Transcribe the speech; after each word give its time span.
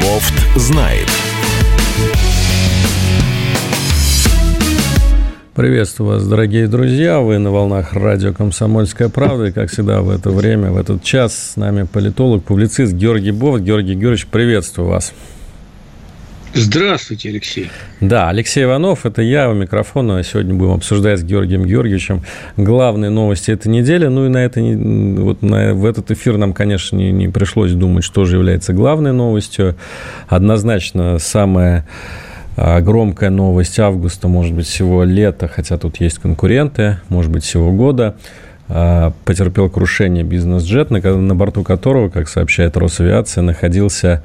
Бофт 0.00 0.34
знает. 0.56 1.08
Приветствую 5.54 6.10
вас, 6.10 6.26
дорогие 6.26 6.68
друзья. 6.68 7.18
Вы 7.18 7.38
на 7.38 7.50
волнах 7.50 7.94
радио 7.94 8.32
«Комсомольская 8.32 9.08
правда». 9.08 9.46
И, 9.46 9.52
как 9.52 9.70
всегда, 9.70 10.02
в 10.02 10.10
это 10.10 10.30
время, 10.30 10.70
в 10.70 10.76
этот 10.76 11.02
час 11.02 11.52
с 11.52 11.56
нами 11.56 11.82
политолог, 11.84 12.44
публицист 12.44 12.92
Георгий 12.92 13.32
Бов. 13.32 13.60
Георгий 13.60 13.94
Георгиевич, 13.94 14.26
приветствую 14.26 14.88
вас. 14.88 15.12
Здравствуйте, 16.56 17.30
Алексей. 17.30 17.68
Да, 18.00 18.28
Алексей 18.28 18.62
Иванов, 18.62 19.04
это 19.04 19.22
я 19.22 19.50
у 19.50 19.54
микрофона. 19.54 20.22
Сегодня 20.22 20.54
будем 20.54 20.74
обсуждать 20.74 21.18
с 21.18 21.24
Георгием 21.24 21.64
Георгиевичем 21.64 22.22
главные 22.56 23.10
новости 23.10 23.50
этой 23.50 23.68
недели. 23.68 24.06
Ну 24.06 24.26
и 24.26 24.28
на 24.28 24.38
это, 24.38 24.60
вот 24.60 25.42
на, 25.42 25.74
в 25.74 25.84
этот 25.84 26.12
эфир 26.12 26.36
нам, 26.36 26.52
конечно, 26.52 26.96
не, 26.96 27.10
не 27.10 27.26
пришлось 27.26 27.72
думать, 27.72 28.04
что 28.04 28.24
же 28.24 28.36
является 28.36 28.72
главной 28.72 29.12
новостью. 29.12 29.74
Однозначно, 30.28 31.18
самая 31.18 31.88
а, 32.56 32.80
громкая 32.80 33.30
новость 33.30 33.80
августа, 33.80 34.28
может 34.28 34.54
быть, 34.54 34.66
всего 34.66 35.02
лета, 35.02 35.48
хотя 35.48 35.76
тут 35.76 36.00
есть 36.00 36.20
конкуренты, 36.20 36.98
может 37.08 37.32
быть, 37.32 37.42
всего 37.42 37.72
года, 37.72 38.14
потерпел 38.66 39.68
крушение 39.68 40.24
бизнес-джет, 40.24 40.90
на 40.90 41.34
борту 41.34 41.62
которого, 41.62 42.08
как 42.08 42.28
сообщает 42.28 42.76
Росавиация, 42.76 43.42
находился 43.42 44.22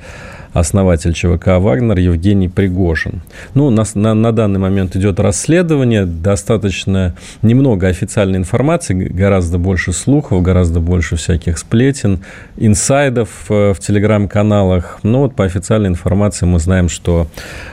основатель 0.54 1.14
ЧВК 1.14 1.60
«Вагнер» 1.60 1.98
Евгений 2.00 2.50
Пригожин. 2.50 3.22
Ну, 3.54 3.70
на, 3.70 3.84
на, 3.94 4.14
на 4.14 4.32
данный 4.32 4.60
момент 4.60 4.96
идет 4.96 5.20
расследование, 5.20 6.06
достаточно 6.06 7.16
немного 7.42 7.88
официальной 7.88 8.40
информации, 8.40 8.94
гораздо 8.94 9.58
больше 9.58 9.94
слухов, 9.94 10.42
гораздо 10.42 10.80
больше 10.80 11.16
всяких 11.16 11.58
сплетен, 11.58 12.20
инсайдов 12.58 13.30
э, 13.50 13.74
в 13.74 13.80
телеграм-каналах. 13.80 15.00
Но 15.03 15.22
вот 15.22 15.36
по 15.36 15.46
официальной 15.46 15.90
информации 15.90 16.46
мы 16.46 16.59
знаем, 16.59 16.90
что 16.90 17.28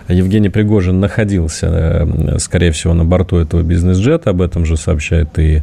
Евгений 0.08 0.50
Пригожин 0.50 1.00
находился, 1.00 1.68
э, 1.70 2.38
скорее 2.38 2.72
всего, 2.72 2.92
на 2.94 3.04
борту 3.04 3.38
этого 3.38 3.62
бизнес-джета, 3.62 4.30
об 4.30 4.42
этом 4.42 4.66
же 4.66 4.76
сообщают 4.76 5.38
и 5.38 5.62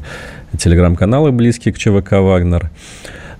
телеграм-каналы, 0.57 1.31
близкие 1.31 1.73
к 1.73 1.77
ЧВК 1.77 2.13
«Вагнер». 2.13 2.71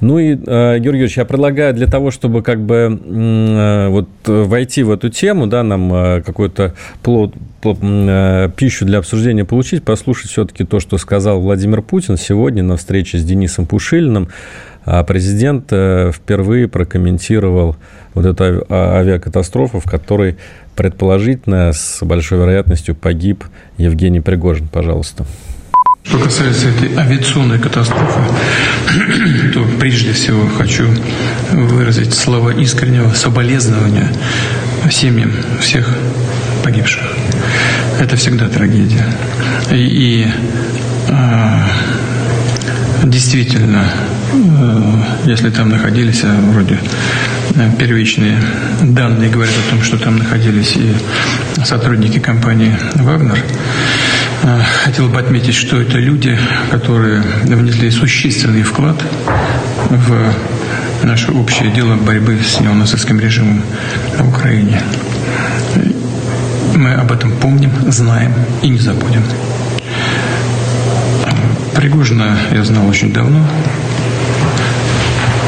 Ну 0.03 0.19
и, 0.19 0.33
э, 0.33 0.35
Георгий 0.35 0.83
Георгиевич, 0.83 1.17
я 1.17 1.23
предлагаю 1.23 1.73
для 1.73 1.87
того, 1.87 2.11
чтобы 2.11 2.41
как 2.41 2.59
бы 2.59 2.99
э, 3.03 3.87
вот 3.87 4.09
войти 4.25 4.83
в 4.83 4.91
эту 4.91 5.09
тему, 5.09 5.47
да, 5.47 5.63
нам 5.63 5.93
э, 5.93 6.21
какой-то 6.21 6.73
плод, 7.01 7.33
пищу 7.61 8.85
для 8.85 8.97
обсуждения 8.97 9.45
получить, 9.45 9.85
послушать 9.85 10.29
все-таки 10.29 10.65
то, 10.65 10.81
что 10.81 10.97
сказал 10.97 11.39
Владимир 11.39 11.81
Путин 11.81 12.17
сегодня 12.17 12.61
на 12.61 12.75
встрече 12.75 13.17
с 13.17 13.23
Денисом 13.23 13.65
Пушилиным. 13.65 14.27
А 14.85 15.01
президент 15.05 15.67
впервые 15.67 16.67
прокомментировал 16.67 17.77
вот 18.13 18.25
эту 18.25 18.65
а, 18.67 18.97
авиакатастрофу, 18.97 19.79
в 19.79 19.89
которой 19.89 20.35
предположительно 20.75 21.71
с 21.71 22.03
большой 22.03 22.39
вероятностью 22.39 22.93
погиб 22.93 23.45
Евгений 23.77 24.19
Пригожин. 24.19 24.67
Пожалуйста. 24.67 25.25
Что 26.03 26.19
касается 26.19 26.67
этой 26.67 26.95
авиационной 26.97 27.59
катастрофы, 27.59 28.19
то 29.53 29.65
прежде 29.79 30.11
всего 30.11 30.47
хочу 30.49 30.87
выразить 31.51 32.13
слова 32.13 32.49
искреннего 32.51 33.13
соболезнования 33.13 34.11
семьям 34.91 35.31
всех 35.61 35.95
погибших. 36.63 37.01
Это 37.99 38.15
всегда 38.17 38.49
трагедия. 38.49 39.05
И, 39.71 39.75
и 39.75 40.27
э, 41.07 41.67
действительно, 43.03 43.85
э, 44.33 44.93
если 45.25 45.49
там 45.49 45.69
находились, 45.69 46.21
а 46.23 46.35
вроде 46.51 46.79
первичные 47.77 48.37
данные 48.81 49.29
говорят 49.29 49.53
о 49.67 49.69
том, 49.71 49.83
что 49.83 49.97
там 49.97 50.17
находились 50.17 50.75
и 50.75 50.93
сотрудники 51.63 52.19
компании 52.19 52.75
«Вагнер», 52.95 53.37
Э, 54.43 54.61
хотел 54.83 55.07
бы 55.07 55.19
отметить, 55.19 55.55
что 55.55 55.79
это 55.79 55.97
люди, 55.97 56.37
которые 56.69 57.21
внесли 57.43 57.89
существенный 57.89 58.63
вклад 58.63 59.01
в 59.89 60.33
наше 61.05 61.31
общее 61.31 61.71
дело 61.71 61.95
борьбы 61.95 62.37
с 62.43 62.59
неонацистским 62.59 63.21
режимом 63.21 63.61
в 64.17 64.27
Украине. 64.27 64.81
Мы 66.75 66.93
об 66.93 67.11
этом 67.13 67.31
помним, 67.37 67.71
знаем 67.87 68.33
и 68.61 68.67
не 68.67 68.79
забудем. 68.79 69.23
Пригожина 71.75 72.37
я 72.51 72.65
знал 72.65 72.85
очень 72.87 73.13
давно. 73.13 73.45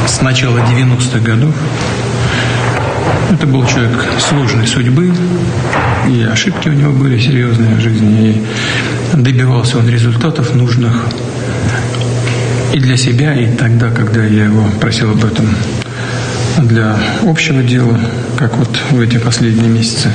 С 0.07 0.21
начала 0.21 0.59
90-х 0.59 1.19
годов 1.19 1.53
это 3.31 3.47
был 3.47 3.65
человек 3.65 4.05
сложной 4.19 4.67
судьбы, 4.67 5.11
и 6.07 6.23
ошибки 6.23 6.69
у 6.69 6.73
него 6.73 6.91
были 6.91 7.17
серьезные 7.19 7.75
в 7.75 7.79
жизни, 7.79 8.29
и 8.29 9.15
добивался 9.15 9.79
он 9.79 9.89
результатов 9.89 10.53
нужных 10.55 11.05
и 12.73 12.79
для 12.79 12.97
себя, 12.97 13.33
и 13.33 13.55
тогда, 13.55 13.89
когда 13.89 14.23
я 14.23 14.45
его 14.45 14.65
просил 14.79 15.11
об 15.11 15.23
этом 15.23 15.47
для 16.57 16.97
общего 17.23 17.63
дела, 17.63 17.99
как 18.37 18.55
вот 18.57 18.69
в 18.91 18.99
эти 18.99 19.17
последние 19.17 19.69
месяцы. 19.69 20.09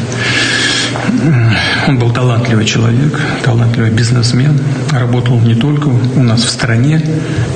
Он 1.86 1.98
был 1.98 2.10
талантливый 2.12 2.64
человек, 2.64 3.18
талантливый 3.42 3.90
бизнесмен, 3.90 4.58
работал 4.92 5.40
не 5.40 5.54
только 5.54 5.88
у 5.88 6.22
нас 6.22 6.42
в 6.42 6.50
стране 6.50 7.02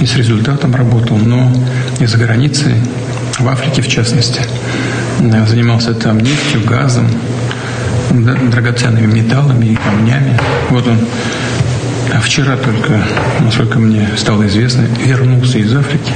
и 0.01 0.07
с 0.07 0.17
результатом 0.17 0.75
работал, 0.75 1.17
но 1.17 1.53
и 2.01 2.07
за 2.07 2.17
границей, 2.17 2.75
в 3.39 3.49
Африке 3.49 3.83
в 3.83 3.89
частности. 3.89 4.41
Занимался 5.47 5.95
там 5.95 6.19
нефтью, 6.19 6.65
газом, 6.65 7.09
драгоценными 8.11 9.07
металлами 9.07 9.67
и 9.67 9.75
камнями. 9.75 10.39
Вот 10.71 10.87
он 10.87 10.99
а 12.15 12.21
вчера 12.21 12.57
только, 12.57 13.03
насколько 13.41 13.81
мне 13.81 14.09
стало 14.17 14.47
известно, 14.47 14.87
вернулся 15.05 15.59
из 15.59 15.75
Африки. 15.75 16.13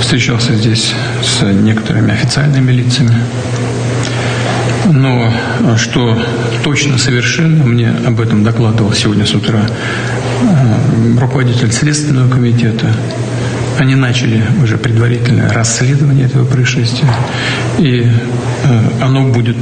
Встречался 0.00 0.54
здесь 0.54 0.94
с 1.22 1.42
некоторыми 1.44 2.12
официальными 2.12 2.72
лицами. 2.72 3.14
Но 4.90 5.30
что 5.76 6.18
точно 6.64 6.98
совершенно, 6.98 7.64
мне 7.64 7.90
об 8.04 8.20
этом 8.20 8.42
докладывал 8.42 8.92
сегодня 8.92 9.26
с 9.26 9.34
утра 9.34 9.60
э, 10.42 11.18
руководитель 11.20 11.70
Следственного 11.70 12.28
комитета 12.28 12.86
они 13.80 13.94
начали 13.94 14.42
уже 14.62 14.76
предварительное 14.76 15.52
расследование 15.52 16.26
этого 16.26 16.44
происшествия, 16.44 17.08
и 17.78 18.02
э, 18.02 19.02
оно 19.02 19.28
будет 19.28 19.56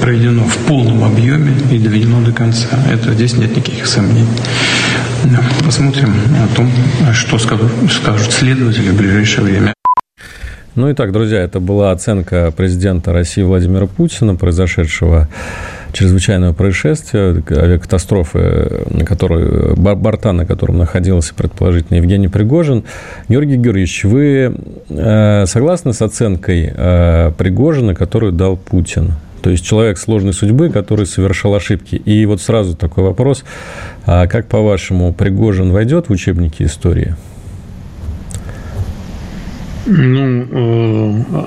проведено 0.00 0.44
в 0.44 0.56
полном 0.58 1.04
объеме 1.04 1.54
и 1.70 1.78
доведено 1.78 2.20
до 2.20 2.32
конца. 2.32 2.68
Это 2.90 3.14
здесь 3.14 3.36
нет 3.36 3.56
никаких 3.56 3.86
сомнений. 3.86 4.26
Посмотрим 5.64 6.14
о 6.42 6.54
том, 6.54 6.70
что 7.14 7.38
скажут, 7.38 7.70
скажут 7.90 8.32
следователи 8.32 8.90
в 8.90 8.96
ближайшее 8.96 9.44
время. 9.44 9.74
Ну 10.74 10.88
и 10.88 10.94
так, 10.94 11.12
друзья, 11.12 11.40
это 11.40 11.60
была 11.60 11.92
оценка 11.92 12.50
президента 12.50 13.12
России 13.12 13.42
Владимира 13.42 13.86
Путина, 13.86 14.34
произошедшего 14.34 15.28
чрезвычайного 15.92 16.52
происшествия, 16.52 17.42
авиакатастрофы, 17.50 18.84
на 18.90 19.04
которой, 19.04 19.74
борта, 19.74 20.32
на 20.32 20.46
котором 20.46 20.78
находился 20.78 21.34
предположительно 21.34 21.98
Евгений 21.98 22.28
Пригожин. 22.28 22.84
Георгий 23.28 23.56
Георгиевич, 23.56 24.04
вы 24.04 24.54
э, 24.88 25.46
согласны 25.46 25.92
с 25.92 26.02
оценкой 26.02 26.72
э, 26.74 27.32
Пригожина, 27.36 27.94
которую 27.94 28.32
дал 28.32 28.56
Путин? 28.56 29.12
То 29.42 29.50
есть 29.50 29.64
человек 29.64 29.98
сложной 29.98 30.32
судьбы, 30.32 30.70
который 30.70 31.04
совершал 31.04 31.54
ошибки. 31.54 31.96
И 31.96 32.24
вот 32.26 32.40
сразу 32.40 32.76
такой 32.76 33.04
вопрос. 33.04 33.44
А 34.06 34.26
как, 34.28 34.46
по-вашему, 34.46 35.12
Пригожин 35.12 35.72
войдет 35.72 36.08
в 36.08 36.12
учебники 36.12 36.62
истории? 36.62 37.16
Ну, 39.86 40.46
э, 40.50 41.46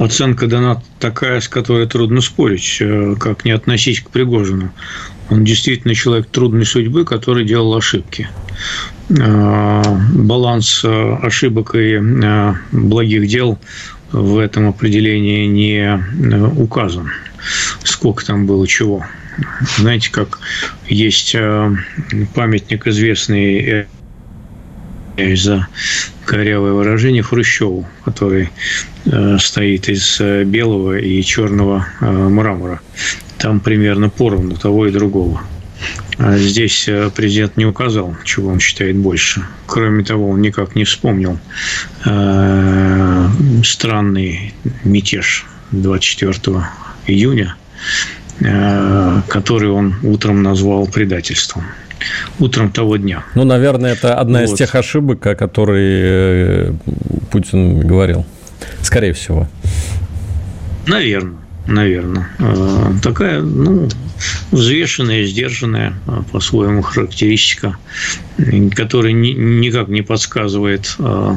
оценка 0.00 0.46
дана 0.46 0.82
такая, 0.98 1.40
с 1.40 1.48
которой 1.48 1.86
трудно 1.86 2.20
спорить, 2.22 2.78
э, 2.80 3.14
как 3.20 3.44
не 3.44 3.52
относись 3.52 4.00
к 4.00 4.10
Пригожину. 4.10 4.72
Он 5.28 5.44
действительно 5.44 5.94
человек 5.94 6.26
трудной 6.30 6.64
судьбы, 6.64 7.04
который 7.04 7.44
делал 7.44 7.76
ошибки. 7.76 8.28
Э, 9.10 9.82
баланс 10.14 10.82
э, 10.84 11.16
ошибок 11.22 11.74
и 11.74 12.00
благих 12.72 13.28
дел 13.28 13.58
в 14.10 14.38
этом 14.38 14.68
определении 14.68 15.46
не 15.46 16.02
указан. 16.56 17.12
Сколько 17.84 18.24
там 18.24 18.46
было 18.46 18.66
чего. 18.66 19.04
Знаете, 19.76 20.10
как 20.10 20.40
есть 20.88 21.34
памятник 22.34 22.86
известный 22.86 23.86
из-за 25.24 25.68
корявое 26.24 26.72
выражение, 26.72 27.22
Хрущеву, 27.22 27.86
который 28.04 28.50
э, 29.06 29.38
стоит 29.38 29.88
из 29.88 30.20
э, 30.20 30.44
белого 30.44 30.98
и 30.98 31.22
черного 31.22 31.86
э, 32.00 32.10
мрамора. 32.10 32.80
Там 33.38 33.60
примерно 33.60 34.10
поровну 34.10 34.56
того 34.56 34.86
и 34.86 34.90
другого. 34.90 35.42
А 36.18 36.36
здесь 36.36 36.86
э, 36.88 37.10
президент 37.14 37.56
не 37.56 37.64
указал, 37.64 38.16
чего 38.24 38.50
он 38.50 38.60
считает 38.60 38.96
больше. 38.96 39.46
Кроме 39.66 40.04
того, 40.04 40.28
он 40.28 40.42
никак 40.42 40.74
не 40.74 40.84
вспомнил 40.84 41.38
э, 42.04 43.28
странный 43.64 44.54
мятеж 44.84 45.46
24 45.70 46.66
июня, 47.06 47.56
э, 48.40 49.22
который 49.28 49.70
он 49.70 49.94
утром 50.02 50.42
назвал 50.42 50.86
предательством 50.86 51.64
утром 52.38 52.70
того 52.70 52.96
дня. 52.96 53.24
Ну, 53.34 53.44
наверное, 53.44 53.92
это 53.92 54.14
одна 54.14 54.40
вот. 54.40 54.50
из 54.50 54.54
тех 54.54 54.74
ошибок, 54.74 55.26
о 55.26 55.34
которой 55.34 56.74
Путин 57.30 57.80
говорил. 57.80 58.24
Скорее 58.82 59.12
всего. 59.12 59.48
Наверное 60.86 61.49
наверное. 61.66 62.28
Э, 62.38 62.92
такая, 63.02 63.40
ну, 63.40 63.88
взвешенная, 64.50 65.24
сдержанная 65.24 65.94
э, 66.06 66.22
по-своему 66.32 66.82
характеристика, 66.82 67.76
которая 68.74 69.12
никак 69.12 69.88
не 69.88 70.02
подсказывает, 70.02 70.94
э, 70.98 71.34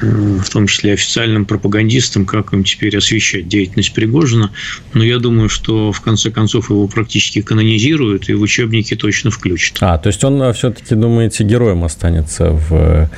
в 0.00 0.50
том 0.50 0.66
числе 0.66 0.94
официальным 0.94 1.44
пропагандистам, 1.44 2.24
как 2.24 2.52
им 2.52 2.64
теперь 2.64 2.96
освещать 2.96 3.48
деятельность 3.48 3.92
Пригожина. 3.92 4.50
Но 4.94 5.04
я 5.04 5.18
думаю, 5.18 5.48
что 5.48 5.92
в 5.92 6.00
конце 6.00 6.30
концов 6.30 6.70
его 6.70 6.86
практически 6.86 7.42
канонизируют 7.42 8.28
и 8.28 8.34
в 8.34 8.42
учебники 8.42 8.94
точно 8.94 9.30
включат. 9.30 9.78
А, 9.80 9.98
то 9.98 10.08
есть 10.08 10.22
он 10.24 10.52
все-таки, 10.54 10.94
думаете, 10.94 11.44
героем 11.44 11.84
останется 11.84 12.50
в, 12.50 13.10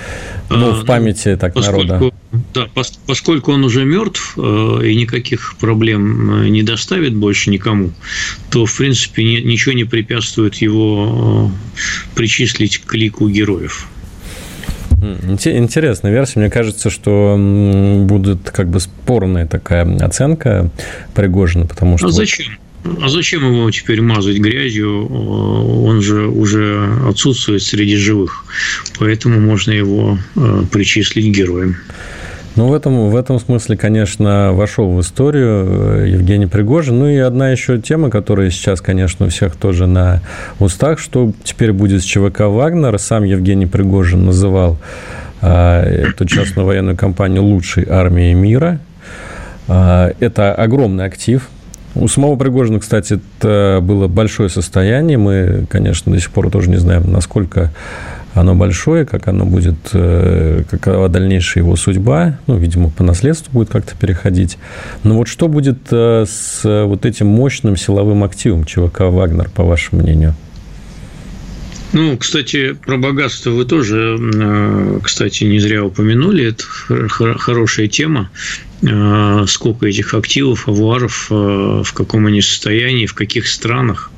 ну, 0.48 0.72
в 0.72 0.84
памяти 0.84 1.36
так 1.36 1.54
Поскольку... 1.54 1.86
народа? 1.86 2.12
Да, 2.54 2.66
поскольку 3.06 3.52
он 3.52 3.64
уже 3.64 3.84
мертв 3.84 4.34
э, 4.38 4.40
и 4.84 4.94
никаких 4.94 5.54
проблем 5.60 6.44
э, 6.44 6.48
не 6.48 6.62
доставит 6.62 7.14
больше 7.14 7.50
никому, 7.50 7.92
то, 8.50 8.64
в 8.64 8.74
принципе, 8.74 9.22
ничего 9.22 9.74
не 9.74 9.84
препятствует 9.84 10.54
его 10.56 11.50
э, 11.52 12.14
причислить 12.14 12.78
к 12.78 12.94
лику 12.94 13.28
героев. 13.28 13.86
Интересная 15.02 16.10
версия. 16.12 16.38
Мне 16.38 16.48
кажется, 16.48 16.88
что 16.88 17.36
будет 18.06 18.50
как 18.50 18.68
бы 18.68 18.80
спорная 18.80 19.46
такая 19.46 19.84
оценка 19.98 20.70
Пригожина, 21.14 21.66
потому 21.66 21.98
что... 21.98 22.06
А 22.06 22.10
зачем? 22.10 22.46
А 23.00 23.08
зачем 23.08 23.44
его 23.46 23.70
теперь 23.70 24.00
мазать 24.00 24.38
грязью? 24.38 25.06
Он 25.06 26.00
же 26.02 26.26
уже 26.28 26.88
отсутствует 27.08 27.62
среди 27.62 27.96
живых. 27.96 28.44
Поэтому 28.98 29.40
можно 29.40 29.72
его 29.72 30.18
причислить 30.70 31.26
героем. 31.36 31.76
Ну, 32.54 32.68
в 32.68 32.74
этом, 32.74 33.08
в 33.08 33.16
этом 33.16 33.40
смысле, 33.40 33.78
конечно, 33.78 34.52
вошел 34.52 34.92
в 34.92 35.00
историю 35.00 36.02
э, 36.02 36.08
Евгений 36.08 36.46
Пригожин. 36.46 36.98
Ну 36.98 37.08
и 37.08 37.16
одна 37.16 37.48
еще 37.48 37.80
тема, 37.80 38.10
которая 38.10 38.50
сейчас, 38.50 38.82
конечно, 38.82 39.24
у 39.24 39.28
всех 39.30 39.56
тоже 39.56 39.86
на 39.86 40.20
устах, 40.58 40.98
что 40.98 41.32
теперь 41.44 41.72
будет 41.72 42.02
с 42.02 42.04
ЧВК 42.04 42.40
«Вагнер». 42.40 42.98
Сам 42.98 43.24
Евгений 43.24 43.64
Пригожин 43.64 44.26
называл 44.26 44.76
э, 45.40 46.08
эту 46.08 46.26
частную 46.26 46.66
военную 46.66 46.94
компанию 46.94 47.42
лучшей 47.42 47.86
армией 47.88 48.34
мира. 48.34 48.80
Э, 49.68 50.12
это 50.20 50.54
огромный 50.54 51.06
актив, 51.06 51.48
у 51.94 52.08
самого 52.08 52.36
Пригожина, 52.36 52.80
кстати, 52.80 53.20
это 53.38 53.80
было 53.82 54.08
большое 54.08 54.48
состояние. 54.48 55.18
Мы, 55.18 55.66
конечно, 55.68 56.12
до 56.12 56.18
сих 56.18 56.30
пор 56.30 56.50
тоже 56.50 56.70
не 56.70 56.76
знаем, 56.76 57.10
насколько 57.10 57.70
оно 58.34 58.54
большое, 58.54 59.04
как 59.04 59.28
оно 59.28 59.44
будет, 59.44 59.76
э, 59.92 60.62
какова 60.70 61.08
дальнейшая 61.08 61.64
его 61.64 61.76
судьба, 61.76 62.38
ну, 62.46 62.56
видимо, 62.56 62.90
по 62.90 63.04
наследству 63.04 63.52
будет 63.52 63.68
как-то 63.70 63.94
переходить. 63.94 64.58
Но 65.02 65.16
вот 65.16 65.28
что 65.28 65.48
будет 65.48 65.78
э, 65.90 66.24
с 66.26 66.62
вот 66.64 67.04
этим 67.04 67.26
мощным 67.26 67.76
силовым 67.76 68.24
активом 68.24 68.64
ЧВК 68.64 69.00
«Вагнер», 69.00 69.50
по 69.50 69.64
вашему 69.64 70.02
мнению? 70.02 70.34
Ну, 71.92 72.16
кстати, 72.16 72.72
про 72.72 72.96
богатство 72.96 73.50
вы 73.50 73.66
тоже, 73.66 74.18
э, 74.18 75.00
кстати, 75.02 75.44
не 75.44 75.58
зря 75.58 75.84
упомянули. 75.84 76.46
Это 76.46 77.08
хорошая 77.08 77.88
тема. 77.88 78.30
Сколько 79.46 79.86
этих 79.86 80.12
активов, 80.12 80.68
авуаров, 80.68 81.28
в 81.30 81.92
каком 81.94 82.26
они 82.26 82.42
состоянии, 82.42 83.06
в 83.06 83.14
каких 83.14 83.46
странах. 83.46 84.10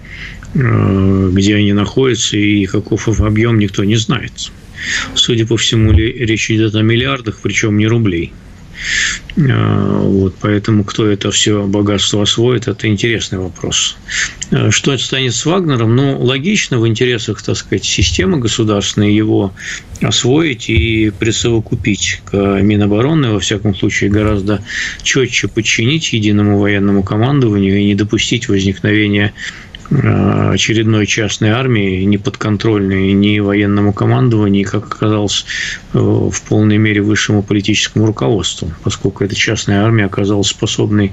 Э, 0.54 1.30
где 1.32 1.56
они 1.56 1.72
находятся 1.72 2.36
и 2.36 2.66
каков 2.66 3.08
их 3.08 3.20
объем, 3.20 3.58
никто 3.58 3.82
не 3.82 3.96
знает. 3.96 4.52
Судя 5.14 5.46
по 5.46 5.56
всему, 5.56 5.92
речь 5.92 6.50
идет 6.50 6.74
о 6.76 6.82
миллиардах, 6.82 7.40
причем 7.42 7.76
не 7.76 7.88
рублей. 7.88 8.32
Э, 9.36 10.00
вот, 10.02 10.36
поэтому 10.40 10.84
кто 10.84 11.06
это 11.06 11.32
все 11.32 11.64
богатство 11.66 12.22
освоит, 12.22 12.68
это 12.68 12.86
интересный 12.86 13.38
вопрос. 13.38 13.96
Э, 14.52 14.70
что 14.70 14.92
это 14.92 15.02
станет 15.02 15.34
с 15.34 15.44
Вагнером? 15.44 15.96
Ну, 15.96 16.22
логично 16.22 16.78
в 16.78 16.86
интересах, 16.86 17.42
так 17.42 17.56
сказать, 17.56 17.84
системы 17.84 18.38
государственной 18.38 19.12
его 19.12 19.52
освоить 20.02 20.70
и 20.70 21.10
присовокупить 21.18 22.22
к 22.26 22.36
Минобороны, 22.62 23.30
во 23.32 23.40
всяком 23.40 23.74
случае, 23.74 24.10
гораздо 24.10 24.62
четче 25.02 25.48
подчинить 25.48 26.12
единому 26.12 26.60
военному 26.60 27.02
командованию 27.02 27.80
и 27.80 27.84
не 27.86 27.96
допустить 27.96 28.48
возникновения 28.48 29.34
очередной 29.90 31.06
частной 31.06 31.50
армии, 31.50 32.02
не 32.04 32.18
подконтрольной 32.18 33.12
ни 33.12 33.38
военному 33.38 33.92
командованию, 33.92 34.60
ни, 34.60 34.64
как 34.64 34.86
оказалось, 34.86 35.44
э, 35.92 35.98
в 35.98 36.42
полной 36.48 36.78
мере 36.78 37.02
высшему 37.02 37.42
политическому 37.42 38.06
руководству, 38.06 38.70
поскольку 38.82 39.24
эта 39.24 39.34
частная 39.34 39.82
армия 39.84 40.06
оказалась 40.06 40.48
способной 40.48 41.12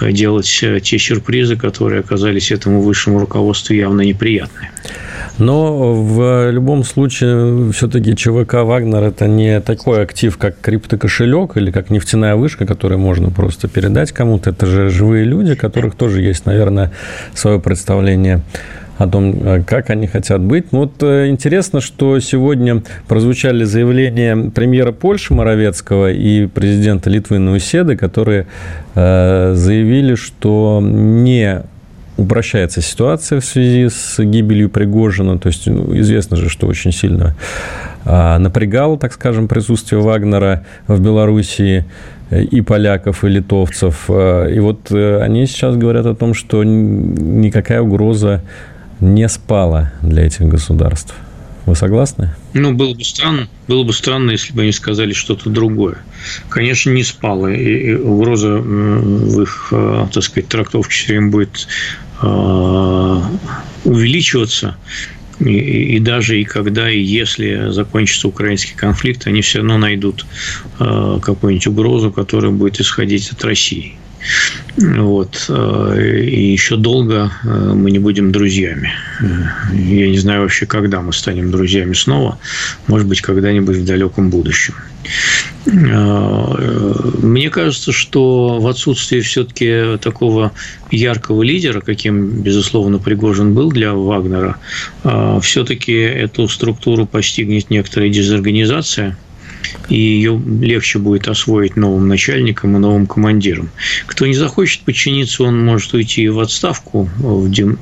э, 0.00 0.12
делать 0.12 0.46
те 0.46 0.98
сюрпризы, 0.98 1.56
которые 1.56 2.00
оказались 2.00 2.50
этому 2.50 2.80
высшему 2.80 3.18
руководству 3.18 3.74
явно 3.74 4.02
неприятны. 4.02 4.70
Но 5.38 5.92
в 5.92 6.50
любом 6.50 6.82
случае 6.82 7.70
все-таки 7.72 8.16
ЧВК 8.16 8.54
«Вагнер»– 8.54 9.02
это 9.04 9.26
не 9.26 9.60
такой 9.60 10.02
актив, 10.02 10.36
как 10.38 10.58
криптокошелек 10.60 11.56
или 11.56 11.70
как 11.70 11.90
нефтяная 11.90 12.36
вышка, 12.36 12.64
которую 12.66 12.98
можно 12.98 13.30
просто 13.30 13.68
передать 13.68 14.12
кому-то. 14.12 14.50
Это 14.50 14.66
же 14.66 14.88
живые 14.88 15.24
люди, 15.24 15.54
которых 15.54 15.94
тоже 15.94 16.22
есть, 16.22 16.46
наверное, 16.46 16.90
свое 17.34 17.60
представление 17.60 18.40
о 18.98 19.06
том, 19.06 19.62
как 19.66 19.90
они 19.90 20.06
хотят 20.06 20.40
быть. 20.40 20.66
Вот 20.70 21.02
э, 21.02 21.28
интересно, 21.28 21.82
что 21.82 22.18
сегодня 22.20 22.82
прозвучали 23.08 23.64
заявления 23.64 24.50
премьера 24.50 24.92
Польши 24.92 25.34
Моровецкого 25.34 26.12
и 26.12 26.46
президента 26.46 27.10
Литвы 27.10 27.38
Науседы, 27.38 27.96
которые 27.96 28.46
э, 28.94 29.52
заявили, 29.54 30.14
что 30.14 30.80
не 30.82 31.62
упрощается 32.16 32.80
ситуация 32.80 33.40
в 33.40 33.44
связи 33.44 33.88
с 33.88 34.18
гибелью 34.18 34.70
Пригожина. 34.70 35.38
То 35.38 35.48
есть 35.48 35.66
ну, 35.66 35.96
известно 35.98 36.36
же, 36.36 36.48
что 36.48 36.66
очень 36.66 36.92
сильно 36.92 37.36
а, 38.04 38.38
напрягало, 38.38 38.98
так 38.98 39.12
скажем, 39.12 39.48
присутствие 39.48 40.00
Вагнера 40.00 40.64
в 40.86 41.00
Белоруссии 41.00 41.84
и 42.30 42.60
поляков, 42.60 43.24
и 43.24 43.28
литовцев. 43.28 44.04
А, 44.08 44.46
и 44.46 44.58
вот 44.58 44.90
э, 44.90 45.20
они 45.20 45.46
сейчас 45.46 45.76
говорят 45.76 46.06
о 46.06 46.14
том, 46.14 46.34
что 46.34 46.64
никакая 46.64 47.82
угроза 47.82 48.42
не 49.00 49.28
спала 49.28 49.92
для 50.02 50.26
этих 50.26 50.42
государств. 50.42 51.14
Вы 51.66 51.74
согласны? 51.74 52.30
Ну, 52.54 52.74
было 52.74 52.94
бы 52.94 53.02
странно, 53.02 53.48
было 53.66 53.82
бы 53.82 53.92
странно, 53.92 54.30
если 54.30 54.52
бы 54.52 54.62
они 54.62 54.70
сказали 54.70 55.12
что-то 55.12 55.50
другое. 55.50 55.96
Конечно, 56.48 56.90
не 56.90 57.02
спала, 57.02 57.48
и 57.52 57.92
угроза 57.94 58.58
в 58.58 59.42
их, 59.42 59.68
э, 59.72 60.06
так 60.12 60.22
сказать, 60.22 60.48
трактовке 60.48 60.92
все 60.92 61.12
время 61.14 61.32
будет 61.32 61.66
Э, 62.05 62.05
увеличиваться. 63.84 64.76
И, 65.38 65.96
и 65.96 65.98
даже 65.98 66.40
и 66.40 66.44
когда 66.44 66.90
и 66.90 66.98
если 66.98 67.70
закончится 67.70 68.28
украинский 68.28 68.74
конфликт, 68.74 69.26
они 69.26 69.42
все 69.42 69.58
равно 69.58 69.76
найдут 69.76 70.24
э, 70.78 71.18
какую-нибудь 71.20 71.66
угрозу, 71.66 72.10
которая 72.10 72.52
будет 72.52 72.80
исходить 72.80 73.30
от 73.30 73.44
России. 73.44 73.96
Вот. 74.76 75.46
Э, 75.48 76.20
и 76.22 76.52
еще 76.52 76.76
долго 76.76 77.32
мы 77.44 77.90
не 77.90 77.98
будем 77.98 78.32
друзьями. 78.32 78.92
Я 79.72 80.08
не 80.08 80.18
знаю 80.18 80.42
вообще, 80.42 80.66
когда 80.66 81.00
мы 81.00 81.12
станем 81.12 81.50
друзьями 81.50 81.94
снова. 81.94 82.38
Может 82.86 83.06
быть, 83.06 83.20
когда-нибудь 83.20 83.76
в 83.76 83.84
далеком 83.84 84.30
будущем. 84.30 84.74
Э, 85.66 86.94
мне 87.22 87.50
кажется, 87.50 87.92
что 87.92 88.58
в 88.60 88.66
отсутствии 88.66 89.20
все-таки 89.20 89.98
такого 90.00 90.52
яркого 90.90 91.42
лидера, 91.42 91.80
каким, 91.80 92.42
безусловно, 92.42 92.98
Пригожин 92.98 93.54
был 93.54 93.70
для 93.70 93.92
Вагнера, 93.92 94.56
э, 95.04 95.40
все-таки 95.42 95.92
эту 95.92 96.48
структуру 96.48 97.06
постигнет 97.06 97.70
некоторая 97.70 98.10
дезорганизация, 98.10 99.16
и 99.88 99.96
ее 99.96 100.40
легче 100.60 100.98
будет 100.98 101.28
освоить 101.28 101.76
новым 101.76 102.08
начальникам 102.08 102.76
и 102.76 102.80
новым 102.80 103.06
командирам. 103.06 103.70
Кто 104.06 104.26
не 104.26 104.34
захочет 104.34 104.82
подчиниться, 104.82 105.44
он 105.44 105.64
может 105.64 105.94
уйти 105.94 106.28
в 106.28 106.40
отставку, 106.40 107.08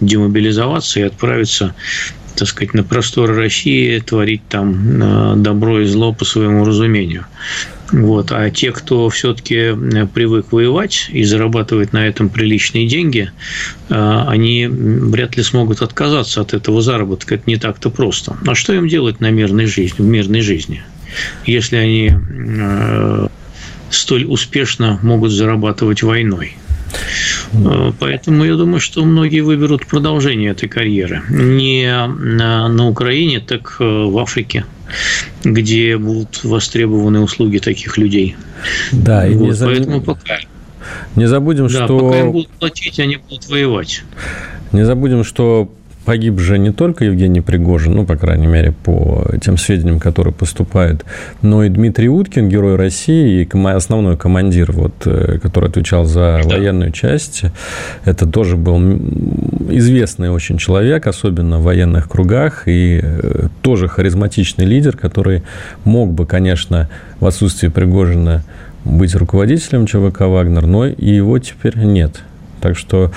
демобилизоваться 0.00 1.00
и 1.00 1.02
отправиться 1.04 1.74
так 2.36 2.48
сказать, 2.48 2.74
на 2.74 2.82
просторы 2.82 3.36
России 3.36 3.98
творить 4.00 4.42
там 4.48 5.02
э, 5.02 5.36
добро 5.36 5.80
и 5.80 5.84
зло 5.84 6.12
по 6.12 6.24
своему 6.24 6.64
разумению. 6.64 7.26
Вот. 7.92 8.32
А 8.32 8.50
те, 8.50 8.72
кто 8.72 9.08
все-таки 9.08 9.72
привык 10.12 10.50
воевать 10.50 11.08
и 11.12 11.22
зарабатывать 11.22 11.92
на 11.92 12.06
этом 12.06 12.28
приличные 12.28 12.88
деньги, 12.88 13.30
они 13.88 14.66
вряд 14.66 15.36
ли 15.36 15.42
смогут 15.42 15.82
отказаться 15.82 16.40
от 16.40 16.54
этого 16.54 16.82
заработка. 16.82 17.36
Это 17.36 17.44
не 17.46 17.56
так-то 17.56 17.90
просто. 17.90 18.36
А 18.46 18.54
что 18.54 18.72
им 18.72 18.88
делать 18.88 19.20
на 19.20 19.30
мирной 19.30 19.66
жизни, 19.66 20.02
в 20.02 20.06
мирной 20.06 20.40
жизни? 20.40 20.82
Если 21.46 21.76
они 21.76 22.12
столь 23.90 24.24
успешно 24.24 24.98
могут 25.02 25.30
зарабатывать 25.30 26.02
войной. 26.02 26.56
Э, 27.52 27.92
поэтому 27.98 28.44
я 28.44 28.56
думаю, 28.56 28.80
что 28.80 29.04
многие 29.04 29.40
выберут 29.40 29.86
продолжение 29.86 30.50
этой 30.50 30.68
карьеры. 30.68 31.22
Не 31.28 32.06
на 32.08 32.88
Украине, 32.88 33.40
так 33.40 33.76
э, 33.80 33.84
в 33.84 34.18
Африке, 34.18 34.64
где 35.44 35.96
будут 35.96 36.42
востребованы 36.44 37.20
услуги 37.20 37.58
таких 37.58 37.96
людей. 37.98 38.36
Да, 38.92 39.26
и 39.26 39.34
вот, 39.34 39.46
не 39.46 39.52
заб... 39.52 39.70
поэтому 39.70 40.00
пока 40.00 40.38
не 41.16 41.26
забудем, 41.26 41.68
да, 41.68 41.84
что... 41.84 41.98
пока 41.98 42.20
им 42.20 42.32
будут 42.32 42.50
платить, 42.50 42.98
они 42.98 43.16
будут 43.16 43.48
воевать. 43.48 44.02
Не 44.72 44.84
забудем, 44.84 45.24
что 45.24 45.72
Погиб 46.04 46.38
же 46.38 46.58
не 46.58 46.70
только 46.70 47.06
Евгений 47.06 47.40
Пригожин, 47.40 47.94
ну, 47.94 48.04
по 48.04 48.16
крайней 48.16 48.46
мере, 48.46 48.72
по 48.72 49.24
тем 49.42 49.56
сведениям, 49.56 49.98
которые 49.98 50.34
поступают, 50.34 51.04
но 51.40 51.64
и 51.64 51.68
Дмитрий 51.68 52.08
Уткин, 52.08 52.48
герой 52.48 52.76
России, 52.76 53.42
и 53.42 53.68
основной 53.68 54.16
командир, 54.16 54.72
вот, 54.72 54.92
э, 55.06 55.38
который 55.42 55.70
отвечал 55.70 56.04
за 56.04 56.40
да. 56.44 56.56
военную 56.56 56.92
часть. 56.92 57.42
Это 58.04 58.26
тоже 58.26 58.56
был 58.56 58.78
известный 59.70 60.30
очень 60.30 60.58
человек, 60.58 61.06
особенно 61.06 61.58
в 61.58 61.62
военных 61.62 62.08
кругах, 62.08 62.64
и 62.66 63.00
э, 63.02 63.48
тоже 63.62 63.88
харизматичный 63.88 64.66
лидер, 64.66 64.96
который 64.96 65.42
мог 65.84 66.12
бы, 66.12 66.26
конечно, 66.26 66.90
в 67.20 67.26
отсутствии 67.26 67.68
Пригожина 67.68 68.44
быть 68.84 69.14
руководителем 69.14 69.86
ЧВК 69.86 70.22
«Вагнер», 70.22 70.66
но 70.66 70.86
и 70.86 71.14
его 71.14 71.38
теперь 71.38 71.78
нет. 71.78 72.22
Так 72.64 72.78
что, 72.78 73.10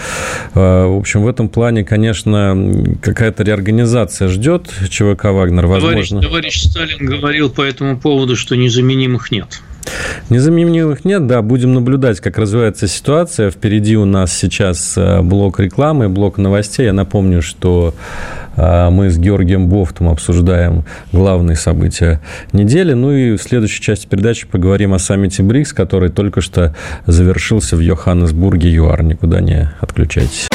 э, 0.55 0.59
в 0.59 0.97
общем, 0.97 1.23
в 1.23 1.27
этом 1.29 1.47
плане, 1.47 1.85
конечно, 1.85 2.97
какая-то 3.01 3.43
реорганизация 3.43 4.27
ждет 4.27 4.67
ЧВК 4.89 5.23
«Вагнер», 5.31 5.67
возможно. 5.67 6.21
Товарищ, 6.21 6.63
товарищ 6.63 6.63
Сталин 6.63 7.05
говорил 7.05 7.49
по 7.49 7.61
этому 7.61 7.97
поводу, 7.97 8.35
что 8.35 8.57
незаменимых 8.57 9.31
нет. 9.31 9.61
Незаменимых 10.29 11.05
нет, 11.05 11.27
да, 11.27 11.41
будем 11.41 11.73
наблюдать, 11.73 12.19
как 12.19 12.37
развивается 12.37 12.89
ситуация. 12.89 13.49
Впереди 13.49 13.95
у 13.95 14.03
нас 14.03 14.33
сейчас 14.33 14.97
э, 14.97 15.21
блок 15.21 15.61
рекламы, 15.61 16.09
блок 16.09 16.37
новостей. 16.37 16.87
Я 16.87 16.91
напомню, 16.91 17.41
что 17.41 17.93
мы 18.57 19.09
с 19.09 19.17
Георгием 19.17 19.67
Бофтом 19.67 20.09
обсуждаем 20.09 20.83
главные 21.11 21.55
события 21.55 22.19
недели. 22.51 22.93
Ну 22.93 23.11
и 23.11 23.37
в 23.37 23.41
следующей 23.41 23.81
части 23.81 24.07
передачи 24.07 24.47
поговорим 24.47 24.93
о 24.93 24.99
саммите 24.99 25.43
БРИКС, 25.43 25.73
который 25.73 26.09
только 26.09 26.41
что 26.41 26.75
завершился 27.05 27.75
в 27.75 27.79
Йоханнесбурге, 27.79 28.73
ЮАР. 28.73 29.03
Никуда 29.03 29.41
не 29.41 29.69
отключайтесь. 29.79 30.47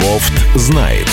Бофт 0.00 0.32
знает. 0.56 1.06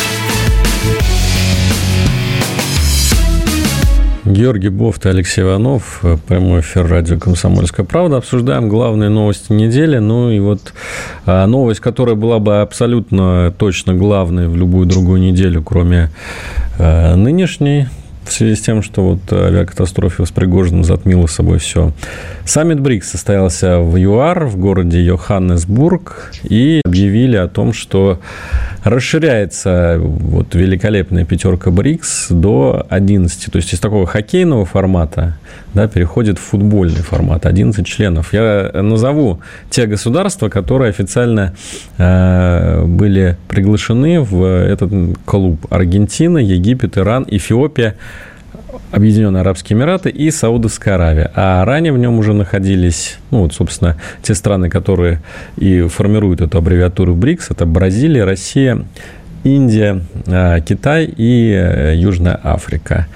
Георгий 4.26 4.70
Бофт 4.70 5.06
и 5.08 5.10
Алексей 5.10 5.42
Иванов, 5.42 6.02
прямой 6.28 6.62
эфир 6.62 6.86
радио 6.86 7.18
«Комсомольская 7.18 7.84
правда». 7.84 8.18
Обсуждаем 8.18 8.70
главные 8.70 9.10
новости 9.10 9.52
недели. 9.52 9.98
Ну 9.98 10.30
и 10.30 10.40
вот 10.40 10.62
а, 10.62 11.09
новость, 11.48 11.80
которая 11.80 12.16
была 12.16 12.40
бы 12.40 12.62
абсолютно 12.62 13.54
точно 13.58 13.94
главной 13.94 14.48
в 14.48 14.56
любую 14.56 14.86
другую 14.86 15.22
неделю, 15.22 15.64
кроме 15.64 16.10
а, 16.78 17.16
нынешней, 17.16 17.88
в 18.30 18.34
связи 18.34 18.56
с 18.56 18.62
тем, 18.62 18.82
что 18.82 19.02
вот 19.04 19.34
авиакатастрофа 19.34 20.26
с 20.26 20.32
Пригожиным 20.32 20.84
затмила 20.84 21.28
собой 21.28 21.60
все. 21.60 21.92
Саммит 22.46 22.80
БРИКС 22.80 23.12
состоялся 23.12 23.80
в 23.80 23.96
ЮАР, 23.98 24.46
в 24.46 24.58
городе 24.58 25.04
Йоханнесбург, 25.04 26.32
и 26.44 26.82
объявили 26.86 27.38
о 27.38 27.48
том, 27.48 27.74
что 27.74 28.20
расширяется 28.84 29.98
вот 30.00 30.56
великолепная 30.56 31.26
пятерка 31.26 31.72
БРИКС 31.72 32.28
до 32.30 32.86
11. 32.90 33.52
То 33.52 33.58
есть 33.58 33.74
из 33.74 33.80
такого 33.80 34.06
хоккейного 34.06 34.66
формата 34.66 35.38
да, 35.74 35.88
переходит 35.88 36.40
в 36.40 36.42
футбольный 36.42 37.02
формат. 37.02 37.46
11 37.46 37.86
членов. 37.86 38.34
Я 38.34 38.72
назову 38.74 39.42
те 39.70 39.86
государства, 39.86 40.50
которые 40.50 40.90
официально 40.90 41.54
э, 41.98 42.86
были 42.86 43.38
приглашены 43.48 44.22
в 44.22 44.44
этот 44.44 44.92
клуб. 45.26 45.66
Аргентина, 45.70 46.38
Египет, 46.38 46.98
Иран, 46.98 47.26
Эфиопия, 47.30 47.96
Объединенные 48.92 49.42
Арабские 49.42 49.78
Эмираты 49.78 50.10
и 50.10 50.32
Саудовская 50.32 50.96
Аравия. 50.96 51.32
А 51.36 51.64
ранее 51.64 51.94
в 51.94 51.98
нем 52.00 52.18
уже 52.18 52.34
находились, 52.34 53.18
ну 53.30 53.44
вот, 53.44 53.54
собственно, 53.54 53.98
те 54.24 54.34
страны, 54.34 54.70
которые 54.70 55.22
и 55.58 55.84
формируют 55.84 56.42
эту 56.42 56.58
аббревиатуру 56.58 57.14
БРИКС. 57.14 57.52
Это 57.52 57.68
Бразилия, 57.68 58.24
Россия, 58.24 58.84
Индия, 59.44 60.02
а, 60.28 60.60
Китай 60.60 61.06
и 61.06 61.52
э, 61.54 61.96
Южная 61.96 62.40
Африка. 62.44 63.08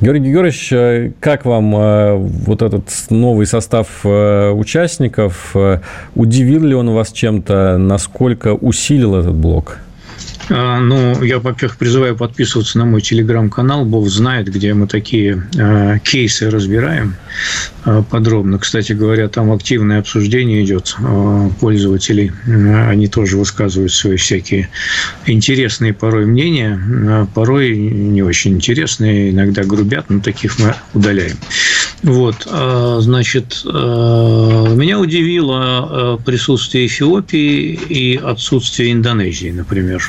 Георгий 0.00 0.32
Георгиевич, 0.32 0.72
э, 0.72 1.12
как 1.20 1.44
вам 1.44 1.74
э, 1.76 2.14
вот 2.16 2.60
этот 2.62 2.90
новый 3.10 3.46
состав 3.46 4.04
участников? 4.04 5.54
Удивил 6.14 6.64
ли 6.64 6.74
он 6.74 6.90
вас 6.90 7.12
чем-то? 7.12 7.78
Насколько 7.78 8.54
усилил 8.54 9.14
этот 9.14 9.34
блок? 9.34 9.78
А, 10.54 10.80
ну, 10.80 11.22
я, 11.22 11.38
во-первых, 11.38 11.78
призываю 11.78 12.14
подписываться 12.14 12.76
на 12.76 12.84
мой 12.84 13.00
телеграм-канал. 13.00 13.86
Бог 13.86 14.08
знает, 14.08 14.52
где 14.52 14.74
мы 14.74 14.86
такие 14.86 15.42
э, 15.56 15.98
кейсы 16.04 16.50
разбираем 16.50 17.14
э, 17.86 18.02
подробно. 18.10 18.58
Кстати 18.58 18.92
говоря, 18.92 19.28
там 19.28 19.50
активное 19.50 20.00
обсуждение 20.00 20.62
идет 20.62 20.94
пользователей. 21.58 22.32
Они 22.46 23.08
тоже 23.08 23.38
высказывают 23.38 23.92
свои 23.92 24.16
всякие 24.16 24.68
интересные 25.24 25.94
порой 25.94 26.26
мнения, 26.26 27.26
порой 27.34 27.74
не 27.76 28.22
очень 28.22 28.54
интересные, 28.54 29.30
иногда 29.30 29.64
грубят, 29.64 30.10
но 30.10 30.20
таких 30.20 30.58
мы 30.58 30.74
удаляем. 30.92 31.36
Вот, 32.02 32.46
значит, 32.46 33.62
меня 33.64 34.98
удивило 34.98 36.18
присутствие 36.24 36.86
Эфиопии 36.86 37.78
и 37.88 38.16
отсутствие 38.16 38.92
Индонезии, 38.92 39.50
например. 39.50 40.02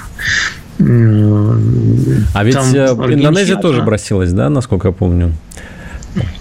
А 0.79 2.43
ведь 2.43 2.55
Там 2.55 2.73
э, 2.73 3.13
Индонезия 3.13 3.57
тоже 3.57 3.83
бросилась, 3.83 4.31
да, 4.31 4.50
насколько 4.50 4.88
я 4.88 4.91
помню? 4.91 5.33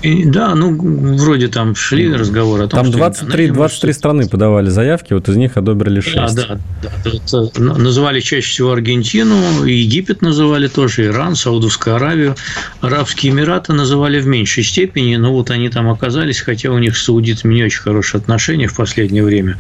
И, 0.03 0.25
да, 0.25 0.55
ну, 0.55 0.77
вроде 1.17 1.49
там 1.49 1.75
шли 1.75 2.13
разговоры 2.13 2.65
о 2.65 2.69
том, 2.69 2.83
Там 2.83 2.91
23, 2.91 3.51
23 3.51 3.93
страны 3.93 4.29
подавали 4.29 4.69
заявки, 4.69 5.15
вот 5.15 5.29
из 5.29 5.37
них 5.37 5.57
одобрили 5.57 6.01
6. 6.01 6.35
Да, 6.35 6.59
да, 6.83 6.91
да. 7.03 7.59
Называли 7.59 8.21
чаще 8.21 8.47
всего 8.47 8.73
Аргентину, 8.73 9.65
Египет 9.65 10.21
называли 10.21 10.69
тоже, 10.69 11.07
Иран, 11.07 11.37
Саудовскую 11.37 11.97
Аравию. 11.97 12.35
Арабские 12.81 13.33
Эмираты 13.33 13.73
называли 13.73 14.21
в 14.21 14.27
меньшей 14.27 14.65
степени, 14.65 15.17
но 15.17 15.33
вот 15.33 15.51
они 15.51 15.69
там 15.69 15.89
оказались, 15.89 16.41
хотя 16.41 16.71
у 16.71 16.79
них 16.79 16.97
с 16.97 17.05
саудитами 17.05 17.55
не 17.55 17.65
очень 17.65 17.81
хорошие 17.81 18.19
отношения 18.19 18.67
в 18.67 18.77
последнее 18.77 19.25
время. 19.25 19.59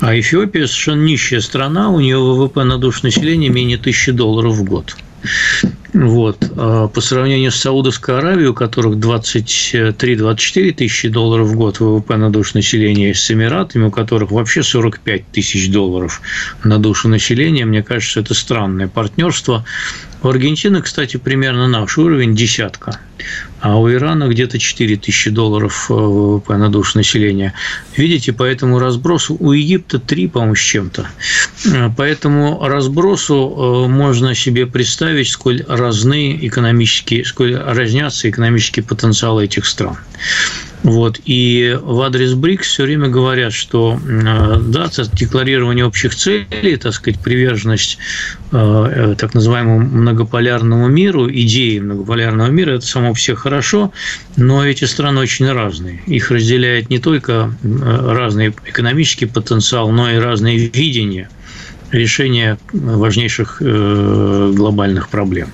А 0.00 0.18
Эфиопия 0.18 0.66
совершенно 0.66 1.02
нищая 1.02 1.40
страна, 1.40 1.90
у 1.90 2.00
нее 2.00 2.18
ВВП 2.18 2.64
на 2.64 2.78
душу 2.78 3.00
населения 3.04 3.48
менее 3.48 3.78
тысячи 3.78 4.12
долларов 4.12 4.54
в 4.54 4.64
год. 4.64 4.96
Вот. 5.94 6.52
А 6.56 6.88
по 6.88 7.00
сравнению 7.00 7.50
с 7.50 7.56
Саудовской 7.56 8.18
Аравией, 8.18 8.48
у 8.48 8.54
которых 8.54 8.96
23-24 8.96 10.72
тысячи 10.72 11.08
долларов 11.08 11.48
в 11.48 11.56
год 11.56 11.80
ВВП 11.80 12.16
на 12.16 12.30
душу 12.30 12.52
населения, 12.54 13.14
с 13.14 13.30
Эмиратами, 13.30 13.86
у 13.86 13.90
которых 13.90 14.30
вообще 14.30 14.62
45 14.62 15.26
тысяч 15.32 15.70
долларов 15.70 16.20
на 16.62 16.78
душу 16.78 17.08
населения, 17.08 17.64
мне 17.64 17.82
кажется, 17.82 18.20
это 18.20 18.34
странное 18.34 18.88
партнерство. 18.88 19.64
У 20.22 20.28
Аргентины, 20.28 20.82
кстати, 20.82 21.16
примерно 21.16 21.68
наш 21.68 21.96
уровень 21.96 22.34
десятка, 22.36 22.98
а 23.60 23.78
у 23.78 23.90
Ирана 23.90 24.28
где-то 24.28 24.58
4 24.58 24.96
тысячи 24.96 25.30
долларов 25.30 25.86
э, 25.90 25.94
ВВП 25.94 26.56
на 26.56 26.68
душу 26.68 26.98
населения. 26.98 27.54
Видите, 27.96 28.32
по 28.32 28.44
этому 28.44 28.78
разбросу 28.78 29.36
у 29.38 29.52
Египта 29.52 29.98
3, 29.98 30.28
по-моему, 30.28 30.54
с 30.54 30.60
чем-то. 30.60 31.08
Э, 31.66 31.90
по 31.90 32.02
этому 32.02 32.66
разбросу 32.66 33.34
э, 33.34 33.88
можно 33.88 34.34
себе 34.34 34.66
представить, 34.66 35.28
сколь 35.28 35.64
разны 35.66 36.38
экономические, 36.40 37.24
сколь 37.24 37.56
разнятся 37.56 38.30
экономические 38.30 38.84
потенциалы 38.84 39.44
этих 39.44 39.66
стран. 39.66 39.96
Вот. 40.82 41.20
И 41.24 41.76
в 41.80 42.00
адрес 42.02 42.34
БРИКС 42.34 42.68
все 42.68 42.84
время 42.84 43.08
говорят, 43.08 43.52
что 43.52 43.98
да, 44.04 44.88
декларирование 45.12 45.84
общих 45.84 46.14
целей, 46.14 46.76
так 46.76 46.92
сказать, 46.94 47.20
приверженность 47.20 47.98
э, 48.52 49.14
так 49.18 49.34
называемому 49.34 49.80
многополярному 49.80 50.88
миру, 50.88 51.28
идеи 51.30 51.78
многополярного 51.80 52.48
мира, 52.48 52.72
это 52.72 52.86
само 52.86 53.12
все 53.14 53.34
хорошо, 53.34 53.92
но 54.36 54.64
эти 54.64 54.84
страны 54.84 55.20
очень 55.20 55.50
разные. 55.50 56.00
Их 56.06 56.30
разделяет 56.30 56.90
не 56.90 56.98
только 56.98 57.52
разный 57.62 58.54
экономический 58.66 59.26
потенциал, 59.26 59.90
но 59.90 60.10
и 60.10 60.16
разные 60.16 60.58
видения 60.58 61.28
решения 61.90 62.58
важнейших 62.72 63.58
э, 63.60 64.52
глобальных 64.54 65.08
проблем. 65.08 65.50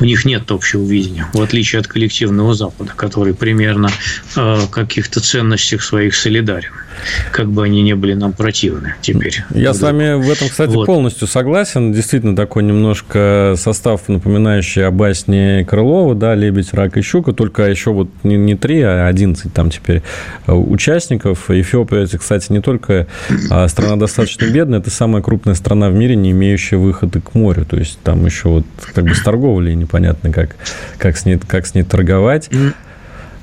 У 0.00 0.04
них 0.04 0.24
нет 0.24 0.50
общего 0.50 0.84
видения, 0.84 1.26
в 1.32 1.40
отличие 1.40 1.80
от 1.80 1.86
коллективного 1.86 2.54
Запада, 2.54 2.92
который 2.94 3.34
примерно 3.34 3.90
в 4.34 4.68
каких-то 4.68 5.20
ценностях 5.20 5.82
своих 5.82 6.14
солидарен 6.14 6.72
как 7.32 7.50
бы 7.50 7.64
они 7.64 7.82
не 7.82 7.94
были 7.94 8.14
нам 8.14 8.32
противны 8.32 8.94
теперь. 9.00 9.42
Я 9.50 9.74
с 9.74 9.80
вами 9.80 10.14
в 10.14 10.30
этом, 10.30 10.48
кстати, 10.48 10.70
вот. 10.70 10.86
полностью 10.86 11.26
согласен. 11.26 11.92
Действительно, 11.92 12.36
такой 12.36 12.62
немножко 12.62 13.54
состав, 13.56 14.08
напоминающий 14.08 14.86
о 14.86 14.90
басне 14.90 15.64
Крылова, 15.68 16.14
да, 16.14 16.34
«Лебедь, 16.34 16.72
рак 16.72 16.96
и 16.96 17.02
щука», 17.02 17.32
только 17.32 17.68
еще 17.68 17.92
вот 17.92 18.08
не, 18.22 18.36
не 18.36 18.56
3, 18.56 18.80
а 18.82 19.06
11 19.06 19.52
там 19.52 19.70
теперь 19.70 20.02
э, 20.46 20.52
участников. 20.52 21.50
Эфиопия, 21.50 22.06
кстати, 22.06 22.52
не 22.52 22.60
только 22.60 23.06
а 23.50 23.66
страна 23.68 23.96
достаточно 23.96 24.46
бедная, 24.46 24.80
это 24.80 24.90
самая 24.90 25.22
крупная 25.22 25.54
страна 25.54 25.90
в 25.90 25.94
мире, 25.94 26.16
не 26.16 26.32
имеющая 26.32 26.76
выхода 26.76 27.20
к 27.20 27.34
морю. 27.34 27.64
То 27.64 27.76
есть 27.76 27.98
там 28.02 28.24
еще 28.26 28.48
вот 28.48 28.64
как 28.94 29.04
бы 29.04 29.14
с 29.14 29.22
торговлей 29.22 29.39
непонятно, 29.74 30.32
как, 30.32 30.56
как, 30.98 31.16
с, 31.16 31.24
ней, 31.24 31.38
как 31.38 31.66
с 31.66 31.74
ней 31.74 31.82
торговать. 31.82 32.50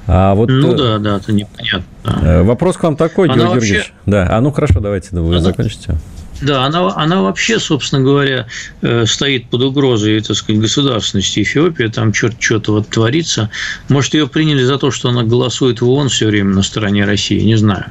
А 0.07 0.35
вот, 0.35 0.49
ну 0.49 0.73
э, 0.73 0.77
да, 0.77 0.97
да, 0.99 1.17
это 1.17 1.33
непонятно. 1.33 1.83
Э, 2.05 2.41
вопрос 2.43 2.77
к 2.77 2.83
вам 2.83 2.95
такой, 2.95 3.27
Георгий 3.27 3.43
вообще... 3.43 3.59
Георгиевич. 3.59 3.93
Да, 4.05 4.27
а 4.29 4.39
ну 4.39 4.51
хорошо, 4.51 4.79
давайте 4.79 5.09
вы 5.11 5.35
она... 5.35 5.41
закончите. 5.41 5.97
Да, 6.41 6.65
она, 6.65 6.93
она 6.95 7.21
вообще, 7.21 7.59
собственно 7.59 8.01
говоря, 8.01 8.47
э, 8.81 9.05
стоит 9.05 9.49
под 9.49 9.63
угрозой, 9.63 10.21
так 10.21 10.37
сказать, 10.37 10.61
государственности 10.61 11.41
Эфиопии, 11.41 11.87
там 11.87 12.13
черт 12.13 12.35
что-то 12.39 12.73
вот 12.73 12.87
творится. 12.87 13.49
Может, 13.89 14.13
ее 14.13 14.27
приняли 14.27 14.63
за 14.63 14.77
то, 14.77 14.91
что 14.91 15.09
она 15.09 15.23
голосует 15.23 15.81
в 15.81 15.89
ООН 15.89 16.09
все 16.09 16.27
время 16.27 16.53
на 16.53 16.63
стороне 16.63 17.05
России, 17.05 17.41
не 17.41 17.55
знаю. 17.55 17.85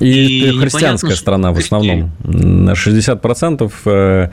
И, 0.00 0.48
и 0.48 0.58
христианская 0.58 1.16
страна 1.16 1.52
в 1.52 1.58
основном. 1.58 2.10
На 2.24 2.72
60% 2.72 4.30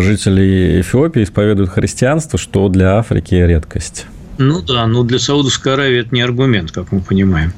жителей 0.00 0.80
Эфиопии 0.80 1.22
исповедуют 1.22 1.70
христианство, 1.70 2.38
что 2.38 2.68
для 2.68 2.98
Африки 2.98 3.34
редкость. 3.34 4.06
Ну 4.38 4.60
да, 4.62 4.86
но 4.86 5.02
для 5.02 5.18
Саудовской 5.18 5.72
Аравии 5.74 6.00
это 6.00 6.14
не 6.14 6.20
аргумент, 6.20 6.70
как 6.70 6.92
мы 6.92 7.00
понимаем. 7.00 7.52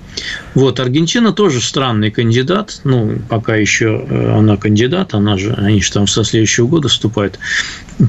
Вот, 0.55 0.81
Аргентина 0.81 1.33
тоже 1.33 1.61
странный 1.61 2.11
кандидат. 2.11 2.81
Ну, 2.85 3.19
пока 3.29 3.57
еще 3.57 4.07
э, 4.09 4.39
она 4.39 4.57
кандидат, 4.57 5.15
она 5.15 5.37
же, 5.37 5.53
они 5.53 5.81
же 5.81 5.93
там 5.93 6.07
со 6.07 6.25
следующего 6.25 6.67
года 6.67 6.89
вступают. 6.89 7.39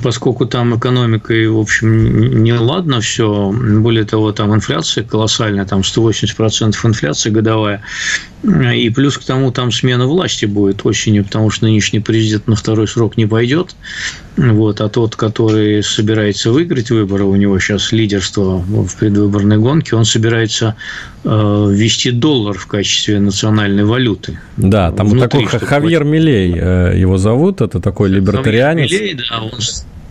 Поскольку 0.04 0.46
там 0.46 0.78
экономика, 0.78 1.34
и, 1.34 1.48
в 1.48 1.58
общем, 1.58 2.44
не 2.44 2.54
ладно 2.54 3.02
все. 3.02 3.52
Более 3.52 4.06
того, 4.06 4.32
там 4.32 4.54
инфляция 4.54 5.04
колоссальная, 5.04 5.66
там 5.66 5.82
180% 5.82 6.76
инфляция 6.84 7.32
годовая. 7.32 7.82
И 8.44 8.90
плюс 8.90 9.18
к 9.18 9.24
тому 9.26 9.52
там 9.52 9.72
смена 9.72 10.08
власти 10.08 10.46
будет 10.46 10.86
осенью, 10.86 11.26
потому 11.26 11.50
что 11.50 11.66
нынешний 11.66 12.00
президент 12.00 12.48
на 12.48 12.56
второй 12.56 12.88
срок 12.88 13.18
не 13.18 13.26
пойдет. 13.26 13.76
Вот, 14.38 14.80
а 14.80 14.88
тот, 14.88 15.18
который 15.18 15.84
собирается 15.84 16.52
выиграть 16.52 16.90
выборы, 16.90 17.26
у 17.26 17.36
него 17.36 17.60
сейчас 17.60 17.92
лидерство 17.92 18.60
в 18.60 18.96
предвыборной 18.96 19.58
гонке, 19.58 19.98
он 19.98 20.06
собирается 20.06 20.76
э, 21.26 21.68
ввести 22.00 22.12
доллар 22.12 22.58
в 22.58 22.68
качестве 22.68 23.20
национальной 23.20 23.84
валюты. 23.84 24.40
Да, 24.58 24.92
там 24.92 25.08
Внутри, 25.08 25.46
такой 25.46 25.60
Хавьер 25.60 26.04
Милей 26.04 26.54
э, 26.56 26.98
его 26.98 27.18
зовут, 27.18 27.62
это 27.62 27.80
такой 27.80 28.10
либертарианец. 28.10 28.90
Хавьер 28.90 29.02
Милей, 29.02 29.14
да, 29.30 29.42
он 29.42 29.52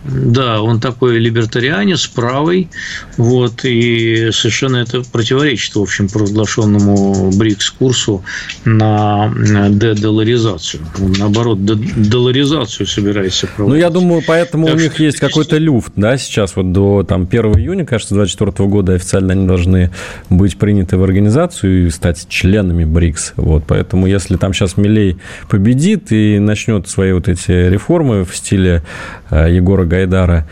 да, 0.05 0.63
он 0.63 0.81
такой 0.81 1.19
либертарианец, 1.19 2.07
правый, 2.07 2.69
вот, 3.17 3.65
и 3.65 4.31
совершенно 4.33 4.77
это 4.77 5.03
противоречит, 5.03 5.75
в 5.75 5.83
общем, 5.83 6.09
провозглашенному 6.09 7.31
БРИКС-курсу 7.33 8.25
на 8.65 9.33
дедоларизацию. 9.35 10.83
Он, 11.01 11.13
наоборот, 11.19 11.65
долларизацию 11.65 12.87
собирается 12.87 13.47
проводить. 13.49 13.75
Ну, 13.75 13.81
я 13.81 13.91
думаю, 13.91 14.23
поэтому 14.27 14.67
так 14.67 14.77
у 14.77 14.79
них 14.79 15.01
есть 15.01 15.19
какой-то 15.19 15.59
люфт, 15.59 15.93
да, 15.97 16.17
сейчас 16.17 16.57
вот 16.57 16.73
до 16.73 17.03
там, 17.03 17.29
1 17.31 17.59
июня, 17.59 17.85
кажется, 17.85 18.15
2024 18.15 18.69
года 18.69 18.95
официально 18.95 19.33
они 19.33 19.47
должны 19.47 19.91
быть 20.31 20.59
приняты 20.59 20.97
в 20.97 21.03
организацию 21.03 21.87
и 21.87 21.91
стать 21.91 22.29
членами 22.29 22.85
БРИКС. 22.85 23.35
Вот, 23.37 23.65
поэтому 23.67 24.07
если 24.07 24.37
там 24.37 24.55
сейчас 24.55 24.77
Милей 24.77 25.19
победит 25.49 26.13
и 26.13 26.39
начнет 26.39 26.89
свои 26.89 27.13
вот 27.13 27.29
эти 27.29 27.51
реформы 27.69 28.25
в 28.25 28.37
стиле 28.37 28.83
э, 29.31 29.53
Егора 29.53 29.88
Гайдара 29.89 30.47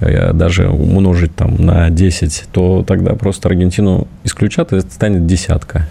э, 0.00 0.32
даже 0.32 0.68
умножить 0.68 1.34
там 1.34 1.56
на 1.56 1.90
10, 1.90 2.44
то 2.52 2.84
тогда 2.86 3.14
просто 3.14 3.48
Аргентину 3.48 4.06
исключат, 4.24 4.72
и 4.72 4.76
это 4.76 4.90
станет 4.90 5.26
десятка. 5.26 5.86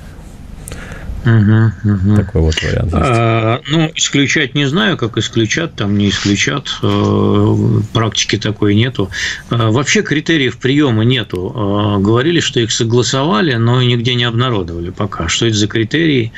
Угу, 1.26 1.92
угу. 1.92 2.16
Такой 2.16 2.42
вот 2.42 2.62
вариант 2.62 2.94
есть. 2.94 2.96
А, 2.96 3.62
ну, 3.68 3.92
исключать 3.96 4.54
не 4.54 4.68
знаю, 4.68 4.96
как 4.96 5.18
исключат, 5.18 5.76
там 5.76 5.98
не 5.98 6.10
исключат. 6.10 6.68
Э, 6.84 7.56
практики 7.94 8.38
такой 8.38 8.76
нету. 8.76 9.10
А, 9.50 9.72
вообще 9.72 10.04
критериев 10.04 10.58
приема 10.58 11.04
нету. 11.04 11.52
А, 11.56 11.98
говорили, 11.98 12.40
что 12.40 12.60
их 12.60 12.72
согласовали, 12.72 13.56
но 13.56 13.82
нигде 13.82 14.14
не 14.14 14.24
обнародовали 14.24 14.92
пока. 14.92 15.28
Что 15.28 15.48
это 15.48 15.58
за 15.58 15.68
критерии? 15.68 16.32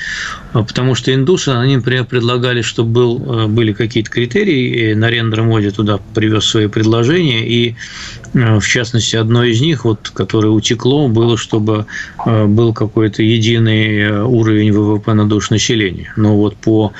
Потому 0.54 0.96
что 0.96 1.14
индусы, 1.14 1.50
они, 1.50 1.76
например, 1.76 2.06
предлагали, 2.06 2.62
чтобы 2.62 2.92
был, 2.92 3.44
э, 3.44 3.48
были 3.48 3.74
какие-то 3.74 4.10
критерии. 4.10 4.92
И 4.92 4.96
Нарендра 4.96 5.44
Моди 5.44 5.70
туда 5.70 6.00
привез 6.16 6.46
свои 6.46 6.68
предложения. 6.68 7.46
И 7.46 7.76
в 8.34 8.62
частности, 8.62 9.16
одно 9.16 9.44
из 9.44 9.62
них, 9.62 9.86
вот, 9.86 10.10
которое 10.10 10.50
утекло, 10.50 11.08
было, 11.08 11.38
чтобы 11.38 11.86
э, 12.26 12.46
был 12.46 12.74
какой-то 12.74 13.24
единый 13.24 14.00
э, 14.00 14.24
уровень 14.24 14.72
ВВП 14.72 15.14
на 15.14 15.28
душу 15.28 15.54
населения. 15.54 16.14
Но 16.16 16.36
вот 16.36 16.56
по 16.56 16.94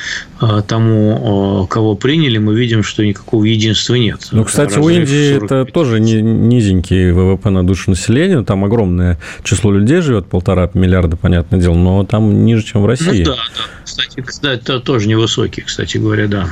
тому, 0.68 1.66
кого 1.68 1.96
приняли, 1.96 2.38
мы 2.38 2.54
видим, 2.54 2.84
что 2.84 3.04
никакого 3.04 3.44
единства 3.44 3.96
нет. 3.96 4.28
Ну, 4.32 4.44
кстати, 4.44 4.78
у 4.78 4.88
Индии 4.88 5.44
это 5.44 5.66
тоже 5.66 6.00
низенький 6.00 7.12
ВВП 7.12 7.50
на 7.50 7.66
душу 7.66 7.90
населения, 7.90 8.44
там 8.44 8.64
огромное 8.64 9.18
число 9.44 9.72
людей 9.72 10.02
живет, 10.02 10.28
полтора 10.28 10.70
миллиарда, 10.76 11.18
понятное 11.18 11.60
дело, 11.60 11.74
но 11.74 12.06
там 12.06 12.46
ниже, 12.46 12.64
чем 12.64 12.84
в 12.84 12.86
России. 12.86 13.24
Ну, 13.24 13.32
да, 13.32 13.36
да. 13.36 13.64
Кстати, 13.84 14.22
кстати, 14.22 14.62
это 14.62 14.80
тоже 14.80 15.08
невысокий, 15.08 15.62
кстати 15.62 15.98
говоря, 15.98 16.28
да. 16.28 16.48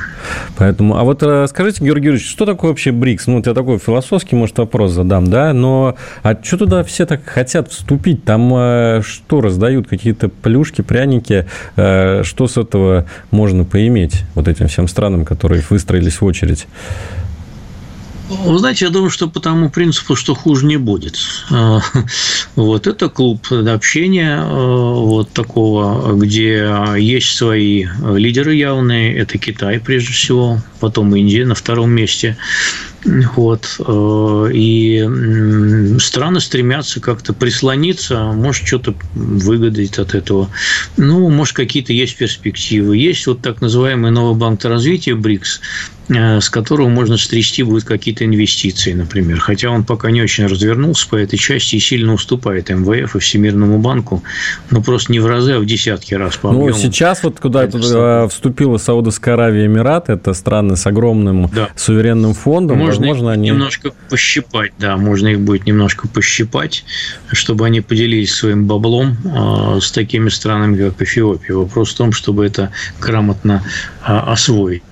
Поэтому, 0.56 0.96
а 0.96 1.04
вот 1.04 1.22
скажите, 1.48 1.84
Георгий 1.84 2.06
Юрьевич, 2.06 2.28
что 2.28 2.44
такое 2.44 2.70
вообще 2.70 2.90
БРИКС? 2.90 3.28
Ну, 3.28 3.36
вот 3.36 3.46
я 3.46 3.54
такой 3.54 3.78
философский, 3.78 4.34
может, 4.34 4.56
вопрос 4.66 4.92
задам, 4.92 5.28
да, 5.28 5.52
но 5.52 5.96
а 6.22 6.36
что 6.42 6.58
туда 6.58 6.82
все 6.82 7.06
так 7.06 7.24
хотят 7.24 7.70
вступить? 7.70 8.24
Там 8.24 8.52
э, 8.54 9.02
что, 9.04 9.40
раздают 9.40 9.86
какие-то 9.86 10.28
плюшки, 10.28 10.82
пряники? 10.82 11.46
Э, 11.76 12.22
что 12.24 12.48
с 12.48 12.56
этого 12.56 13.06
можно 13.30 13.64
поиметь 13.64 14.24
вот 14.34 14.48
этим 14.48 14.66
всем 14.66 14.88
странам, 14.88 15.24
которые 15.24 15.62
выстроились 15.70 16.20
в 16.20 16.24
очередь? 16.24 16.66
Вы 18.28 18.58
знаете, 18.58 18.86
я 18.86 18.90
думаю, 18.90 19.10
что 19.10 19.28
по 19.28 19.38
тому 19.38 19.70
принципу, 19.70 20.16
что 20.16 20.34
хуже 20.34 20.66
не 20.66 20.78
будет. 20.78 21.16
А, 21.50 21.80
вот 22.56 22.88
это 22.88 23.08
клуб 23.08 23.46
общения 23.50 24.40
а, 24.40 24.94
вот 24.94 25.30
такого, 25.30 26.12
где 26.16 26.68
есть 26.98 27.36
свои 27.36 27.86
лидеры 28.14 28.54
явные. 28.54 29.16
Это 29.16 29.38
Китай, 29.38 29.78
прежде 29.78 30.12
всего, 30.12 30.58
потом 30.78 31.14
Индия 31.14 31.44
на 31.44 31.54
втором 31.54 31.90
месте. 31.90 32.36
Вот. 33.34 33.76
Э, 33.86 34.50
и 34.52 35.98
страны 36.00 36.40
стремятся 36.40 37.00
как-то 37.00 37.32
прислониться, 37.32 38.32
может, 38.32 38.66
что-то 38.66 38.94
выгодить 39.14 39.98
от 39.98 40.14
этого. 40.14 40.48
Ну, 40.96 41.28
может, 41.30 41.54
какие-то 41.54 41.92
есть 41.92 42.16
перспективы. 42.16 42.96
Есть 42.96 43.26
вот 43.26 43.42
так 43.42 43.60
называемый 43.60 44.10
новый 44.10 44.36
банк 44.36 44.64
развития 44.64 45.14
БРИКС, 45.14 45.60
э, 46.08 46.40
с 46.40 46.50
которого 46.50 46.88
можно 46.88 47.16
стрясти 47.16 47.62
будет 47.62 47.84
какие-то 47.84 48.24
инвестиции, 48.24 48.92
например. 48.92 49.38
Хотя 49.38 49.70
он 49.70 49.84
пока 49.84 50.10
не 50.10 50.22
очень 50.22 50.46
развернулся 50.46 51.08
по 51.08 51.16
этой 51.16 51.36
части 51.36 51.76
и 51.76 51.80
сильно 51.80 52.12
уступает 52.12 52.70
МВФ 52.70 53.14
и 53.14 53.18
Всемирному 53.18 53.78
банку, 53.78 54.24
но 54.70 54.82
просто 54.82 55.12
не 55.12 55.20
в 55.20 55.26
разы, 55.26 55.52
а 55.52 55.60
в 55.60 55.66
десятки 55.66 56.14
раз 56.14 56.36
по 56.36 56.48
объему. 56.48 56.68
Ну, 56.68 56.74
сейчас 56.74 57.22
вот 57.22 57.38
куда 57.38 57.64
это 57.64 58.28
вступила 58.28 58.78
Саудовская 58.78 59.34
Аравия 59.34 59.64
и 59.64 59.66
Эмираты, 59.66 60.12
это 60.12 60.34
страны 60.34 60.65
с 60.74 60.86
огромным 60.86 61.48
да. 61.54 61.68
суверенным 61.76 62.34
фондом, 62.34 62.78
можно 62.78 63.06
возможно, 63.06 63.32
они... 63.32 63.50
немножко 63.50 63.92
пощипать, 64.10 64.72
да, 64.78 64.96
можно 64.96 65.28
их 65.28 65.40
будет 65.40 65.66
немножко 65.66 66.08
пощипать, 66.08 66.84
чтобы 67.30 67.66
они 67.66 67.80
поделились 67.80 68.34
своим 68.34 68.66
баблом 68.66 69.16
э, 69.24 69.78
с 69.80 69.92
такими 69.92 70.28
странами, 70.28 70.88
как 70.88 71.00
Эфиопия. 71.02 71.54
Вопрос 71.54 71.92
в 71.92 71.96
том, 71.96 72.12
чтобы 72.12 72.46
это 72.46 72.70
грамотно 73.00 73.62
э, 74.00 74.12
освоить. 74.12 74.82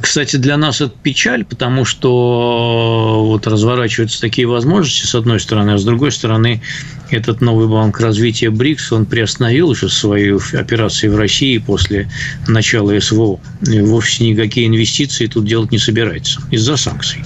Кстати, 0.00 0.36
для 0.36 0.56
нас 0.56 0.80
это 0.80 0.92
печаль, 1.02 1.44
потому 1.44 1.84
что 1.84 3.24
вот 3.26 3.46
разворачиваются 3.46 4.20
такие 4.20 4.46
возможности, 4.46 5.06
с 5.06 5.14
одной 5.14 5.40
стороны, 5.40 5.72
а 5.72 5.78
с 5.78 5.84
другой 5.84 6.12
стороны, 6.12 6.62
этот 7.10 7.40
новый 7.40 7.66
банк 7.66 8.00
развития 8.00 8.50
БРИКС, 8.50 8.92
он 8.92 9.06
приостановил 9.06 9.70
уже 9.70 9.88
свои 9.88 10.32
операции 10.54 11.08
в 11.08 11.16
России 11.16 11.58
после 11.58 12.08
начала 12.46 12.98
СВО. 13.00 13.40
И 13.66 13.80
вовсе 13.80 14.24
никакие 14.28 14.68
инвестиции 14.68 15.26
тут 15.26 15.44
делать 15.44 15.72
не 15.72 15.78
собирается 15.78 16.40
из-за 16.50 16.76
санкций. 16.76 17.22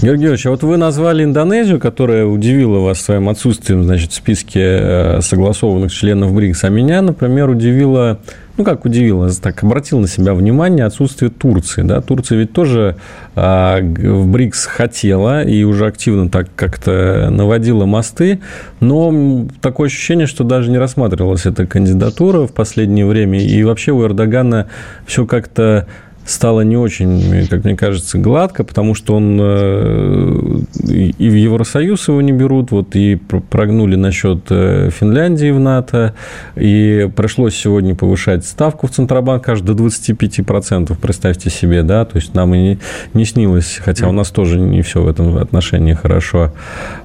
Георгий 0.00 0.22
Георгиевич, 0.22 0.46
а 0.46 0.50
вот 0.50 0.62
вы 0.62 0.76
назвали 0.76 1.24
Индонезию, 1.24 1.80
которая 1.80 2.24
удивила 2.24 2.78
вас 2.78 3.00
своим 3.00 3.28
отсутствием 3.28 3.82
значит, 3.82 4.12
в 4.12 4.14
списке 4.14 4.60
э, 4.60 5.20
согласованных 5.22 5.92
членов 5.92 6.32
БРИКС, 6.32 6.64
а 6.64 6.68
меня, 6.68 7.02
например, 7.02 7.50
удивило 7.50 8.20
ну, 8.58 8.64
как 8.64 8.84
удивило, 8.84 9.30
так 9.30 9.62
обратил 9.62 10.00
на 10.00 10.08
себя 10.08 10.34
внимание 10.34 10.84
отсутствие 10.84 11.30
Турции. 11.30 11.82
Да? 11.82 12.00
Турция 12.00 12.38
ведь 12.38 12.52
тоже 12.52 12.96
а, 13.36 13.80
в 13.80 14.26
БРИКС 14.26 14.66
хотела 14.66 15.44
и 15.44 15.62
уже 15.62 15.86
активно 15.86 16.28
так 16.28 16.48
как-то 16.56 17.28
наводила 17.30 17.86
мосты, 17.86 18.40
но 18.80 19.46
такое 19.60 19.86
ощущение, 19.86 20.26
что 20.26 20.42
даже 20.42 20.70
не 20.70 20.78
рассматривалась 20.78 21.46
эта 21.46 21.66
кандидатура 21.66 22.48
в 22.48 22.52
последнее 22.52 23.06
время, 23.06 23.40
и 23.40 23.62
вообще 23.62 23.92
у 23.92 24.04
Эрдогана 24.04 24.66
все 25.06 25.24
как-то 25.24 25.86
стало 26.28 26.60
не 26.60 26.76
очень, 26.76 27.46
как 27.48 27.64
мне 27.64 27.74
кажется, 27.74 28.18
гладко, 28.18 28.62
потому 28.62 28.94
что 28.94 29.14
он 29.14 29.38
э, 29.40 30.58
и 30.84 31.28
в 31.28 31.34
Евросоюз 31.34 32.08
его 32.08 32.20
не 32.20 32.32
берут, 32.32 32.70
вот 32.70 32.94
и 32.94 33.16
прогнули 33.16 33.96
насчет 33.96 34.40
э, 34.50 34.90
Финляндии 34.90 35.50
в 35.50 35.58
НАТО, 35.58 36.14
и 36.54 37.08
пришлось 37.16 37.56
сегодня 37.56 37.94
повышать 37.94 38.44
ставку 38.44 38.86
в 38.86 38.90
Центробанк 38.90 39.48
аж 39.48 39.62
до 39.62 39.72
25%, 39.72 40.94
представьте 41.00 41.48
себе, 41.48 41.82
да, 41.82 42.04
то 42.04 42.16
есть 42.16 42.34
нам 42.34 42.54
и 42.54 42.58
не, 42.58 42.78
не 43.14 43.24
снилось, 43.24 43.80
хотя 43.82 44.06
у 44.06 44.12
нас 44.12 44.30
тоже 44.30 44.60
не 44.60 44.82
все 44.82 45.02
в 45.02 45.08
этом 45.08 45.38
отношении 45.38 45.94
хорошо. 45.94 46.52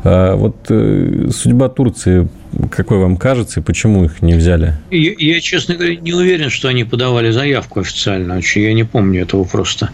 А 0.04 0.36
вот 0.36 0.58
э, 0.68 1.30
судьба 1.34 1.70
Турции 1.70 2.28
какой 2.72 2.98
вам 3.00 3.18
кажется, 3.18 3.60
и 3.60 3.64
почему 3.64 4.06
их 4.06 4.22
не 4.22 4.34
взяли? 4.34 4.76
Я, 4.92 5.14
я, 5.18 5.42
честно 5.42 5.76
говоря, 5.76 5.96
не 5.96 6.14
уверен, 6.14 6.50
что 6.50 6.68
они 6.68 6.84
подавали 6.84 7.32
заявку 7.32 7.82
официально. 7.82 8.40
Я 8.56 8.74
не 8.74 8.84
помню 8.84 9.22
этого 9.22 9.44
просто. 9.44 9.90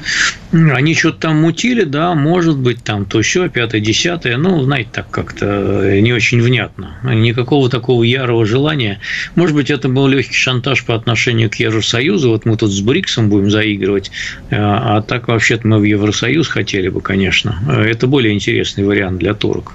Они 0.52 0.96
что-то 0.96 1.20
там 1.20 1.42
мутили, 1.42 1.84
да, 1.84 2.14
может 2.16 2.58
быть, 2.58 2.84
там 2.84 3.06
то 3.06 3.22
все, 3.22 3.50
пятое, 3.50 3.82
десятое. 3.82 4.38
Ну, 4.38 4.62
знаете, 4.64 4.90
так 4.92 5.10
как-то 5.10 6.00
не 6.02 6.14
очень 6.14 6.42
внятно. 6.42 6.98
Никакого 7.04 7.70
такого 7.70 8.04
ярого 8.04 8.46
желания. 8.46 9.00
Может 9.36 9.56
быть, 9.56 9.70
это 9.70 9.90
был 9.90 10.08
легкий 10.08 10.36
шантаж 10.36 10.84
по 10.86 10.96
отношению 10.96 11.50
к 11.50 11.56
Евросоюзу. 11.56 12.30
Вот 12.30 12.46
мы 12.46 12.58
тут 12.58 12.72
с 12.72 12.82
БРИКСом 12.82 13.30
будем 13.30 13.50
заигрывать. 13.50 14.12
А, 14.52 14.98
а 14.98 15.02
так, 15.02 15.28
вообще-то, 15.28 15.68
мы 15.68 15.80
в 15.80 15.84
Евросоюз 15.84 16.48
хотели 16.48 16.90
бы, 16.90 17.02
конечно. 17.02 17.60
Это 17.68 18.08
более 18.08 18.34
интересный 18.34 18.84
вариант 18.84 19.20
для 19.20 19.34
турок. 19.34 19.74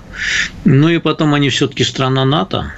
Ну 0.64 0.88
и 0.88 0.98
потом 0.98 1.34
они 1.34 1.48
все-таки 1.50 1.84
страна 1.84 2.24
НАТО, 2.24 2.72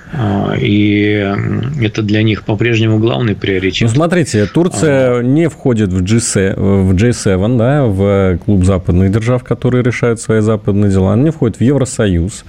и 0.58 1.34
это 1.80 2.02
для 2.02 2.22
них 2.22 2.44
по-прежнему 2.44 2.98
главный 2.98 3.34
приоритет. 3.34 3.88
Ну, 3.88 3.94
смотрите, 3.94 4.46
Турция 4.46 5.18
а... 5.18 5.22
не 5.22 5.48
входит 5.48 5.92
в, 5.92 6.02
G7, 6.02 6.54
в 6.54 6.94
G7, 6.94 7.58
да, 7.58 7.84
в 7.84 8.38
клуб 8.44 8.64
западных 8.64 9.10
держав, 9.10 9.42
которые 9.42 9.82
решают 9.82 10.20
свои 10.20 10.40
западные 10.40 10.90
дела. 10.90 11.12
Она 11.12 11.24
не 11.24 11.30
входит 11.30 11.56
в 11.56 11.60
Евросоюз. 11.60 12.44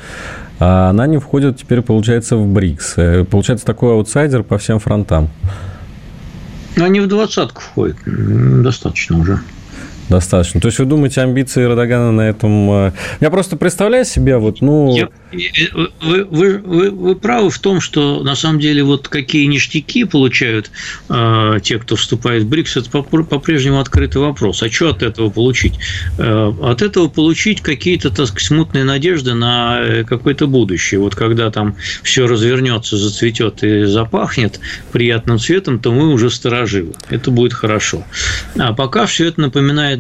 А 0.60 0.90
она 0.90 1.06
не 1.06 1.20
входит 1.20 1.58
теперь, 1.58 1.82
получается, 1.82 2.36
в 2.36 2.48
БРИКС. 2.48 2.94
Э, 2.98 3.24
получается, 3.26 3.66
такой 3.66 3.94
аутсайдер 3.94 4.42
по 4.42 4.58
всем 4.58 4.80
фронтам. 4.80 5.30
Но 6.76 6.86
они 6.86 7.00
в 7.00 7.08
двадцатку 7.08 7.62
входят. 7.62 7.98
Достаточно 8.06 9.20
уже. 9.20 9.40
Достаточно. 10.10 10.62
То 10.62 10.68
есть 10.68 10.80
вы 10.80 10.86
думаете, 10.86 11.22
амбиции 11.22 11.64
Эрдогана 11.64 12.12
на 12.12 12.30
этом... 12.30 12.72
Э, 12.72 12.92
я 13.20 13.30
просто 13.30 13.58
представляю 13.58 14.06
себе, 14.06 14.38
вот, 14.38 14.62
ну... 14.62 14.96
Вы, 16.02 16.24
вы, 16.24 16.58
вы, 16.60 16.90
вы 16.90 17.16
правы 17.16 17.50
в 17.50 17.60
том, 17.60 17.82
что 17.82 18.24
на 18.24 18.36
самом 18.36 18.60
деле 18.62 18.84
вот 18.84 19.10
какие 19.10 19.46
ништяки 19.46 20.06
получают 20.06 20.72
э, 21.10 21.58
те, 21.62 21.80
кто 21.80 21.98
вступает 21.98 22.44
в 22.44 22.48
БРИКС, 22.48 22.78
это 22.78 22.90
по-прежнему 22.90 23.82
открытый 23.82 24.22
вопрос. 24.22 24.64
А 24.64 24.70
что 24.70 24.90
от 24.90 25.04
этого 25.04 25.30
получить? 25.30 25.74
Э, 26.18 26.54
от 26.62 26.82
этого 26.82 27.10
получить 27.10 27.62
какие-то, 27.62 28.10
так 28.10 28.28
сказать, 28.28 28.48
смутные 28.48 28.86
надежды 28.86 29.34
на 29.34 29.80
э, 29.82 30.04
какое-то 30.06 30.48
будущее. 30.48 31.02
Вот 31.02 31.16
когда 31.16 31.52
там 31.52 31.76
все 32.04 32.26
развернется, 32.26 32.96
зацветет 32.96 33.64
и 33.64 33.84
запахнет 33.84 34.62
приятным 34.94 35.40
цветом, 35.40 35.80
то 35.80 35.92
мы 35.92 36.14
уже 36.14 36.30
стороживы. 36.30 36.94
Это 37.10 37.32
будет 37.32 37.54
хорошо. 37.54 38.06
А 38.58 38.72
пока 38.72 39.06
все 39.08 39.28
это 39.28 39.42
напоминает 39.42 39.97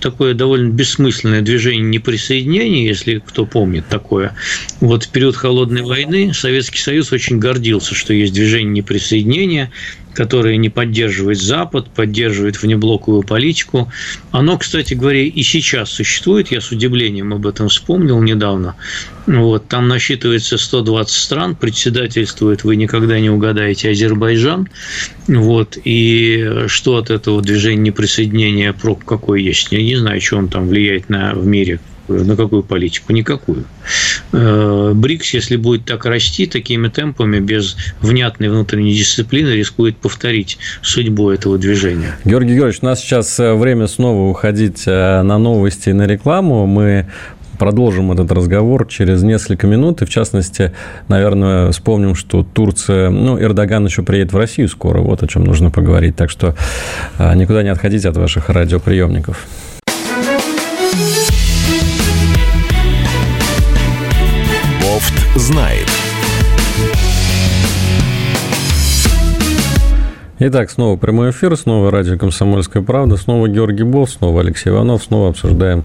такое 0.00 0.34
довольно 0.34 0.70
бессмысленное 0.70 1.42
движение 1.42 1.82
неприсоединения, 1.82 2.86
если 2.86 3.18
кто 3.18 3.46
помнит 3.46 3.86
такое. 3.88 4.34
Вот 4.80 5.04
в 5.04 5.08
период 5.10 5.36
холодной 5.36 5.82
войны 5.82 6.32
Советский 6.34 6.78
Союз 6.78 7.12
очень 7.12 7.38
гордился, 7.38 7.94
что 7.94 8.12
есть 8.12 8.34
движение 8.34 8.72
неприсоединения, 8.72 9.70
которое 10.14 10.56
не 10.56 10.68
поддерживает 10.68 11.38
Запад, 11.38 11.88
поддерживает 11.90 12.60
внеблоковую 12.62 13.22
политику. 13.22 13.90
Оно, 14.30 14.58
кстати 14.58 14.94
говоря, 14.94 15.22
и 15.22 15.42
сейчас 15.42 15.90
существует. 15.90 16.50
Я 16.50 16.60
с 16.60 16.70
удивлением 16.70 17.32
об 17.32 17.46
этом 17.46 17.68
вспомнил 17.68 18.20
недавно. 18.20 18.76
Вот, 19.26 19.68
там 19.68 19.86
насчитывается 19.86 20.58
120 20.58 21.14
стран, 21.14 21.54
председательствует, 21.54 22.64
вы 22.64 22.76
никогда 22.76 23.20
не 23.20 23.30
угадаете, 23.30 23.90
Азербайджан. 23.90 24.68
Вот, 25.28 25.78
и 25.84 26.64
что 26.66 26.96
от 26.96 27.10
этого 27.10 27.40
движения 27.40 27.82
неприсоединения 27.82 28.72
проб 28.72 29.04
какой 29.04 29.42
есть? 29.42 29.68
Я 29.70 29.82
не 29.82 29.96
знаю, 29.96 30.20
что 30.20 30.38
он 30.38 30.48
там 30.48 30.66
влияет 30.68 31.08
на, 31.08 31.34
в 31.34 31.46
мире, 31.46 31.80
на 32.10 32.36
какую 32.36 32.62
политику? 32.62 33.12
Никакую. 33.12 33.64
Э, 34.32 34.92
БРИКС, 34.94 35.34
если 35.34 35.56
будет 35.56 35.84
так 35.84 36.04
расти 36.04 36.46
такими 36.46 36.88
темпами, 36.88 37.40
без 37.40 37.76
внятной 38.00 38.48
внутренней 38.48 38.94
дисциплины, 38.94 39.50
рискует 39.50 39.96
повторить 39.96 40.58
судьбу 40.82 41.30
этого 41.30 41.58
движения. 41.58 42.16
Георгий 42.24 42.54
Георгиевич, 42.54 42.82
у 42.82 42.86
нас 42.86 43.00
сейчас 43.00 43.38
э, 43.40 43.54
время 43.54 43.86
снова 43.86 44.30
уходить 44.30 44.84
э, 44.86 45.22
на 45.22 45.38
новости 45.38 45.90
и 45.90 45.92
на 45.92 46.06
рекламу. 46.06 46.66
Мы 46.66 47.06
продолжим 47.58 48.10
этот 48.12 48.32
разговор 48.32 48.86
через 48.86 49.22
несколько 49.22 49.66
минут. 49.66 50.00
И, 50.00 50.06
в 50.06 50.10
частности, 50.10 50.72
наверное, 51.08 51.72
вспомним, 51.72 52.14
что 52.14 52.42
Турция... 52.42 53.10
Ну, 53.10 53.38
Эрдоган 53.38 53.84
еще 53.84 54.02
приедет 54.02 54.32
в 54.32 54.36
Россию 54.36 54.68
скоро. 54.68 55.00
Вот 55.00 55.22
о 55.22 55.26
чем 55.26 55.44
нужно 55.44 55.70
поговорить. 55.70 56.16
Так 56.16 56.30
что 56.30 56.56
никуда 57.18 57.62
не 57.62 57.68
отходите 57.68 58.08
от 58.08 58.16
ваших 58.16 58.48
радиоприемников. 58.48 59.46
Знает. 65.34 65.86
Итак, 70.42 70.70
снова 70.70 70.96
прямой 70.96 71.32
эфир, 71.32 71.54
снова 71.54 71.90
радио 71.90 72.16
«Комсомольская 72.16 72.82
правда», 72.82 73.18
снова 73.18 73.46
Георгий 73.46 73.82
Бол, 73.82 74.06
снова 74.06 74.40
Алексей 74.40 74.70
Иванов, 74.70 75.02
снова 75.04 75.28
обсуждаем 75.28 75.84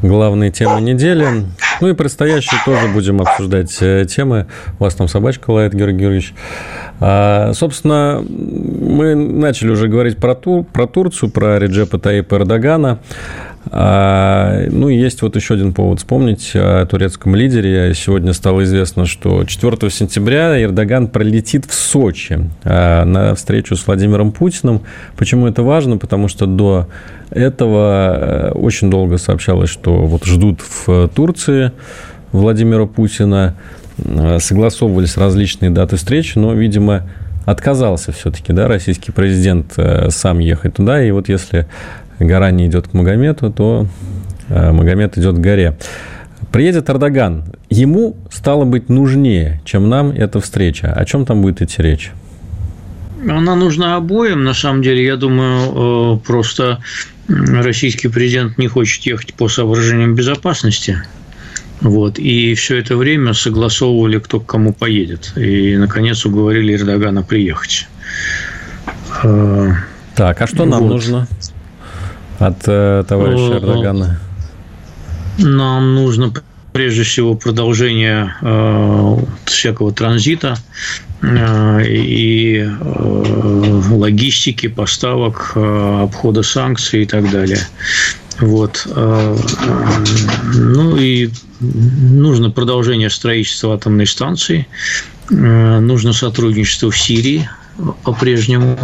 главные 0.00 0.52
темы 0.52 0.80
недели. 0.80 1.26
Ну 1.80 1.88
и 1.88 1.92
предстоящие 1.92 2.60
тоже 2.64 2.86
будем 2.86 3.20
обсуждать 3.20 3.76
э, 3.80 4.06
темы. 4.08 4.46
У 4.78 4.84
вас 4.84 4.94
там 4.94 5.08
собачка 5.08 5.50
лает, 5.50 5.74
Георгий 5.74 5.98
Георгиевич. 5.98 6.34
А, 7.00 7.52
собственно, 7.52 8.24
мы 8.28 9.16
начали 9.16 9.70
уже 9.70 9.88
говорить 9.88 10.18
про, 10.18 10.36
Тур, 10.36 10.64
про 10.64 10.86
Турцию, 10.86 11.30
про 11.30 11.58
Реджепа 11.58 11.98
Таипа 11.98 12.36
Эрдогана. 12.36 13.00
А, 13.70 14.64
ну, 14.70 14.88
есть 14.88 15.22
вот 15.22 15.34
еще 15.36 15.54
один 15.54 15.72
повод 15.72 15.98
вспомнить 15.98 16.52
о 16.54 16.86
турецком 16.86 17.34
лидере. 17.34 17.92
Сегодня 17.94 18.32
стало 18.32 18.62
известно, 18.64 19.06
что 19.06 19.44
4 19.44 19.90
сентября 19.90 20.62
Эрдоган 20.62 21.08
пролетит 21.08 21.66
в 21.66 21.74
Сочи 21.74 22.40
а, 22.64 23.04
на 23.04 23.34
встречу 23.34 23.74
с 23.74 23.86
Владимиром 23.86 24.32
Путиным. 24.32 24.82
Почему 25.16 25.46
это 25.46 25.62
важно? 25.62 25.98
Потому 25.98 26.28
что 26.28 26.46
до 26.46 26.88
этого 27.30 28.16
э, 28.16 28.50
очень 28.52 28.88
долго 28.88 29.18
сообщалось, 29.18 29.68
что 29.68 30.06
вот 30.06 30.24
ждут 30.24 30.60
в 30.60 31.08
Турции 31.08 31.72
Владимира 32.30 32.86
Путина, 32.86 33.56
э, 33.98 34.38
согласовывались 34.38 35.16
различные 35.16 35.70
даты 35.70 35.96
встречи, 35.96 36.38
но, 36.38 36.52
видимо, 36.54 37.02
отказался 37.44 38.12
все-таки, 38.12 38.52
да, 38.52 38.68
российский 38.68 39.12
президент 39.12 39.72
э, 39.76 40.10
сам 40.10 40.38
ехать 40.38 40.74
туда, 40.74 41.02
и 41.02 41.10
вот 41.10 41.28
если 41.28 41.66
гора 42.18 42.50
не 42.50 42.66
идет 42.66 42.88
к 42.88 42.94
Магомету, 42.94 43.50
то 43.50 43.86
э, 44.48 44.72
Магомед 44.72 45.18
идет 45.18 45.36
к 45.36 45.40
горе. 45.40 45.76
Приедет 46.52 46.88
Эрдоган. 46.88 47.44
Ему 47.68 48.16
стало 48.30 48.64
быть 48.64 48.88
нужнее, 48.88 49.60
чем 49.64 49.88
нам 49.88 50.10
эта 50.10 50.40
встреча. 50.40 50.92
О 50.92 51.04
чем 51.04 51.26
там 51.26 51.42
будет 51.42 51.60
идти 51.62 51.82
речь? 51.82 52.12
Она 53.28 53.56
нужна 53.56 53.96
обоим, 53.96 54.44
на 54.44 54.54
самом 54.54 54.82
деле. 54.82 55.04
Я 55.04 55.16
думаю, 55.16 56.16
э, 56.16 56.26
просто 56.26 56.78
российский 57.28 58.08
президент 58.08 58.56
не 58.58 58.68
хочет 58.68 59.04
ехать 59.04 59.34
по 59.34 59.48
соображениям 59.48 60.14
безопасности. 60.14 61.02
Вот. 61.80 62.18
И 62.18 62.54
все 62.54 62.78
это 62.78 62.96
время 62.96 63.34
согласовывали, 63.34 64.18
кто 64.18 64.40
к 64.40 64.46
кому 64.46 64.72
поедет. 64.72 65.32
И, 65.36 65.76
наконец, 65.76 66.24
уговорили 66.24 66.74
Эрдогана 66.74 67.22
приехать. 67.22 67.88
Э, 69.22 69.72
так, 70.14 70.40
а 70.40 70.46
что 70.46 70.64
нам 70.64 70.82
вот. 70.82 70.92
нужно? 70.92 71.26
От 72.38 72.56
э, 72.66 73.04
товарища 73.08 73.54
э, 73.54 73.58
Эрдогана? 73.58 74.20
Нам 75.38 75.94
нужно 75.94 76.32
прежде 76.76 77.04
всего 77.04 77.34
продолжение 77.34 78.34
э, 78.42 79.16
всякого 79.46 79.92
транзита 79.92 80.58
э, 81.22 81.86
и 81.86 82.58
э, 82.58 83.80
логистики, 83.90 84.66
поставок, 84.68 85.52
э, 85.54 86.02
обхода 86.02 86.42
санкций 86.42 87.04
и 87.04 87.06
так 87.06 87.30
далее. 87.30 87.66
Вот. 88.40 88.86
Ну 90.54 90.96
и 90.98 91.30
нужно 91.60 92.50
продолжение 92.50 93.08
строительства 93.08 93.74
атомной 93.74 94.06
станции, 94.06 94.66
нужно 95.30 96.12
сотрудничество 96.12 96.90
в 96.90 96.98
Сирии 96.98 97.48
по-прежнему. 98.04 98.78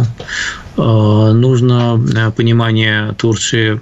Нужно 0.75 2.01
понимание 2.35 3.13
Турции, 3.17 3.79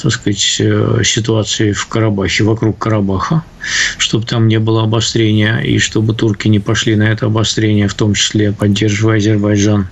так 0.00 0.12
сказать, 0.12 0.38
ситуации 0.38 1.72
в 1.72 1.86
Карабахе, 1.86 2.44
вокруг 2.44 2.78
Карабаха, 2.78 3.42
чтобы 3.98 4.26
там 4.26 4.48
не 4.48 4.58
было 4.58 4.84
обострения, 4.84 5.58
и 5.58 5.78
чтобы 5.78 6.14
турки 6.14 6.48
не 6.48 6.60
пошли 6.60 6.94
на 6.96 7.04
это 7.04 7.26
обострение, 7.26 7.88
в 7.88 7.94
том 7.94 8.14
числе 8.14 8.52
поддерживая 8.52 9.18
Азербайджан. 9.18 9.88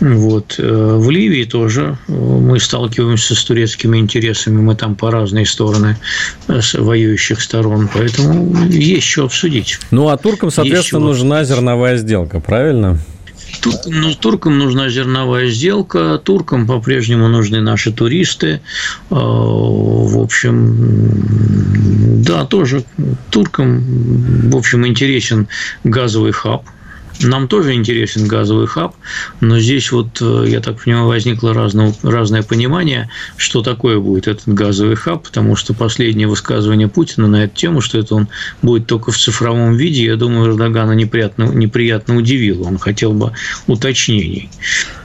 Вот. 0.00 0.54
Э, 0.58 0.96
в 0.96 1.10
Ливии 1.10 1.44
тоже 1.44 1.98
э, 2.08 2.12
мы 2.12 2.58
сталкиваемся 2.58 3.34
с 3.34 3.44
турецкими 3.44 3.98
интересами, 3.98 4.56
мы 4.56 4.74
там 4.74 4.96
по 4.96 5.10
разные 5.10 5.44
стороны 5.44 5.98
э, 6.48 6.60
с 6.60 6.74
воюющих 6.74 7.40
сторон, 7.40 7.88
поэтому 7.92 8.66
есть 8.66 9.06
что 9.06 9.24
обсудить. 9.24 9.78
Ну, 9.90 10.08
а 10.08 10.16
туркам, 10.16 10.50
соответственно, 10.50 11.04
нужна 11.04 11.44
зерновая 11.44 11.98
сделка, 11.98 12.40
правильно? 12.40 12.98
Туркам, 13.60 14.00
ну, 14.00 14.14
туркам 14.14 14.58
нужна 14.58 14.88
зерновая 14.88 15.50
сделка, 15.50 16.20
туркам 16.22 16.66
по-прежнему 16.66 17.28
нужны 17.28 17.60
наши 17.60 17.92
туристы. 17.92 18.60
В 19.10 20.18
общем, 20.18 22.22
да, 22.22 22.46
тоже 22.46 22.84
туркам, 23.30 24.50
в 24.50 24.56
общем, 24.56 24.86
интересен 24.86 25.48
газовый 25.84 26.32
хаб– 26.32 26.64
нам 27.22 27.48
тоже 27.48 27.74
интересен 27.74 28.26
газовый 28.26 28.66
хаб, 28.66 28.94
но 29.40 29.58
здесь 29.58 29.92
вот, 29.92 30.18
э, 30.20 30.44
я 30.48 30.60
так 30.60 30.82
понимаю, 30.82 31.06
возникло 31.06 31.52
разное, 31.52 31.94
разное 32.02 32.42
понимание, 32.42 33.10
что 33.36 33.62
такое 33.62 33.98
будет 33.98 34.28
этот 34.28 34.48
газовый 34.48 34.96
хаб, 34.96 35.24
потому 35.24 35.56
что 35.56 35.74
последнее 35.74 36.28
высказывание 36.28 36.88
Путина 36.88 37.26
на 37.26 37.44
эту 37.44 37.56
тему, 37.56 37.80
что 37.80 37.98
это 37.98 38.14
он 38.14 38.28
будет 38.62 38.86
только 38.86 39.12
в 39.12 39.18
цифровом 39.18 39.76
виде, 39.76 40.04
я 40.04 40.16
думаю, 40.16 40.52
Эрдогана 40.52 40.92
неприятно, 40.92 41.44
неприятно 41.44 42.16
удивило. 42.16 42.64
Он 42.64 42.78
хотел 42.78 43.12
бы 43.12 43.32
уточнений. 43.66 44.50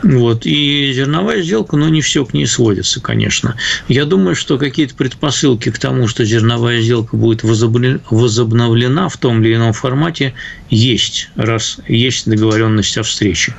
Вот. 0.06 0.46
И 0.46 0.92
зерновая 0.94 1.42
сделка, 1.42 1.76
но 1.78 1.86
ну, 1.86 1.92
не 1.92 2.02
все 2.02 2.26
к 2.26 2.34
ней 2.36 2.46
сводится, 2.46 3.02
конечно. 3.02 3.56
Я 3.88 4.06
думаю, 4.06 4.36
что 4.36 4.60
какие-то 4.60 4.94
предпосылки 4.94 5.72
к 5.72 5.80
тому, 5.80 6.08
что 6.08 6.24
зерновая 6.24 6.80
сделка 6.80 7.18
будет 7.18 7.42
возобновлена 7.44 9.10
в 9.10 9.18
том 9.18 9.44
или 9.44 9.56
ином 9.56 9.74
формате, 9.74 10.36
есть, 10.70 11.30
раз 11.36 11.80
есть 11.88 12.30
договоренность 12.30 13.00
о 13.00 13.04
встрече. 13.04 13.56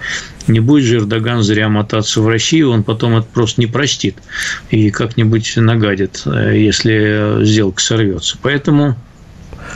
Не 0.46 0.60
будет 0.60 0.84
же 0.84 0.98
Эрдоган 0.98 1.42
зря 1.42 1.68
мотаться 1.68 2.22
в 2.22 2.28
Россию, 2.28 2.70
он 2.70 2.84
потом 2.84 3.16
это 3.16 3.26
просто 3.26 3.60
не 3.60 3.66
простит 3.66 4.16
и 4.70 4.90
как-нибудь 4.90 5.54
нагадит, 5.56 6.22
э, 6.26 6.56
если 6.56 7.44
сделка 7.44 7.82
сорвется. 7.82 8.38
Поэтому 8.40 8.96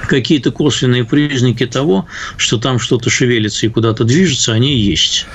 какие-то 0.08 0.50
косвенные 0.50 1.04
признаки 1.04 1.66
того, 1.66 2.06
что 2.36 2.58
там 2.58 2.78
что-то 2.78 3.10
шевелится 3.10 3.66
и 3.66 3.68
куда-то 3.68 4.04
движется, 4.04 4.52
они 4.52 4.76
есть. 4.76 5.26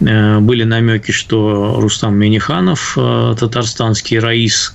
Э, 0.00 0.38
были 0.38 0.64
намеки, 0.64 1.12
что 1.12 1.80
Рустам 1.80 2.16
Миниханов, 2.16 2.94
э, 2.96 3.34
татарстанский 3.38 4.18
раис 4.18 4.74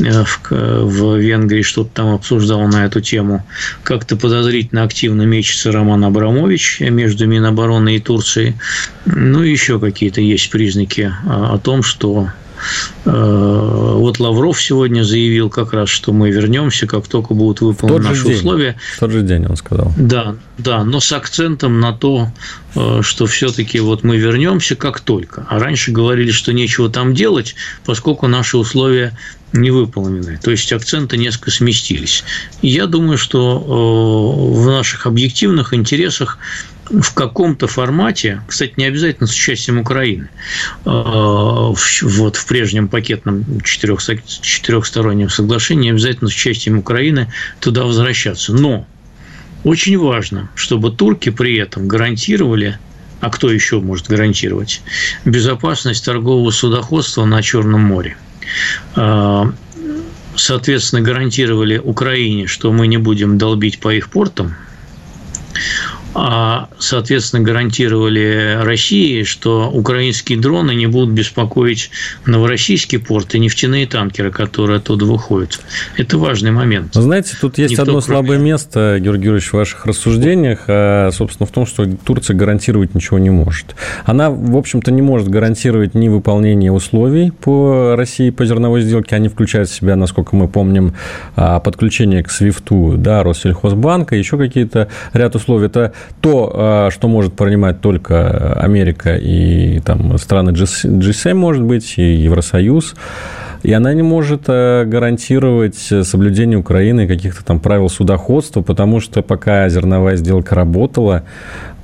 э, 0.00 0.24
в 0.50 1.16
Венгрии, 1.16 1.62
что-то 1.62 1.90
там 1.94 2.14
обсуждал 2.14 2.66
на 2.68 2.86
эту 2.86 3.00
тему. 3.00 3.44
Как-то 3.82 4.16
подозрительно 4.16 4.82
активно 4.82 5.22
мечется 5.22 5.72
Роман 5.72 6.04
Абрамович 6.04 6.80
между 6.80 7.26
Минобороны 7.26 7.96
и 7.96 8.00
Турцией. 8.00 8.54
Ну, 9.04 9.42
еще 9.42 9.78
какие-то 9.78 10.20
есть 10.20 10.50
признаки 10.50 11.12
о 11.26 11.58
том, 11.58 11.82
что 11.82 12.28
вот 13.04 14.20
Лавров 14.20 14.60
сегодня 14.60 15.02
заявил 15.02 15.50
как 15.50 15.72
раз, 15.72 15.88
что 15.88 16.12
мы 16.12 16.30
вернемся, 16.30 16.86
как 16.86 17.06
только 17.08 17.34
будут 17.34 17.60
выполнены 17.60 18.10
наши 18.10 18.24
день. 18.24 18.36
условия. 18.36 18.76
В 18.96 19.00
тот 19.00 19.10
же 19.10 19.22
день 19.22 19.46
он 19.46 19.56
сказал. 19.56 19.92
Да, 19.96 20.36
да, 20.58 20.84
но 20.84 21.00
с 21.00 21.12
акцентом 21.12 21.80
на 21.80 21.92
то, 21.92 22.28
э, 22.74 23.00
что 23.02 23.26
все-таки 23.26 23.80
вот 23.80 24.04
мы 24.04 24.16
вернемся 24.16 24.76
как 24.76 25.00
только. 25.00 25.46
А 25.48 25.58
раньше 25.58 25.92
говорили, 25.92 26.30
что 26.30 26.52
нечего 26.52 26.88
там 26.88 27.14
делать, 27.14 27.54
поскольку 27.84 28.28
наши 28.28 28.56
условия 28.56 29.16
не 29.52 29.70
выполнены. 29.70 30.38
То 30.42 30.50
есть 30.50 30.72
акценты 30.72 31.16
несколько 31.16 31.50
сместились. 31.50 32.24
И 32.62 32.68
я 32.68 32.86
думаю, 32.86 33.18
что 33.18 33.58
э, 33.58 34.60
в 34.60 34.66
наших 34.66 35.06
объективных 35.06 35.74
интересах 35.74 36.38
в 37.00 37.14
каком-то 37.14 37.66
формате, 37.66 38.42
кстати, 38.46 38.74
не 38.76 38.84
обязательно 38.84 39.26
с 39.26 39.32
участием 39.32 39.78
Украины, 39.78 40.28
а, 40.84 41.72
вот 42.02 42.36
в 42.36 42.46
прежнем 42.46 42.88
пакетном 42.88 43.60
четырехстороннем 43.62 45.30
соглашении, 45.30 45.84
не 45.84 45.90
обязательно 45.90 46.28
с 46.28 46.34
участием 46.34 46.78
Украины 46.78 47.32
туда 47.60 47.84
возвращаться. 47.84 48.52
Но 48.52 48.86
очень 49.64 49.98
важно, 49.98 50.50
чтобы 50.54 50.90
турки 50.90 51.30
при 51.30 51.56
этом 51.56 51.88
гарантировали 51.88 52.78
а 53.20 53.30
кто 53.30 53.52
еще 53.52 53.78
может 53.78 54.08
гарантировать 54.08 54.82
безопасность 55.24 56.04
торгового 56.04 56.50
судоходства 56.50 57.24
на 57.24 57.40
Черном 57.40 57.82
море? 57.82 58.16
А, 58.96 59.52
соответственно, 60.34 61.02
гарантировали 61.02 61.78
Украине, 61.78 62.48
что 62.48 62.72
мы 62.72 62.88
не 62.88 62.96
будем 62.96 63.38
долбить 63.38 63.78
по 63.78 63.94
их 63.94 64.10
портам, 64.10 64.56
соответственно, 66.78 67.42
гарантировали 67.42 68.58
России, 68.62 69.22
что 69.22 69.70
украинские 69.70 70.38
дроны 70.38 70.74
не 70.74 70.86
будут 70.86 71.14
беспокоить 71.14 71.90
новороссийский 72.26 72.98
порт 72.98 73.34
и 73.34 73.38
нефтяные 73.38 73.86
танкеры, 73.86 74.30
которые 74.30 74.78
оттуда 74.78 75.04
выходят. 75.04 75.60
Это 75.96 76.18
важный 76.18 76.50
момент. 76.50 76.94
знаете, 76.94 77.36
тут 77.40 77.58
есть 77.58 77.72
Никто, 77.72 77.82
одно 77.82 78.00
кроме... 78.00 78.04
слабое 78.04 78.38
место, 78.38 78.98
Георгий 79.00 79.22
Георгиевич, 79.22 79.50
в 79.50 79.54
ваших 79.54 79.86
рассуждениях, 79.86 80.64
а, 80.66 81.10
собственно, 81.12 81.46
в 81.46 81.50
том, 81.50 81.66
что 81.66 81.86
Турция 81.86 82.36
гарантировать 82.36 82.94
ничего 82.94 83.18
не 83.18 83.30
может. 83.30 83.74
Она, 84.04 84.30
в 84.30 84.56
общем-то, 84.56 84.90
не 84.90 85.02
может 85.02 85.28
гарантировать 85.28 85.94
ни 85.94 86.08
выполнение 86.08 86.72
условий 86.72 87.30
по 87.30 87.94
России 87.96 88.30
по 88.30 88.44
зерновой 88.44 88.82
сделке, 88.82 89.16
они 89.16 89.28
включают 89.28 89.68
в 89.68 89.74
себя, 89.74 89.96
насколько 89.96 90.36
мы 90.36 90.48
помним, 90.48 90.94
а, 91.36 91.60
подключение 91.60 92.22
к 92.22 92.28
SWIFT, 92.28 92.96
да, 92.96 93.22
Россельхозбанка, 93.22 94.16
еще 94.16 94.36
какие-то 94.36 94.88
ряд 95.12 95.34
условий. 95.34 95.66
Это 95.66 95.92
то, 96.20 96.52
а, 96.54 96.90
что 96.90 97.08
может 97.08 97.34
принимать 97.34 97.80
только 97.80 98.54
Америка 98.54 99.16
и 99.16 99.80
там, 99.80 100.16
страны 100.18 100.50
G7, 100.50 101.34
может 101.34 101.62
быть, 101.62 101.94
и 101.98 102.02
Евросоюз, 102.02 102.94
и 103.62 103.72
она 103.72 103.94
не 103.94 104.02
может 104.02 104.44
а, 104.48 104.84
гарантировать 104.84 105.76
соблюдение 105.76 106.58
Украины 106.58 107.06
каких-то 107.06 107.44
там 107.44 107.60
правил 107.60 107.88
судоходства, 107.88 108.62
потому 108.62 109.00
что 109.00 109.22
пока 109.22 109.68
зерновая 109.68 110.16
сделка 110.16 110.54
работала, 110.54 111.24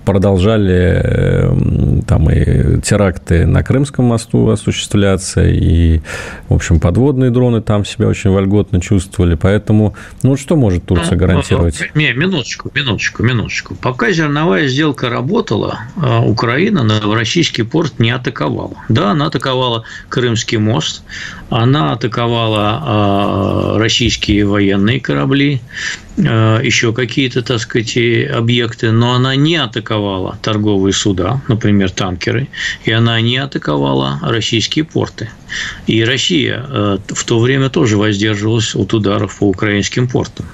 продолжали 0.08 1.02
эм, 1.04 2.02
там 2.02 2.30
и 2.30 2.80
теракты 2.80 3.44
на 3.44 3.62
Крымском 3.62 4.06
мосту 4.06 4.48
осуществляться, 4.48 5.46
и, 5.46 6.00
в 6.48 6.54
общем, 6.54 6.80
подводные 6.80 7.30
дроны 7.30 7.60
там 7.60 7.84
себя 7.84 8.08
очень 8.08 8.30
вольготно 8.30 8.80
чувствовали. 8.80 9.34
Поэтому, 9.34 9.94
ну, 10.22 10.38
что 10.38 10.56
может 10.56 10.86
Турция 10.86 11.12
ну, 11.12 11.18
гарантировать? 11.18 11.90
Не, 11.94 12.14
минуточку, 12.14 12.70
минуточку, 12.74 13.22
минуточку. 13.22 13.74
Пока 13.74 14.10
зерновая 14.10 14.66
сделка 14.66 15.10
работала, 15.10 15.80
а, 15.96 16.22
Украина 16.22 16.82
на 16.82 17.02
российский 17.14 17.62
порт 17.62 17.98
не 17.98 18.10
атаковала. 18.10 18.78
Да, 18.88 19.10
она 19.10 19.26
атаковала 19.26 19.84
Крымский 20.08 20.56
мост, 20.56 21.02
она 21.50 21.92
атаковала 21.92 22.82
а, 22.82 23.78
российские 23.78 24.46
военные 24.46 25.00
корабли, 25.00 25.60
еще 26.18 26.92
какие-то, 26.92 27.42
так 27.42 27.60
сказать, 27.60 27.96
объекты, 27.96 28.90
но 28.90 29.14
она 29.14 29.36
не 29.36 29.56
атаковала 29.56 30.38
торговые 30.42 30.92
суда, 30.92 31.40
например, 31.48 31.90
танкеры, 31.90 32.48
и 32.84 32.90
она 32.90 33.20
не 33.20 33.38
атаковала 33.38 34.18
российские 34.22 34.84
порты. 34.84 35.30
И 35.86 36.04
Россия 36.04 36.64
а, 36.68 36.98
в 37.06 37.24
то 37.24 37.38
время 37.38 37.70
тоже 37.70 37.96
воздерживалась 37.96 38.74
от 38.74 38.92
ударов 38.92 39.38
по 39.38 39.44
украинским 39.48 40.08
портам. 40.08 40.46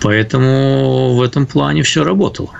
Поэтому 0.00 1.14
в 1.14 1.22
этом 1.22 1.46
плане 1.46 1.82
все 1.82 2.04
работало. 2.04 2.50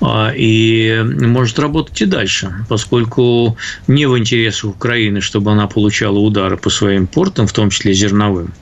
А, 0.00 0.32
и 0.34 1.02
может 1.02 1.58
работать 1.58 2.00
и 2.02 2.04
дальше, 2.04 2.54
поскольку 2.68 3.56
не 3.86 4.06
в 4.06 4.18
интересах 4.18 4.70
Украины, 4.70 5.20
чтобы 5.20 5.52
она 5.52 5.66
получала 5.66 6.18
удары 6.18 6.56
по 6.56 6.70
своим 6.70 7.06
портам, 7.06 7.46
в 7.46 7.52
том 7.52 7.70
числе 7.70 7.94
зерновым. 7.94 8.52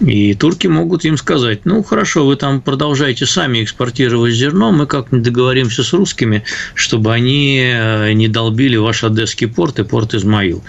И 0.00 0.34
турки 0.34 0.66
могут 0.66 1.04
им 1.04 1.16
сказать, 1.16 1.64
ну, 1.64 1.82
хорошо, 1.82 2.26
вы 2.26 2.36
там 2.36 2.60
продолжаете 2.60 3.26
сами 3.26 3.62
экспортировать 3.62 4.34
зерно, 4.34 4.72
мы 4.72 4.86
как-нибудь 4.86 5.24
договоримся 5.24 5.84
с 5.84 5.92
русскими, 5.92 6.42
чтобы 6.74 7.12
они 7.12 7.62
э, 7.64 8.12
не 8.12 8.28
долбили 8.28 8.76
ваш 8.76 9.04
Одесский 9.04 9.46
порт 9.46 9.78
и 9.78 9.84
порт 9.84 10.14
Измаил. 10.14 10.62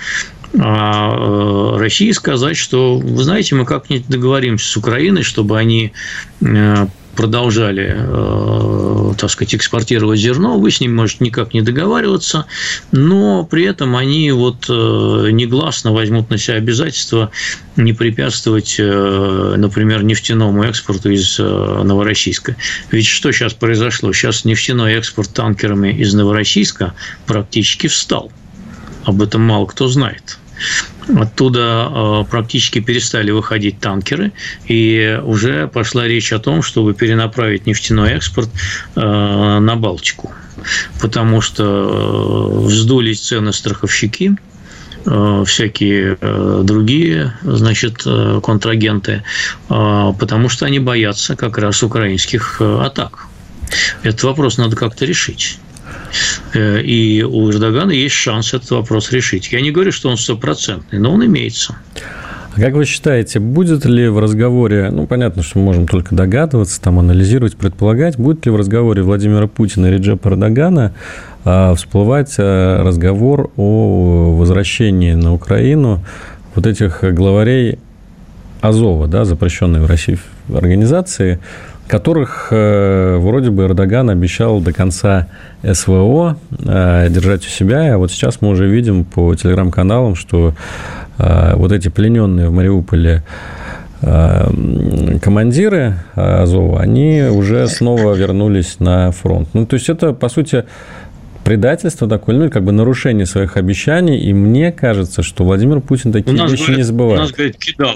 А 0.60 1.16
э, 1.16 1.78
России 1.80 2.12
сказать, 2.12 2.58
что, 2.58 2.98
вы 2.98 3.24
знаете, 3.24 3.56
мы 3.56 3.66
как-нибудь 3.66 4.08
договоримся 4.08 4.68
с 4.68 4.78
Украиной, 4.78 5.24
чтобы 5.24 5.58
они 5.58 5.94
э, 6.42 6.88
продолжали, 7.16 7.96
э, 7.98 9.14
так 9.18 9.32
сказать, 9.32 9.56
экспортировать 9.56 10.20
зерно, 10.20 10.60
вы 10.60 10.70
с 10.70 10.80
ними 10.80 10.94
можете 10.94 11.26
никак 11.26 11.56
не 11.56 11.64
договариваться, 11.64 12.46
но 12.92 13.46
при 13.46 13.64
этом 13.64 13.96
они 13.96 14.32
вот 14.32 14.66
э, 14.70 15.30
негласно 15.32 15.92
возьмут 15.92 16.30
на 16.30 16.38
себя 16.38 16.58
обязательство 16.58 17.32
не 17.76 17.94
препятствовать, 17.94 18.76
например, 18.78 20.04
нефтяному 20.04 20.64
экспорту 20.64 21.10
из 21.10 21.40
Новороссийска. 21.40 22.56
Ведь 22.92 23.08
что 23.08 23.32
сейчас 23.32 23.56
произошло? 23.56 24.14
Сейчас 24.14 24.46
нефтяной 24.46 24.94
экспорт 24.94 25.34
танкерами 25.34 25.92
из 25.92 26.14
Новороссийска 26.14 26.94
практически 27.26 27.88
встал. 27.88 28.32
Об 29.06 29.24
этом 29.24 29.42
мало 29.42 29.66
кто 29.66 29.88
знает. 29.88 30.38
Оттуда 31.08 31.90
э, 31.90 32.24
практически 32.30 32.80
перестали 32.80 33.32
выходить 33.32 33.80
танкеры, 33.80 34.32
и 34.68 35.20
уже 35.24 35.68
пошла 35.68 36.08
речь 36.08 36.32
о 36.32 36.40
том, 36.40 36.62
чтобы 36.62 36.94
перенаправить 36.94 37.66
нефтяной 37.66 38.12
экспорт 38.14 38.50
э, 38.96 39.00
на 39.00 39.76
Балтику, 39.76 40.32
потому 41.02 41.42
что 41.42 41.64
э, 41.64 42.66
вздулись 42.68 43.22
цены 43.22 43.54
страховщики, 43.54 44.36
всякие 45.46 46.18
другие, 46.64 47.34
значит, 47.44 48.08
контрагенты, 48.42 49.24
потому 49.68 50.48
что 50.48 50.66
они 50.66 50.80
боятся 50.80 51.36
как 51.36 51.58
раз 51.58 51.84
украинских 51.84 52.62
атак. 52.62 53.28
Этот 54.04 54.24
вопрос 54.24 54.58
надо 54.58 54.78
как-то 54.78 55.04
решить. 55.04 55.60
Э, 56.54 56.82
и 56.82 57.24
у 57.24 57.50
Эрдогана 57.50 57.92
есть 57.92 58.16
шанс 58.16 58.54
этот 58.54 58.72
вопрос 58.72 59.12
решить. 59.12 59.52
Я 59.52 59.62
не 59.62 59.72
говорю, 59.72 59.92
что 59.92 60.10
он 60.10 60.18
стопроцентный, 60.18 61.00
но 61.00 61.14
он 61.14 61.26
имеется. 61.26 61.76
А 62.56 62.62
как 62.62 62.74
вы 62.74 62.86
считаете, 62.86 63.40
будет 63.40 63.84
ли 63.86 64.08
в 64.10 64.20
разговоре, 64.20 64.92
ну, 64.92 65.08
понятно, 65.08 65.42
что 65.42 65.58
мы 65.58 65.66
можем 65.66 65.88
только 65.88 66.14
догадываться, 66.14 66.80
там, 66.80 67.00
анализировать, 67.00 67.56
предполагать, 67.56 68.18
будет 68.18 68.46
ли 68.46 68.52
в 68.52 68.56
разговоре 68.56 69.02
Владимира 69.02 69.48
Путина 69.48 69.88
и 69.88 69.92
Реджепа 69.92 70.30
Эрдогана 70.30 70.94
а, 71.46 71.74
всплывать 71.74 72.36
а, 72.38 72.84
разговор 72.84 73.52
о 73.58 74.36
возвращении 74.38 75.14
на 75.14 75.34
Украину 75.34 76.06
вот 76.54 76.68
этих 76.68 77.04
главарей 77.04 77.80
Азова, 78.62 79.08
да, 79.08 79.26
запрещенной 79.26 79.82
в 79.82 79.88
России 79.88 80.20
организации, 80.54 81.40
которых 81.88 82.48
э, 82.52 83.18
вроде 83.18 83.50
бы 83.50 83.64
Эрдоган 83.64 84.10
обещал 84.10 84.60
до 84.62 84.74
конца 84.74 85.28
СВО 85.64 86.38
э, 86.52 87.08
держать 87.10 87.46
у 87.46 87.50
себя. 87.50 87.94
А 87.94 87.98
вот 87.98 88.12
сейчас 88.12 88.42
мы 88.42 88.50
уже 88.50 88.68
видим 88.68 89.04
по 89.04 89.36
телеграм-каналам, 89.36 90.16
что 90.16 90.54
э, 91.18 91.56
вот 91.56 91.72
эти 91.72 91.90
плененные 91.90 92.50
в 92.50 92.54
Мариуполе 92.54 93.24
командиры 95.22 95.94
Азова, 96.14 96.82
они 96.82 97.22
уже 97.32 97.66
снова 97.70 98.14
вернулись 98.14 98.82
на 98.82 99.12
фронт. 99.12 99.48
Ну, 99.54 99.66
то 99.66 99.76
есть 99.76 99.88
это, 99.88 100.12
по 100.12 100.28
сути, 100.28 100.66
предательство 101.46 102.10
такое, 102.10 102.36
ну, 102.36 102.50
как 102.50 102.64
бы 102.66 102.74
нарушение 102.74 103.26
своих 103.26 103.56
обещаний, 103.56 104.18
и 104.20 104.34
мне 104.34 104.74
кажется, 104.74 105.24
что 105.24 105.46
Владимир 105.46 105.80
Путин 105.80 106.12
такие 106.12 106.36
вещи 106.36 106.58
говорят, 106.58 106.78
не 106.78 106.84
забывает. 106.84 107.20
У 107.20 107.24
нас, 107.24 107.32
говорит, 107.32 107.56
кидал. 107.56 107.92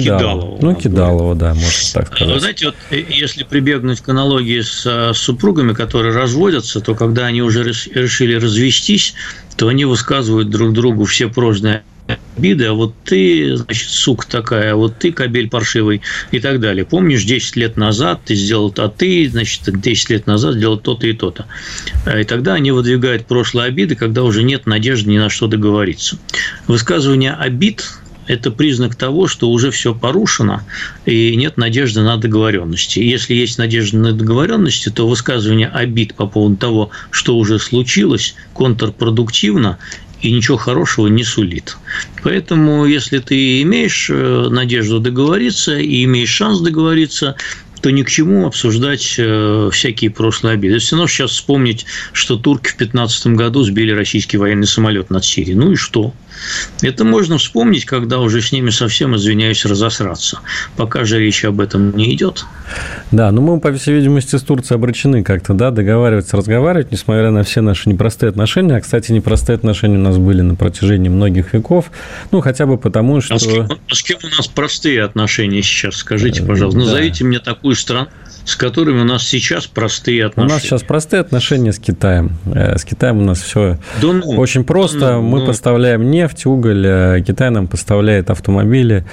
Кидалова. 0.00 0.58
Ну, 0.60 0.74
Кидалова, 0.74 1.34
да, 1.34 1.54
можно 1.54 1.92
так 1.92 2.06
сказать. 2.08 2.34
Вы 2.34 2.40
знаете, 2.40 2.66
вот 2.66 2.74
э, 2.90 3.04
если 3.08 3.44
прибегнуть 3.44 4.00
к 4.00 4.08
аналогии 4.08 4.60
с, 4.60 4.84
э, 4.86 5.14
с 5.14 5.18
супругами, 5.18 5.72
которые 5.72 6.14
разводятся, 6.14 6.80
то 6.80 6.94
когда 6.94 7.26
они 7.26 7.42
уже 7.42 7.64
решили 7.64 8.34
развестись, 8.34 9.14
то 9.56 9.68
они 9.68 9.84
высказывают 9.84 10.50
друг 10.50 10.72
другу 10.72 11.04
все 11.04 11.28
прочные 11.28 11.82
обиды, 12.36 12.66
а 12.66 12.72
вот 12.74 12.94
ты, 13.04 13.56
значит, 13.56 13.88
сука 13.88 14.26
такая, 14.28 14.72
а 14.72 14.76
вот 14.76 14.98
ты 14.98 15.12
кабель 15.12 15.48
паршивый 15.48 16.02
и 16.30 16.40
так 16.40 16.60
далее. 16.60 16.84
Помнишь, 16.84 17.24
10 17.24 17.56
лет 17.56 17.76
назад 17.76 18.20
ты 18.24 18.34
сделал, 18.34 18.74
а 18.76 18.88
ты, 18.88 19.28
значит, 19.30 19.62
10 19.80 20.10
лет 20.10 20.26
назад 20.26 20.54
сделал 20.56 20.78
то-то 20.78 21.06
и 21.06 21.12
то-то. 21.12 21.46
Э, 22.04 22.20
и 22.20 22.24
тогда 22.24 22.54
они 22.54 22.72
выдвигают 22.72 23.26
прошлые 23.26 23.68
обиды, 23.68 23.94
когда 23.94 24.22
уже 24.22 24.42
нет 24.42 24.66
надежды 24.66 25.10
ни 25.10 25.18
на 25.18 25.30
что 25.30 25.46
договориться. 25.46 26.18
Высказывание 26.66 27.32
обид 27.32 27.84
это 28.26 28.50
признак 28.50 28.94
того, 28.94 29.26
что 29.26 29.50
уже 29.50 29.70
все 29.70 29.94
порушено 29.94 30.62
и 31.06 31.34
нет 31.36 31.56
надежды 31.56 32.02
на 32.02 32.16
договоренности. 32.16 33.00
если 33.00 33.34
есть 33.34 33.58
надежда 33.58 33.98
на 33.98 34.12
договоренности, 34.12 34.90
то 34.90 35.08
высказывание 35.08 35.68
обид 35.68 36.14
по 36.14 36.26
поводу 36.26 36.56
того, 36.56 36.90
что 37.10 37.36
уже 37.36 37.58
случилось, 37.58 38.34
контрпродуктивно 38.54 39.78
и 40.22 40.32
ничего 40.32 40.56
хорошего 40.56 41.08
не 41.08 41.22
сулит. 41.22 41.76
Поэтому, 42.22 42.86
если 42.86 43.18
ты 43.18 43.60
имеешь 43.62 44.08
э, 44.10 44.48
надежду 44.50 44.98
договориться 44.98 45.76
и 45.76 46.04
имеешь 46.04 46.30
шанс 46.30 46.60
договориться, 46.60 47.36
то 47.82 47.90
ни 47.90 48.02
к 48.02 48.08
чему 48.08 48.46
обсуждать 48.46 49.16
э, 49.18 49.68
всякие 49.70 50.10
прошлые 50.10 50.54
обиды. 50.54 50.78
Все 50.78 50.96
равно 50.96 51.06
сейчас 51.06 51.32
вспомнить, 51.32 51.84
что 52.14 52.36
турки 52.36 52.68
в 52.68 52.78
2015 52.78 53.26
году 53.36 53.62
сбили 53.62 53.92
российский 53.92 54.38
военный 54.38 54.66
самолет 54.66 55.10
над 55.10 55.22
Сирией. 55.22 55.54
Ну 55.54 55.72
и 55.72 55.76
что? 55.76 56.14
Это 56.82 57.04
можно 57.04 57.38
вспомнить, 57.38 57.84
когда 57.84 58.18
уже 58.18 58.40
с 58.40 58.52
ними 58.52 58.70
совсем, 58.70 59.16
извиняюсь, 59.16 59.64
разосраться. 59.64 60.40
Пока 60.76 61.04
же 61.04 61.18
речь 61.18 61.44
об 61.44 61.60
этом 61.60 61.96
не 61.96 62.14
идет. 62.14 62.44
Да, 63.10 63.30
но 63.30 63.40
мы, 63.40 63.60
по 63.60 63.72
всей 63.72 63.94
видимости, 63.94 64.36
с 64.36 64.42
Турцией 64.42 64.76
обречены 64.76 65.22
как-то, 65.22 65.54
да, 65.54 65.70
договариваться, 65.70 66.36
разговаривать, 66.36 66.92
несмотря 66.92 67.30
на 67.30 67.42
все 67.42 67.60
наши 67.60 67.88
непростые 67.88 68.30
отношения. 68.30 68.76
А, 68.76 68.80
кстати, 68.80 69.12
непростые 69.12 69.56
отношения 69.56 69.96
у 69.96 70.02
нас 70.02 70.18
были 70.18 70.42
на 70.42 70.54
протяжении 70.54 71.08
многих 71.08 71.52
веков. 71.52 71.90
Ну, 72.30 72.40
хотя 72.40 72.66
бы 72.66 72.78
потому, 72.78 73.20
что... 73.20 73.34
А 73.34 73.38
с 73.38 73.46
кем, 73.46 73.68
а 73.90 73.94
с 73.94 74.02
кем 74.02 74.18
у 74.22 74.36
нас 74.36 74.46
простые 74.48 75.02
отношения 75.02 75.62
сейчас? 75.62 75.96
Скажите, 75.96 76.42
э, 76.42 76.46
пожалуйста. 76.46 76.80
Назовите 76.80 77.24
да. 77.24 77.28
мне 77.28 77.38
такую 77.38 77.74
страну, 77.74 78.08
с 78.44 78.56
которыми 78.56 79.00
у 79.00 79.04
нас 79.04 79.26
сейчас 79.26 79.66
простые 79.66 80.26
отношения. 80.26 80.52
У 80.52 80.54
нас 80.54 80.62
сейчас 80.62 80.82
простые 80.82 81.20
отношения 81.20 81.72
с 81.72 81.78
Китаем. 81.78 82.36
Э, 82.46 82.76
с 82.76 82.84
Китаем 82.84 83.18
у 83.18 83.24
нас 83.24 83.40
все 83.40 83.78
да 84.00 84.12
ну, 84.12 84.20
очень 84.36 84.64
просто. 84.64 85.00
Да 85.00 85.14
ну, 85.16 85.22
Мы 85.22 85.40
ну. 85.40 85.46
поставляем 85.46 86.10
нефть, 86.10 86.46
уголь, 86.46 86.84
э, 86.86 87.22
Китай 87.26 87.50
нам 87.50 87.66
поставляет 87.66 88.30
автомобили, 88.30 89.04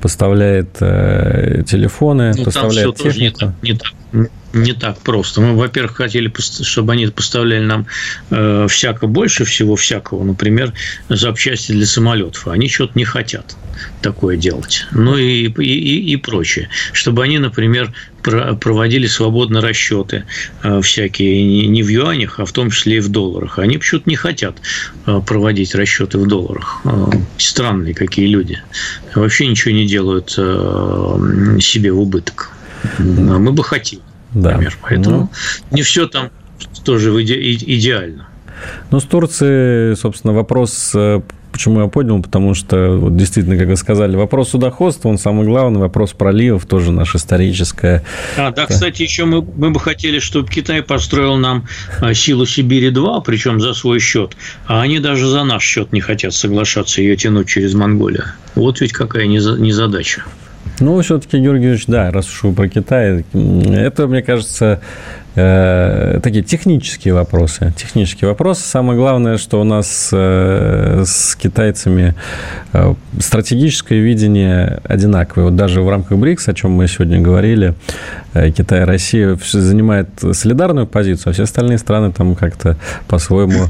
поставляет 0.00 0.76
э, 0.80 1.62
телефоны, 1.66 2.32
ну, 2.36 2.44
поставляет 2.44 2.86
там 2.86 2.94
все 2.94 3.10
технику. 3.10 3.38
Тоже 3.38 3.52
не 3.62 3.74
так, 3.74 3.92
не 4.12 4.24
так 4.24 4.30
не 4.52 4.72
так 4.72 4.98
просто. 5.00 5.40
Мы, 5.40 5.54
во-первых, 5.54 5.96
хотели, 5.96 6.32
чтобы 6.62 6.92
они 6.92 7.06
поставляли 7.06 7.64
нам 7.64 7.86
э, 8.30 8.66
всяко 8.68 9.06
больше 9.06 9.44
всего 9.44 9.76
всякого, 9.76 10.24
например, 10.24 10.72
запчасти 11.08 11.72
для 11.72 11.86
самолетов. 11.86 12.48
Они 12.48 12.68
что-то 12.68 12.92
не 12.94 13.04
хотят 13.04 13.56
такое 14.00 14.36
делать. 14.36 14.86
Ну 14.90 15.16
и, 15.16 15.48
и, 15.48 16.12
и 16.12 16.16
прочее. 16.16 16.68
Чтобы 16.92 17.22
они, 17.22 17.38
например, 17.38 17.92
проводили 18.22 19.06
свободно 19.06 19.60
расчеты 19.60 20.24
э, 20.62 20.80
всякие 20.80 21.68
не 21.68 21.82
в 21.82 21.88
юанях, 21.88 22.40
а 22.40 22.44
в 22.44 22.52
том 22.52 22.70
числе 22.70 22.96
и 22.96 23.00
в 23.00 23.08
долларах. 23.08 23.58
Они 23.58 23.78
почему-то 23.78 24.08
не 24.08 24.16
хотят 24.16 24.56
э, 25.06 25.20
проводить 25.26 25.74
расчеты 25.74 26.18
в 26.18 26.26
долларах. 26.26 26.80
Э, 26.84 27.10
странные 27.36 27.94
какие 27.94 28.26
люди. 28.26 28.60
Вообще 29.14 29.46
ничего 29.46 29.72
не 29.74 29.86
делают 29.86 30.30
себе 30.30 31.92
в 31.92 32.00
убыток. 32.00 32.52
А 32.98 33.02
мы 33.02 33.52
бы 33.52 33.62
хотели 33.64 34.00
да. 34.32 34.50
например. 34.52 34.78
Поэтому 34.82 35.16
ну, 35.16 35.30
не 35.70 35.82
все 35.82 36.06
там 36.06 36.30
тоже 36.84 37.10
иде- 37.22 37.56
идеально. 37.56 38.28
Ну, 38.90 38.98
с 38.98 39.04
Турцией, 39.04 39.94
собственно, 39.94 40.32
вопрос 40.32 40.92
э, 40.94 41.20
Почему 41.58 41.80
я 41.80 41.88
поднял? 41.88 42.22
Потому 42.22 42.54
что, 42.54 42.96
вот, 42.96 43.16
действительно, 43.16 43.56
как 43.56 43.66
вы 43.68 43.76
сказали, 43.76 44.14
вопрос 44.14 44.50
судоходства, 44.50 45.08
он 45.08 45.18
самый 45.18 45.44
главный, 45.44 45.80
вопрос 45.80 46.12
проливов 46.12 46.66
тоже 46.66 46.92
наш 46.92 47.14
историческое. 47.14 48.04
А, 48.36 48.52
да, 48.52 48.66
кстати, 48.66 49.02
еще 49.02 49.24
мы, 49.24 49.42
мы 49.42 49.70
бы 49.70 49.80
хотели, 49.80 50.18
чтобы 50.18 50.48
Китай 50.48 50.82
построил 50.82 51.36
нам 51.36 51.66
э, 52.00 52.14
силу 52.14 52.44
Сибири-2, 52.44 53.22
причем 53.24 53.60
за 53.60 53.74
свой 53.74 53.98
счет, 53.98 54.36
а 54.66 54.82
они 54.82 55.00
даже 55.00 55.26
за 55.26 55.42
наш 55.42 55.64
счет 55.64 55.92
не 55.92 56.00
хотят 56.00 56.34
соглашаться 56.34 57.00
ее 57.00 57.16
тянуть 57.16 57.48
через 57.48 57.74
Монголию. 57.74 58.26
Вот 58.54 58.80
ведь 58.80 58.92
какая 58.92 59.26
незадача. 59.26 60.24
Ну, 60.80 61.00
все-таки, 61.00 61.38
Георгий 61.38 61.64
Юрьевич, 61.64 61.86
да, 61.86 62.10
раз 62.10 62.28
уж 62.28 62.42
вы 62.44 62.52
про 62.52 62.68
Китай, 62.68 63.24
это, 63.32 64.06
мне 64.06 64.22
кажется, 64.22 64.80
Э, 65.40 66.18
такие 66.20 66.42
технические 66.42 67.14
вопросы. 67.14 67.72
Технические 67.76 68.28
вопросы. 68.28 68.62
Самое 68.62 68.98
главное, 68.98 69.38
что 69.38 69.60
у 69.60 69.64
нас 69.64 70.10
э, 70.12 71.04
с 71.06 71.36
китайцами 71.36 72.16
э, 72.72 72.94
стратегическое 73.20 74.00
видение 74.00 74.80
одинаковое. 74.82 75.44
Вот 75.44 75.56
даже 75.56 75.80
в 75.82 75.88
рамках 75.88 76.18
БРИКС, 76.18 76.48
о 76.48 76.54
чем 76.54 76.72
мы 76.72 76.88
сегодня 76.88 77.20
говорили, 77.20 77.74
Китай 78.34 78.82
и 78.82 78.84
Россия 78.84 79.38
занимает 79.50 80.08
солидарную 80.32 80.86
позицию, 80.86 81.30
а 81.30 81.32
все 81.32 81.44
остальные 81.44 81.78
страны 81.78 82.12
там 82.12 82.34
как-то 82.34 82.76
по-своему 83.06 83.66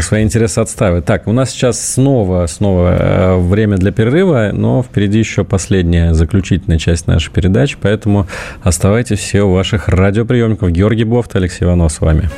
свои 0.00 0.22
интересы 0.22 0.60
отставят. 0.60 1.06
Так, 1.06 1.26
у 1.26 1.32
нас 1.32 1.50
сейчас 1.50 1.80
снова, 1.80 2.46
снова 2.46 3.36
время 3.38 3.76
для 3.78 3.90
перерыва, 3.90 4.50
но 4.52 4.82
впереди 4.82 5.18
еще 5.18 5.44
последняя, 5.44 6.14
заключительная 6.14 6.78
часть 6.78 7.06
нашей 7.06 7.32
передачи, 7.32 7.76
поэтому 7.80 8.26
оставайтесь 8.62 9.18
все 9.18 9.42
у 9.42 9.52
ваших 9.52 9.88
радиоприемников 9.88 10.63
Охотников, 10.64 10.70
Георгий 10.70 11.04
Бофт, 11.04 11.36
Алексей 11.36 11.64
Иванов 11.64 11.92
с 11.92 12.00
вами. 12.00 12.28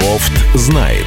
Бофт 0.00 0.32
знает. 0.54 1.06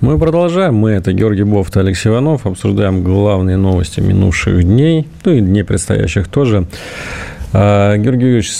Мы 0.00 0.18
продолжаем. 0.18 0.74
Мы, 0.74 0.90
это 0.92 1.12
Георгий 1.12 1.44
Бофт 1.44 1.76
и 1.76 1.80
Алексей 1.80 2.08
Иванов, 2.08 2.46
обсуждаем 2.46 3.02
главные 3.02 3.56
новости 3.56 4.00
минувших 4.00 4.64
дней, 4.64 5.06
ну 5.24 5.32
и 5.32 5.40
дней 5.40 5.62
предстоящих 5.62 6.28
тоже. 6.28 6.66
А, 7.52 7.96
Георгий 7.96 8.26
Юрьевич, 8.26 8.50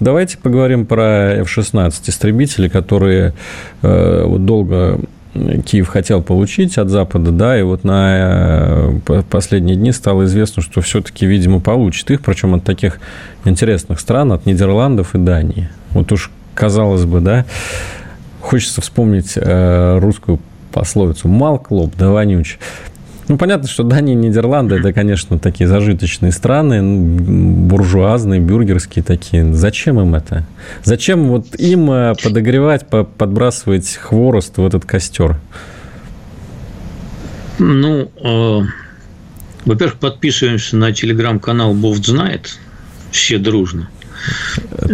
давайте 0.00 0.38
поговорим 0.38 0.86
про 0.86 1.42
F-16 1.42 1.92
истребители, 2.06 2.68
которые 2.68 3.34
э, 3.82 4.36
долго 4.38 5.00
Киев 5.64 5.88
хотел 5.88 6.22
получить 6.22 6.78
от 6.78 6.88
Запада, 6.88 7.30
да, 7.30 7.58
и 7.58 7.62
вот 7.62 7.84
на 7.84 8.98
э, 9.06 9.22
последние 9.30 9.76
дни 9.76 9.92
стало 9.92 10.24
известно, 10.24 10.62
что 10.62 10.80
все-таки, 10.80 11.26
видимо, 11.26 11.60
получит 11.60 12.10
их, 12.10 12.22
причем 12.22 12.54
от 12.54 12.64
таких 12.64 12.98
интересных 13.44 14.00
стран, 14.00 14.32
от 14.32 14.46
Нидерландов 14.46 15.14
и 15.14 15.18
Дании. 15.18 15.68
Вот 15.90 16.12
уж 16.12 16.30
казалось 16.54 17.04
бы, 17.04 17.20
да, 17.20 17.44
хочется 18.40 18.80
вспомнить 18.80 19.32
э, 19.36 19.98
русскую 19.98 20.40
пословицу 20.72 21.28
«мал 21.28 21.58
клоп, 21.58 21.94
да 21.96 22.10
вонюч». 22.10 22.58
Ну, 23.28 23.38
понятно, 23.38 23.68
что 23.68 23.82
Дания 23.82 24.12
и 24.12 24.16
Нидерланды– 24.16 24.76
это, 24.76 24.92
конечно, 24.92 25.38
такие 25.38 25.66
зажиточные 25.66 26.30
страны, 26.30 26.80
буржуазные, 26.82 28.40
бюргерские 28.40 29.02
такие. 29.02 29.52
Зачем 29.52 29.98
им 30.00 30.14
это? 30.14 30.44
Зачем 30.84 31.28
вот 31.28 31.54
им 31.56 31.90
э, 31.90 32.14
подогревать, 32.22 32.86
подбрасывать 32.86 33.96
хворост 33.96 34.58
в 34.58 34.64
этот 34.64 34.84
костер? 34.84 35.36
Ну, 37.58 38.10
э, 38.22 38.60
во-первых, 39.64 39.98
подписываемся 39.98 40.76
на 40.76 40.92
телеграм-канал 40.92 41.74
«Бофт 41.74 42.06
знает», 42.06 42.58
все 43.10 43.38
дружно. 43.38 43.88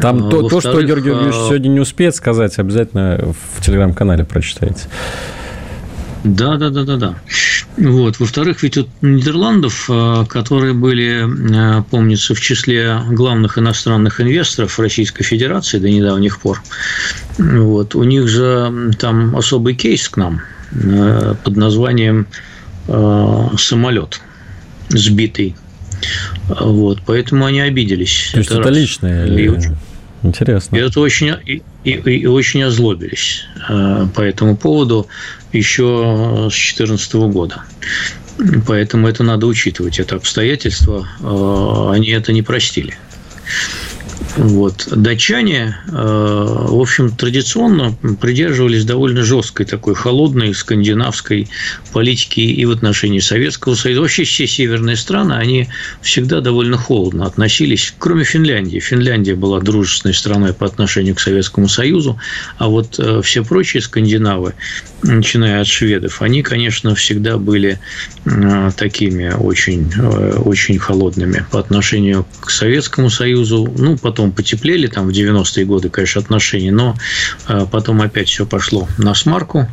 Там 0.00 0.30
то, 0.30 0.48
то, 0.48 0.60
что 0.60 0.82
Георгий 0.82 1.10
Георгиевич 1.10 1.34
э, 1.34 1.48
сегодня 1.48 1.68
не 1.68 1.80
успеет 1.80 2.14
сказать, 2.16 2.58
обязательно 2.58 3.34
в 3.56 3.62
телеграм-канале 3.62 4.24
прочитайте. 4.24 4.88
Да, 6.24 6.56
да, 6.56 6.70
да, 6.70 6.84
да, 6.84 6.96
да. 6.96 7.14
Вот. 7.76 8.20
Во-вторых, 8.20 8.62
ведь 8.62 8.76
у 8.76 8.86
Нидерландов, 9.00 9.88
э, 9.88 10.24
которые 10.28 10.74
были, 10.74 11.26
э, 11.78 11.82
помнится, 11.90 12.34
в 12.34 12.40
числе 12.40 13.00
главных 13.10 13.58
иностранных 13.58 14.20
инвесторов 14.20 14.78
Российской 14.78 15.24
Федерации 15.24 15.78
до 15.78 15.88
недавних 15.88 16.40
пор, 16.40 16.62
вот, 17.38 17.94
у 17.94 18.04
них 18.04 18.28
же 18.28 18.92
там 18.98 19.34
особый 19.36 19.74
кейс 19.74 20.08
к 20.08 20.16
нам 20.16 20.42
э, 20.72 21.34
под 21.42 21.56
названием 21.56 22.26
самолет 23.56 24.20
сбитый. 24.88 25.54
Вот, 26.48 26.98
поэтому 27.06 27.44
они 27.46 27.60
обиделись. 27.60 28.30
То 28.32 28.38
есть 28.38 28.50
это, 28.50 28.60
это 28.60 28.70
личное? 28.70 29.26
И, 29.26 29.52
Интересно. 30.22 30.76
И 30.76 30.80
это 30.80 31.00
очень, 31.00 31.34
и, 31.46 31.62
и, 31.84 31.90
и 31.90 32.26
очень 32.26 32.62
озлобились 32.62 33.44
э, 33.68 34.06
по 34.14 34.20
этому 34.20 34.56
поводу 34.56 35.08
еще 35.52 36.48
с 36.50 36.74
2014 36.76 37.14
года. 37.32 37.64
Поэтому 38.66 39.08
это 39.08 39.24
надо 39.24 39.46
учитывать, 39.46 39.98
это 39.98 40.16
обстоятельство. 40.16 41.08
Э, 41.20 41.94
они 41.94 42.10
это 42.10 42.32
не 42.32 42.42
простили. 42.42 42.94
Вот. 44.36 44.88
Датчане, 44.90 45.76
э, 45.88 45.92
в 45.92 46.80
общем, 46.80 47.10
традиционно 47.10 47.94
придерживались 48.20 48.84
довольно 48.84 49.22
жесткой 49.24 49.66
такой 49.66 49.94
холодной 49.94 50.54
скандинавской 50.54 51.48
политики 51.92 52.40
и 52.40 52.64
в 52.64 52.70
отношении 52.70 53.18
Советского 53.18 53.74
Союза. 53.74 54.00
Вообще 54.00 54.24
все 54.24 54.46
северные 54.46 54.96
страны, 54.96 55.34
они 55.34 55.68
всегда 56.00 56.40
довольно 56.40 56.78
холодно 56.78 57.26
относились, 57.26 57.94
кроме 57.98 58.24
Финляндии. 58.24 58.78
Финляндия 58.78 59.34
была 59.34 59.60
дружественной 59.60 60.14
страной 60.14 60.54
по 60.54 60.64
отношению 60.66 61.14
к 61.14 61.20
Советскому 61.20 61.68
Союзу, 61.68 62.18
а 62.56 62.68
вот 62.68 62.98
э, 62.98 63.20
все 63.22 63.44
прочие 63.44 63.82
скандинавы, 63.82 64.54
начиная 65.02 65.60
от 65.60 65.66
шведов, 65.66 66.22
они, 66.22 66.42
конечно, 66.42 66.94
всегда 66.94 67.36
были 67.36 67.78
э, 68.24 68.70
такими 68.76 69.30
очень, 69.30 69.92
очень 70.38 70.78
холодными 70.78 71.44
по 71.50 71.58
отношению 71.58 72.26
к 72.40 72.50
Советскому 72.50 73.10
Союзу, 73.10 73.70
ну, 73.76 73.98
потом 73.98 74.21
потом 74.22 74.32
потеплели, 74.32 74.86
там 74.86 75.06
в 75.06 75.10
90-е 75.10 75.64
годы, 75.64 75.88
конечно, 75.88 76.20
отношения, 76.20 76.70
но 76.70 76.94
э, 77.48 77.66
потом 77.70 78.00
опять 78.00 78.28
все 78.28 78.46
пошло 78.46 78.86
на 78.98 79.14
смарку. 79.14 79.66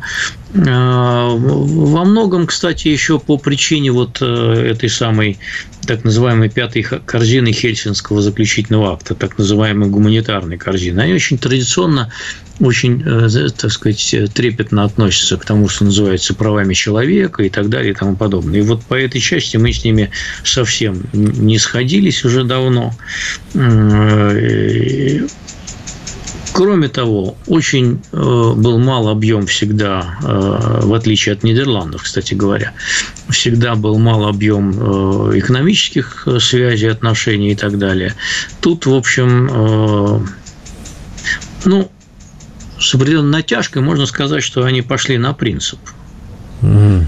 Э, 0.54 1.36
во 1.36 2.04
многом, 2.04 2.46
кстати, 2.46 2.88
еще 2.88 3.20
по 3.20 3.38
причине 3.38 3.92
вот 3.92 4.18
э, 4.20 4.72
этой 4.72 4.88
самой 4.88 5.38
так 5.86 6.04
называемой 6.04 6.50
пятой 6.50 6.82
корзины 6.82 7.52
Хельсинского 7.52 8.22
заключительного 8.22 8.92
акта, 8.92 9.14
так 9.14 9.38
называемой 9.38 9.88
гуманитарной 9.88 10.58
корзины. 10.58 11.00
Они 11.00 11.14
очень 11.14 11.38
традиционно, 11.38 12.12
очень, 12.60 13.02
так 13.02 13.72
сказать, 13.72 14.14
трепетно 14.34 14.84
относятся 14.84 15.36
к 15.36 15.44
тому, 15.44 15.68
что 15.68 15.84
называется 15.84 16.34
правами 16.34 16.74
человека 16.74 17.42
и 17.42 17.48
так 17.48 17.68
далее 17.70 17.92
и 17.92 17.94
тому 17.94 18.16
подобное. 18.16 18.60
И 18.60 18.62
вот 18.62 18.84
по 18.84 18.94
этой 18.94 19.20
части 19.20 19.56
мы 19.56 19.72
с 19.72 19.82
ними 19.82 20.10
совсем 20.44 21.02
не 21.12 21.58
сходились 21.58 22.24
уже 22.24 22.44
давно. 22.44 22.94
Кроме 26.52 26.88
того, 26.88 27.36
очень 27.46 28.02
э, 28.12 28.16
был 28.56 28.78
мал 28.78 29.08
объем 29.08 29.46
всегда, 29.46 30.18
э, 30.22 30.80
в 30.82 30.94
отличие 30.94 31.34
от 31.34 31.42
Нидерландов, 31.42 32.02
кстати 32.02 32.34
говоря, 32.34 32.72
всегда 33.28 33.74
был 33.76 33.98
мал 33.98 34.26
объем 34.26 34.70
э, 34.70 35.38
экономических 35.38 36.26
связей, 36.40 36.88
отношений 36.88 37.52
и 37.52 37.56
так 37.56 37.78
далее. 37.78 38.14
Тут, 38.60 38.86
в 38.86 38.94
общем, 38.94 40.26
ну, 41.64 41.90
с 42.78 42.94
определенной 42.94 43.30
натяжкой 43.30 43.82
можно 43.82 44.06
сказать, 44.06 44.42
что 44.42 44.64
они 44.64 44.82
пошли 44.82 45.18
на 45.18 45.34
принцип. 45.34 45.78
Mm. 46.62 47.04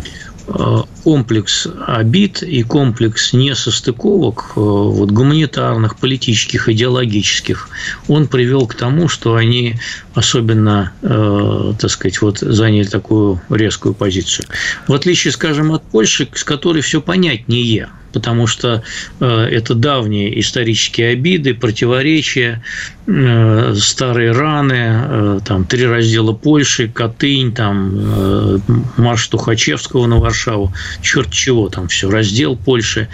Э, 1.03 1.13
комплекс 1.13 1.67
обид 1.87 2.43
и 2.43 2.63
комплекс 2.63 3.33
несостыковок 3.33 4.53
э, 4.57 4.61
вот, 4.61 5.11
гуманитарных, 5.11 5.97
политических, 5.97 6.69
идеологических, 6.69 7.69
он 8.09 8.27
привел 8.29 8.67
к 8.67 8.75
тому, 8.75 9.09
что 9.09 9.35
они 9.35 9.77
особенно, 10.15 10.93
э, 11.03 11.75
так 11.79 11.91
сказать, 11.91 12.23
вот 12.23 12.39
заняли 12.39 12.85
такую 12.85 13.41
резкую 13.51 13.95
позицию. 13.95 14.47
В 14.87 14.93
отличие, 14.93 15.33
скажем, 15.33 15.73
от 15.73 15.83
Польши, 15.83 16.29
с 16.35 16.45
которой 16.45 16.83
все 16.83 17.01
понятнее– 17.01 17.89
потому 18.13 18.47
что 18.47 18.83
э, 19.21 19.27
это 19.27 19.75
давние 19.75 20.39
исторические 20.41 21.11
обиды, 21.11 21.55
противоречия, 21.55 22.63
э, 23.07 23.75
старые 23.77 24.33
раны, 24.33 24.75
э, 24.75 25.41
там 25.45 25.65
три 25.65 25.87
раздела 25.87 26.33
Польши, 26.33 26.89
Катынь, 26.89 27.53
там 27.53 28.63
марш 28.97 29.27
Тухачевского 29.29 30.07
на 30.07 30.19
Варшаву, 30.19 30.73
черт 31.01 31.31
чего 31.31 31.69
там 31.69 31.89
все, 31.89 32.11
раздел 32.11 32.57
Польши, 32.57 33.09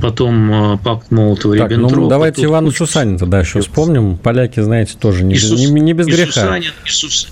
потом 0.00 0.78
пакт 0.82 1.10
Молотова-Риббентропа. 1.10 1.96
Ну, 1.96 2.08
давайте 2.08 2.44
Ивана 2.44 2.70
Сусанина 2.70 3.18
тогда 3.18 3.40
еще 3.40 3.60
вспомним. 3.60 4.16
Поляки, 4.16 4.60
знаете, 4.60 4.94
тоже 4.98 5.24
не, 5.24 5.34
Иисус, 5.34 5.60
не, 5.60 5.80
не 5.80 5.92
без 5.92 6.06
греха. 6.06 6.32
Сусанин, 6.32 6.72
Иисус, 6.84 7.28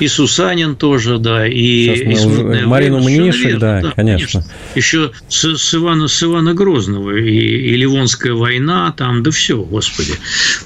и 0.00 0.08
Сусанин 0.08 0.76
тоже, 0.76 1.18
да, 1.18 1.46
и, 1.46 2.12
и 2.12 2.18
уже, 2.18 2.66
Марину 2.66 3.00
Мнишек, 3.00 3.58
да, 3.58 3.80
да, 3.80 3.92
конечно. 3.92 4.40
конечно. 4.40 4.44
Еще 4.74 5.12
с, 5.28 5.56
с, 5.56 5.74
Ивана, 5.74 6.08
с 6.08 6.22
Ивана 6.22 6.54
Грозного 6.54 7.16
и, 7.16 7.30
и 7.30 7.76
Ливонская 7.76 8.32
война, 8.32 8.92
там, 8.96 9.22
да 9.22 9.30
все, 9.30 9.56
господи. 9.56 10.14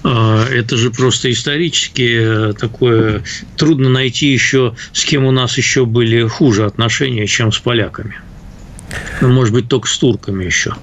А, 0.03 0.47
это 0.49 0.77
же 0.77 0.91
просто 0.91 1.31
исторически 1.31 2.55
такое, 2.59 3.23
трудно 3.57 3.89
найти 3.89 4.33
еще, 4.33 4.75
с 4.93 5.05
кем 5.05 5.25
у 5.25 5.31
нас 5.31 5.57
еще 5.57 5.87
были 5.87 6.27
хуже 6.27 6.65
отношения, 6.65 7.27
чем 7.27 7.53
с 7.53 7.59
поляками. 7.59 8.17
Ну, 9.21 9.29
может 9.29 9.53
быть, 9.53 9.69
только 9.69 9.89
с 9.89 9.97
турками 9.99 10.45
еще, 10.45 10.75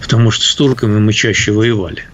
потому 0.00 0.30
что 0.30 0.44
с 0.44 0.54
турками 0.54 0.98
мы 0.98 1.12
чаще 1.12 1.52
воевали. 1.52 2.04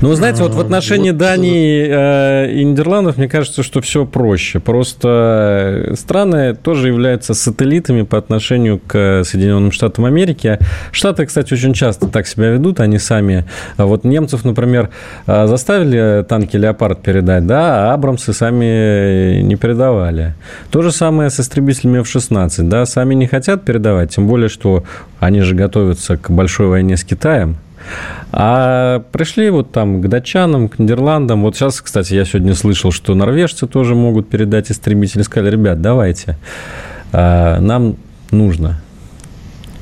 Ну, 0.00 0.08
вы 0.08 0.16
знаете, 0.16 0.42
вот 0.42 0.54
в 0.54 0.60
отношении 0.60 1.10
вот... 1.10 1.18
Дании 1.18 1.86
э, 1.88 2.52
и 2.52 2.64
Нидерландов, 2.64 3.16
мне 3.16 3.28
кажется, 3.28 3.62
что 3.62 3.80
все 3.80 4.04
проще. 4.04 4.60
Просто 4.60 5.92
страны 5.96 6.54
тоже 6.54 6.88
являются 6.88 7.34
сателлитами 7.34 8.02
по 8.02 8.18
отношению 8.18 8.80
к 8.86 9.22
Соединенным 9.24 9.72
Штатам 9.72 10.04
Америки. 10.04 10.58
Штаты, 10.92 11.26
кстати, 11.26 11.54
очень 11.54 11.74
часто 11.74 12.08
так 12.08 12.26
себя 12.26 12.50
ведут, 12.50 12.80
они 12.80 12.98
сами. 12.98 13.44
Вот 13.78 14.04
немцев, 14.04 14.44
например, 14.44 14.90
э, 15.26 15.46
заставили 15.46 16.24
танки 16.28 16.56
«Леопард» 16.56 17.02
передать, 17.02 17.46
да, 17.46 17.90
а 17.90 17.94
Абрамсы 17.94 18.32
сами 18.32 19.40
не 19.42 19.56
передавали. 19.56 20.34
То 20.70 20.82
же 20.82 20.92
самое 20.92 21.30
с 21.30 21.40
истребителями 21.40 22.00
F-16, 22.00 22.62
да, 22.68 22.84
сами 22.84 23.14
не 23.14 23.26
хотят 23.26 23.64
передавать, 23.64 24.14
тем 24.14 24.26
более, 24.26 24.48
что 24.48 24.84
они 25.20 25.40
же 25.40 25.54
готовятся 25.54 26.16
к 26.16 26.30
большой 26.30 26.66
войне 26.66 26.96
с 26.96 27.04
Китаем. 27.04 27.56
А 28.32 29.00
пришли 29.12 29.50
вот 29.50 29.72
там 29.72 30.00
к 30.02 30.08
датчанам, 30.08 30.68
к 30.68 30.78
Нидерландам. 30.78 31.42
Вот 31.42 31.56
сейчас, 31.56 31.80
кстати, 31.80 32.14
я 32.14 32.24
сегодня 32.24 32.54
слышал, 32.54 32.90
что 32.90 33.14
норвежцы 33.14 33.66
тоже 33.66 33.94
могут 33.94 34.28
передать 34.28 34.70
истребители. 34.70 35.22
Сказали, 35.22 35.52
ребят, 35.52 35.80
давайте, 35.80 36.36
а, 37.12 37.60
нам 37.60 37.96
нужно. 38.30 38.80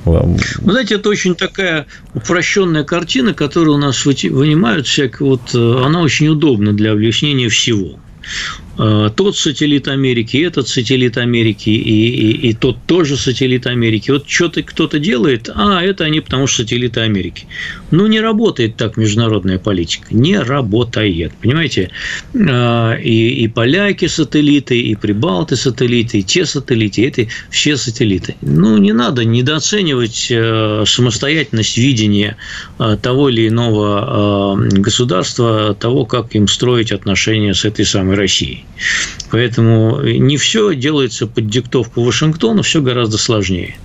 Вы 0.05 0.36
знаете, 0.64 0.96
это 0.96 1.09
очень 1.09 1.34
такая 1.34 1.86
упрощенная 2.14 2.82
картина, 2.84 3.34
которую 3.34 3.76
у 3.76 3.80
нас 3.80 4.05
вынимают 4.05 4.86
всякие. 4.86 5.28
Вот, 5.28 5.55
э, 5.55 5.84
она 5.84 6.00
очень 6.00 6.28
удобна 6.28 6.72
для 6.72 6.92
объяснения 6.92 7.48
всего. 7.48 7.98
Э, 8.78 9.10
тот 9.14 9.36
сателлит 9.36 9.88
Америки, 9.88 10.38
этот 10.38 10.66
сателлит 10.66 11.18
Америки, 11.18 11.68
и, 11.68 12.08
и, 12.08 12.48
и 12.48 12.54
тот 12.54 12.78
тоже 12.86 13.16
сателлит 13.16 13.66
Америки. 13.66 14.10
Вот 14.10 14.28
что-то 14.28 14.62
кто-то 14.62 14.98
делает, 14.98 15.50
а 15.54 15.82
это 15.82 16.04
они 16.04 16.20
потому 16.20 16.46
что 16.46 16.62
сателлиты 16.62 17.00
Америки. 17.00 17.46
Ну, 17.90 18.06
не 18.06 18.20
работает 18.20 18.76
так 18.76 18.96
международная 18.96 19.58
политика. 19.58 20.06
Не 20.10 20.38
работает. 20.38 21.32
Понимаете? 21.42 21.90
Э, 22.34 22.98
и, 22.98 23.44
и 23.44 23.48
поляки 23.48 24.06
сателлиты, 24.06 24.80
и 24.80 24.94
прибалты 24.94 25.56
сателлиты, 25.56 26.20
и 26.20 26.22
те 26.22 26.46
сателлиты, 26.46 27.02
и 27.02 27.04
это 27.04 27.26
все 27.50 27.76
сателлиты. 27.76 28.36
Ну, 28.40 28.78
не 28.78 28.92
надо 28.92 29.24
недооценивать 29.24 30.28
э, 30.30 30.84
самостоятельность 30.86 31.76
видения 31.76 32.36
того 33.02 33.28
или 33.28 33.48
иного 33.48 34.56
государства, 34.56 35.74
того, 35.78 36.04
как 36.04 36.34
им 36.34 36.48
строить 36.48 36.92
отношения 36.92 37.54
с 37.54 37.64
этой 37.64 37.84
самой 37.84 38.16
Россией. 38.16 38.64
Поэтому 39.30 40.01
не 40.03 40.37
все 40.37 40.74
делается 40.74 41.26
под 41.26 41.49
диктовку 41.49 42.03
Вашингтона, 42.03 42.62
все 42.62 42.83
гораздо 42.83 43.18
сложнее. 43.18 43.76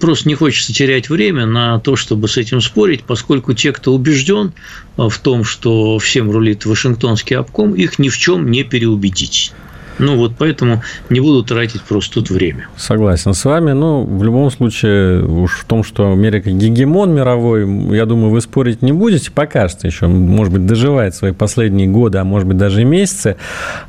Просто 0.00 0.28
не 0.28 0.34
хочется 0.34 0.72
терять 0.72 1.08
время 1.08 1.46
на 1.46 1.80
то, 1.80 1.96
чтобы 1.96 2.28
с 2.28 2.36
этим 2.36 2.60
спорить, 2.60 3.02
поскольку 3.04 3.54
те, 3.54 3.72
кто 3.72 3.94
убежден 3.94 4.52
в 4.96 5.18
том, 5.18 5.44
что 5.44 5.98
всем 5.98 6.30
рулит 6.30 6.64
Вашингтонский 6.64 7.36
обком, 7.36 7.74
их 7.74 7.98
ни 7.98 8.08
в 8.08 8.16
чем 8.18 8.50
не 8.50 8.62
переубедить. 8.62 9.52
Ну, 10.00 10.16
вот 10.16 10.32
поэтому 10.38 10.82
не 11.10 11.20
буду 11.20 11.44
тратить 11.44 11.82
просто 11.82 12.14
тут 12.14 12.30
время. 12.30 12.68
Согласен 12.76 13.34
с 13.34 13.44
вами. 13.44 13.72
Ну, 13.72 14.02
в 14.02 14.24
любом 14.24 14.50
случае, 14.50 15.22
уж 15.22 15.58
в 15.58 15.64
том, 15.66 15.84
что 15.84 16.10
Америка 16.10 16.50
гегемон 16.50 17.14
мировой, 17.14 17.94
я 17.94 18.06
думаю, 18.06 18.30
вы 18.30 18.40
спорить 18.40 18.80
не 18.80 18.92
будете 18.92 19.30
пока 19.30 19.68
что 19.68 19.86
еще. 19.86 20.06
Может 20.06 20.54
быть, 20.54 20.66
доживает 20.66 21.14
свои 21.14 21.32
последние 21.32 21.86
годы, 21.86 22.18
а 22.18 22.24
может 22.24 22.48
быть, 22.48 22.56
даже 22.56 22.84
месяцы. 22.84 23.36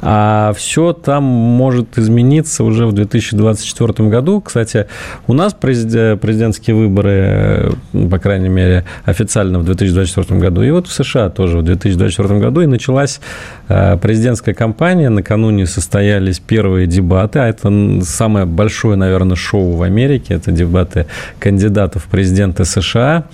А 0.01 0.53
все 0.55 0.91
там 0.91 1.23
может 1.23 1.97
измениться 1.97 2.65
уже 2.65 2.85
в 2.85 2.91
2024 2.91 4.09
году. 4.09 4.41
Кстати, 4.41 4.87
у 5.27 5.33
нас 5.33 5.53
президентские 5.53 6.75
выборы, 6.75 7.71
по 8.09 8.19
крайней 8.19 8.49
мере, 8.49 8.83
официально 9.05 9.59
в 9.59 9.63
2024 9.63 10.39
году. 10.39 10.61
И 10.61 10.71
вот 10.71 10.87
в 10.87 10.91
США 10.91 11.29
тоже 11.29 11.59
в 11.59 11.63
2024 11.63 12.39
году 12.39 12.61
и 12.61 12.65
началась 12.65 13.21
э, 13.69 13.97
президентская 13.97 14.53
кампания. 14.53 15.09
Накануне 15.09 15.65
состоялась 15.65 16.00
состоялись 16.01 16.39
первые 16.39 16.87
дебаты, 16.87 17.37
а 17.37 17.47
это 17.47 18.01
самое 18.01 18.47
большое, 18.47 18.95
наверное, 18.95 19.35
шоу 19.35 19.73
в 19.73 19.83
Америке, 19.83 20.33
это 20.33 20.51
дебаты 20.51 21.05
кандидатов 21.39 22.05
в 22.05 22.07
президенты 22.07 22.65
США. 22.65 23.25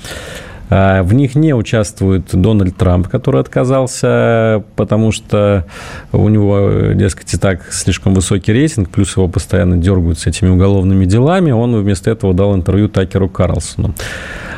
А, 0.70 1.02
в 1.02 1.14
них 1.14 1.36
не 1.36 1.56
участвует 1.56 2.26
Дональд 2.34 2.76
Трамп, 2.76 3.08
который 3.08 3.40
отказался, 3.40 4.66
потому 4.76 5.14
что 5.14 5.66
у 6.12 6.28
него, 6.28 6.92
дескать, 6.94 7.34
и 7.34 7.38
так 7.38 7.72
слишком 7.72 8.14
высокий 8.14 8.52
рейтинг, 8.52 8.90
плюс 8.90 9.16
его 9.16 9.30
постоянно 9.30 9.78
дергают 9.78 10.20
с 10.20 10.28
этими 10.28 10.50
уголовными 10.50 11.06
делами. 11.06 11.52
Он 11.52 11.74
вместо 11.74 12.12
этого 12.12 12.34
дал 12.34 12.54
интервью 12.54 12.90
Такеру 12.90 13.30
Карлсону. 13.30 13.96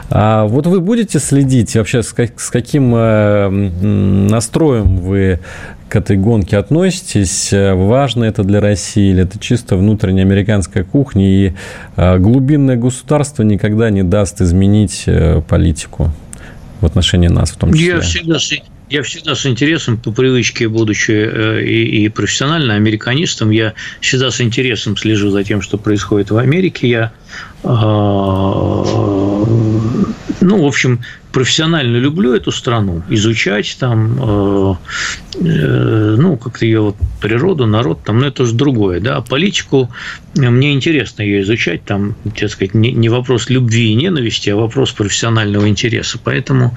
А 0.10 0.46
вот 0.46 0.66
вы 0.66 0.80
будете 0.80 1.20
следить 1.20 1.76
вообще, 1.76 2.02
с 2.02 2.14
каким 2.52 2.96
э, 2.96 3.50
настроем 3.50 4.98
вы 4.98 5.40
к 5.90 5.96
этой 5.96 6.18
гонке 6.18 6.58
относитесь? 6.58 7.50
Важно 7.52 8.24
это 8.26 8.44
для 8.44 8.62
России 8.62 9.12
или 9.12 9.24
это 9.24 9.40
чисто 9.40 9.76
внутренняя 9.76 10.26
американская 10.26 10.84
кухня 10.84 11.28
и 11.28 11.54
э, 11.96 12.18
глубинное 12.20 12.76
государство 12.76 13.44
никогда 13.44 13.90
не 13.90 14.04
даст 14.04 14.42
изменить 14.42 15.04
э, 15.08 15.42
политику 15.42 16.12
в 16.82 16.86
отношении 16.86 17.28
нас 17.28 17.52
в 17.52 17.58
том 17.58 17.74
числе? 17.74 17.88
Я 17.88 18.00
всегда, 18.00 18.38
я 18.90 19.04
всегда 19.04 19.36
с 19.36 19.46
интересом, 19.46 19.98
по 19.98 20.12
привычке, 20.12 20.68
будучи 20.68 21.12
и, 21.12 22.06
и 22.06 22.10
профессионально 22.10 22.76
американистом, 22.76 23.50
я 23.50 23.74
всегда 24.02 24.32
с 24.32 24.42
интересом 24.42 24.96
слежу 24.98 25.30
за 25.30 25.44
тем, 25.44 25.62
что 25.62 25.78
происходит 25.78 26.32
в 26.32 26.38
Америке. 26.38 26.88
Я 26.88 27.12
а, 27.64 28.59
общем, 30.70 31.02
профессионально 31.32 31.98
люблю 31.98 32.34
эту 32.34 32.52
страну, 32.52 33.04
изучать 33.10 33.78
там, 33.80 34.18
э, 34.20 34.76
э, 35.36 36.16
ну, 36.18 36.38
как-то 36.38 36.66
ее 36.66 36.82
вот 36.82 36.96
природу, 37.22 37.66
народ, 37.66 38.04
там, 38.04 38.20
ну, 38.20 38.26
это 38.26 38.46
же 38.46 38.54
другое, 38.54 39.00
да, 39.00 39.18
а 39.18 39.22
политику 39.22 39.90
мне 40.36 40.74
интересно 40.74 41.22
ее 41.22 41.42
изучать, 41.42 41.84
там, 41.84 42.16
так 42.40 42.50
сказать, 42.50 42.74
не, 42.74 42.92
не 42.92 43.10
вопрос 43.10 43.50
любви 43.50 43.92
и 43.92 43.96
ненависти, 43.96 44.50
а 44.50 44.56
вопрос 44.56 44.92
профессионального 44.92 45.68
интереса, 45.68 46.20
поэтому 46.24 46.76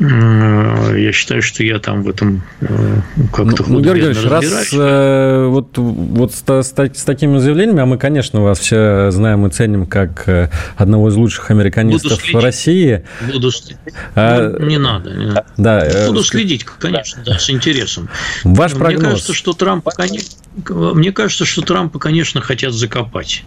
э, 0.00 0.96
я 0.98 1.12
считаю, 1.12 1.42
что 1.42 1.62
я 1.62 1.78
там 1.78 2.02
в 2.02 2.08
этом 2.08 2.42
э, 2.60 3.00
как-то 3.32 3.64
ну, 3.68 3.80
Георгий 3.80 4.28
раз 4.28 4.70
э, 4.72 5.46
вот, 5.48 5.76
вот 5.76 6.32
с, 6.32 6.42
с, 6.46 6.72
с 6.72 7.04
такими 7.04 7.38
заявлениями, 7.38 7.82
а 7.82 7.86
мы, 7.86 7.98
конечно, 7.98 8.40
вас 8.42 8.58
все 8.58 9.10
знаем 9.10 9.46
и 9.46 9.50
ценим 9.50 9.86
как 9.86 10.28
э, 10.28 10.50
одного 10.76 11.08
из 11.08 11.16
лучших 11.16 11.50
американистов 11.50 12.22
в 12.22 12.38
России. 12.38 13.02
Буду 13.32 13.50
следить. 13.50 13.78
А, 14.14 14.58
не 14.58 14.78
надо. 14.78 15.10
Не 15.10 15.26
надо. 15.26 15.46
Да, 15.56 15.86
э, 15.86 16.08
Буду 16.08 16.22
следить, 16.22 16.64
конечно, 16.64 17.22
да, 17.24 17.38
с 17.38 17.50
интересом. 17.50 18.08
Ваш 18.44 18.72
Мне 18.72 18.80
прогноз? 18.80 19.04
Кажется, 19.04 19.34
что 19.34 19.52
Трампа, 19.52 19.92
мне 20.68 21.12
кажется, 21.12 21.44
что 21.44 21.62
Трампа, 21.62 21.98
конечно, 21.98 22.40
хотят 22.40 22.72
закопать. 22.72 23.44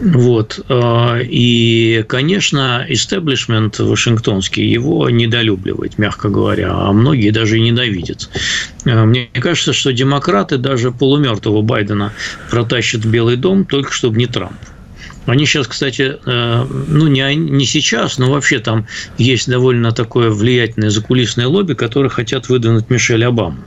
Вот. 0.00 0.64
А, 0.68 1.18
и, 1.18 2.04
конечно, 2.08 2.84
истеблишмент 2.88 3.78
вашингтонский 3.78 4.66
его 4.66 5.10
недолюбливает, 5.10 5.98
мягко 5.98 6.28
говоря, 6.28 6.70
а 6.72 6.92
многие 6.92 7.30
даже 7.30 7.58
и 7.58 7.60
ненавидят. 7.60 8.30
А, 8.86 9.04
мне 9.04 9.26
кажется, 9.34 9.72
что 9.72 9.92
демократы 9.92 10.58
даже 10.58 10.90
полумертвого 10.90 11.62
Байдена 11.62 12.12
протащат 12.50 13.04
в 13.04 13.10
Белый 13.10 13.36
дом 13.36 13.64
только 13.64 13.92
чтобы 13.92 14.18
не 14.18 14.26
Трамп. 14.26 14.56
Они 15.26 15.46
сейчас, 15.46 15.68
кстати, 15.68 16.18
э, 16.24 16.66
ну 16.88 17.06
не, 17.06 17.34
не 17.36 17.64
сейчас, 17.64 18.18
но 18.18 18.30
вообще 18.30 18.58
там 18.58 18.86
есть 19.18 19.48
довольно 19.48 19.92
такое 19.92 20.30
влиятельное 20.30 20.90
закулисное 20.90 21.46
лобби, 21.46 21.74
которые 21.74 22.10
хотят 22.10 22.48
выдвинуть 22.48 22.90
Мишель 22.90 23.24
Обаму. 23.24 23.58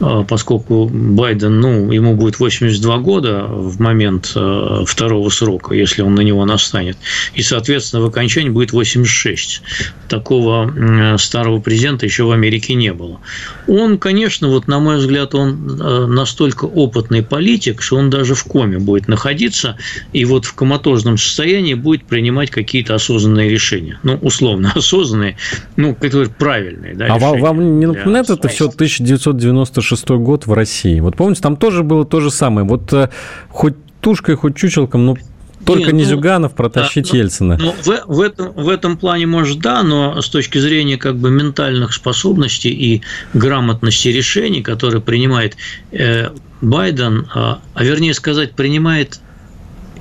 Э, 0.00 0.24
поскольку 0.28 0.88
Байден, 0.88 1.60
ну, 1.60 1.90
ему 1.90 2.14
будет 2.14 2.38
82 2.38 2.98
года 2.98 3.44
в 3.44 3.80
момент 3.80 4.32
э, 4.36 4.84
второго 4.86 5.28
срока, 5.30 5.74
если 5.74 6.02
он 6.02 6.14
на 6.14 6.20
него 6.20 6.44
настанет. 6.44 6.96
И, 7.34 7.42
соответственно, 7.42 8.02
в 8.02 8.06
окончании 8.06 8.50
будет 8.50 8.72
86. 8.72 9.62
Такого 10.08 11.16
старого 11.18 11.60
президента 11.60 12.06
еще 12.06 12.24
в 12.24 12.30
Америке 12.30 12.74
не 12.74 12.92
было. 12.92 13.20
Он, 13.66 13.98
конечно, 13.98 14.48
вот 14.48 14.68
на 14.68 14.78
мой 14.78 14.98
взгляд, 14.98 15.34
он 15.34 16.14
настолько 16.14 16.66
опытный 16.66 17.22
политик, 17.22 17.82
что 17.82 17.96
он 17.96 18.10
даже 18.10 18.34
в 18.34 18.44
коме 18.44 18.78
будет 18.78 19.08
находиться, 19.08 19.76
и 20.12 20.24
вот 20.24 20.44
в 20.44 20.54
коматозе 20.54 20.83
коматозном 20.84 21.18
состоянии 21.18 21.74
будет 21.74 22.04
принимать 22.04 22.50
какие-то 22.50 22.94
осознанные 22.94 23.48
решения. 23.48 23.98
Ну, 24.02 24.18
условно 24.20 24.72
осознанные, 24.74 25.36
ну, 25.76 25.96
говорят, 25.98 26.36
правильные. 26.36 26.94
Да, 26.94 27.06
а 27.06 27.18
вам 27.18 27.80
не 27.80 27.86
напоминает 27.86 28.30
это 28.30 28.48
все 28.48 28.66
1996 28.66 30.08
год 30.10 30.46
в 30.46 30.52
России? 30.52 31.00
Вот 31.00 31.16
помните, 31.16 31.40
там 31.40 31.56
тоже 31.56 31.82
было 31.82 32.04
то 32.04 32.20
же 32.20 32.30
самое. 32.30 32.66
Вот 32.66 32.92
э, 32.92 33.08
хоть 33.48 33.74
тушкой, 34.00 34.36
хоть 34.36 34.56
чучелком, 34.56 35.06
но 35.06 35.16
только 35.64 35.84
Нет, 35.84 35.92
не 35.94 36.02
ну, 36.02 36.10
Зюганов 36.10 36.54
протащить 36.54 37.10
да, 37.10 37.18
Ельцина. 37.18 37.58
Ну, 37.58 37.74
в, 37.82 38.02
в, 38.06 38.20
этом, 38.20 38.52
в 38.52 38.68
этом 38.68 38.98
плане, 38.98 39.26
может, 39.26 39.60
да, 39.60 39.82
но 39.82 40.20
с 40.20 40.28
точки 40.28 40.58
зрения 40.58 40.98
как 40.98 41.16
бы 41.16 41.30
ментальных 41.30 41.94
способностей 41.94 42.68
и 42.68 43.02
грамотности 43.32 44.08
решений, 44.08 44.60
которые 44.60 45.00
принимает 45.00 45.56
э, 45.90 46.28
Байден, 46.60 47.26
а, 47.34 47.60
а 47.72 47.84
вернее 47.84 48.12
сказать, 48.12 48.52
принимает 48.52 49.20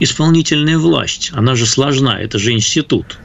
исполнительная 0.04 0.78
власть, 0.78 1.32
она 1.34 1.56
же 1.56 1.66
сложна, 1.66 2.20
это 2.20 2.38
же 2.38 2.52
институт. 2.52 3.18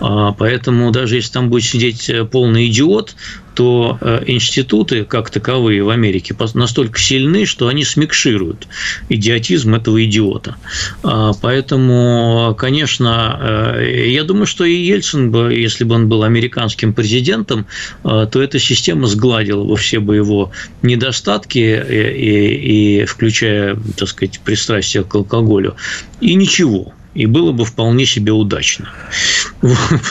А, 0.00 0.32
поэтому 0.32 0.90
даже 0.90 1.16
если 1.16 1.32
там 1.32 1.50
будет 1.50 1.64
сидеть 1.64 2.08
э, 2.08 2.24
полный 2.24 2.68
идиот, 2.68 3.14
то 3.54 3.98
э, 4.00 4.22
институты, 4.26 5.04
как 5.04 5.30
таковые 5.30 5.82
в 5.82 5.90
Америке, 5.90 6.36
настолько 6.54 7.00
сильны, 7.00 7.44
что 7.44 7.66
они 7.66 7.84
смикшируют 7.84 8.68
идиотизм 9.08 9.74
этого 9.74 10.04
идиота. 10.04 10.56
А, 11.02 11.32
поэтому, 11.40 12.54
конечно, 12.56 13.76
э, 13.80 14.10
я 14.10 14.22
думаю, 14.22 14.46
что 14.46 14.64
и 14.64 14.74
Ельцин 14.74 15.32
бы, 15.32 15.52
если 15.52 15.84
бы 15.84 15.96
он 15.96 16.08
был 16.08 16.22
американским 16.22 16.92
президентом, 16.92 17.66
то 18.02 18.42
эта 18.42 18.58
система 18.58 19.06
сгладила 19.06 19.64
бы 19.64 19.76
все 19.76 19.98
бы 19.98 20.16
его 20.16 20.52
недостатки, 20.82 21.58
и, 21.58 23.00
и, 23.00 23.00
и 23.02 23.04
включая, 23.06 23.76
так 23.96 24.08
сказать, 24.08 24.40
пристрастие 24.40 25.02
к 25.02 25.14
алкоголю, 25.14 25.74
и 26.20 26.34
ничего 26.34 26.92
и 27.18 27.26
было 27.26 27.50
бы 27.50 27.64
вполне 27.64 28.06
себе 28.06 28.30
удачно. 28.32 28.88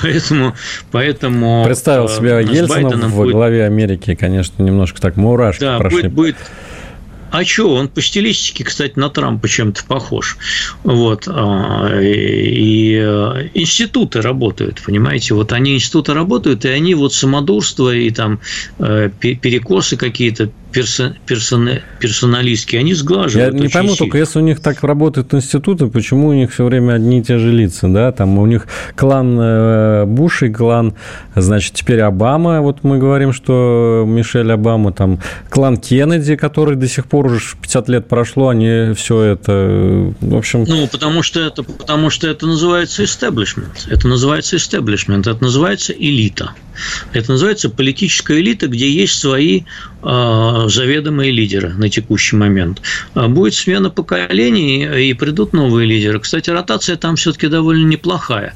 Поэтому, 0.02 0.56
поэтому 0.92 1.64
представил 1.64 2.06
э, 2.06 2.10
себя 2.10 2.40
Ельцина 2.42 3.08
в 3.08 3.16
будет... 3.16 3.32
главе 3.32 3.64
Америки, 3.64 4.14
конечно, 4.14 4.62
немножко 4.62 5.00
так 5.00 5.16
мурашки 5.16 5.62
да, 5.62 5.78
прошли. 5.78 6.10
Будет, 6.10 6.14
будет, 6.14 6.38
а 7.32 7.44
что, 7.44 7.74
он 7.74 7.88
по 7.88 8.02
стилистике, 8.02 8.64
кстати, 8.64 8.94
на 8.96 9.10
Трампа 9.10 9.48
чем-то 9.48 9.84
похож. 9.86 10.38
Вот. 10.84 11.28
А, 11.28 11.90
и 12.02 12.96
э, 12.96 13.50
институты 13.54 14.22
работают, 14.22 14.82
понимаете? 14.86 15.34
Вот 15.34 15.52
они 15.52 15.76
институты 15.76 16.14
работают, 16.14 16.66
и 16.66 16.70
они 16.70 16.94
вот 16.96 17.14
самодурство 17.14 17.94
и 17.94 18.10
там 18.12 18.40
э, 18.80 19.10
перекосы 19.20 19.98
какие-то 19.98 20.52
персон, 20.72 21.16
персон, 21.26 21.70
персоналистские, 22.00 22.80
они 22.80 22.94
сглаживают. 22.94 23.54
Я 23.54 23.60
не 23.60 23.68
пойму 23.68 23.90
сильно. 23.90 23.98
только, 23.98 24.18
если 24.18 24.40
у 24.40 24.42
них 24.42 24.60
так 24.60 24.84
работают 24.84 25.34
институты, 25.34 25.88
почему 25.88 26.30
у 26.30 26.34
них 26.34 26.54
все 26.54 26.66
время 26.66 26.94
одни 26.94 27.20
и 27.20 27.24
те 27.24 27.38
же 27.38 27.52
лица, 27.52 27.88
да? 27.88 28.12
Там 28.12 28.38
у 28.38 28.46
них 28.46 28.68
клан 28.96 29.38
э, 29.40 30.06
Буш 30.06 30.44
и 30.44 30.50
клан, 30.50 30.94
значит, 31.36 31.74
теперь 31.74 32.02
Обама, 32.02 32.62
вот 32.62 32.84
мы 32.84 32.98
говорим, 32.98 33.34
что 33.34 34.06
Мишель 34.08 34.52
Обама, 34.52 34.92
там 34.92 35.20
клан 35.50 35.78
Кеннеди, 35.78 36.36
который 36.36 36.76
до 36.76 36.88
сих 36.88 37.08
пор 37.08 37.28
уже 37.28 37.56
50 37.62 37.90
лет 37.90 38.08
прошло, 38.08 38.50
они 38.50 38.94
все 38.96 39.22
это, 39.22 40.14
в 40.22 40.36
общем... 40.36 40.66
Ну, 40.68 40.88
потому 40.88 41.24
что 41.24 41.40
это, 41.40 41.64
потому 41.64 42.10
что 42.10 42.28
это 42.28 42.46
называется 42.46 43.04
establishment. 43.04 43.88
Это 43.90 44.08
называется 44.08 44.56
establishment, 44.56 45.30
это 45.30 45.42
называется 45.42 45.94
элита. 45.94 46.54
Это 47.14 47.32
называется 47.32 47.70
политическая 47.70 48.40
элита, 48.40 48.68
где 48.68 48.90
есть 48.90 49.20
свои 49.20 49.64
э, 50.04 50.66
заведомые 50.68 51.32
лидеры 51.32 51.74
на 51.74 51.90
текущий 51.90 52.36
момент. 52.36 52.82
А 53.14 53.28
будет 53.28 53.54
смена 53.54 53.90
поколений, 53.90 55.10
и 55.10 55.14
придут 55.14 55.54
новые 55.54 55.88
лидеры. 55.88 56.20
Кстати, 56.20 56.50
ротация 56.50 56.96
там 56.96 57.16
все-таки 57.16 57.48
довольно 57.48 57.88
неплохая, 57.88 58.54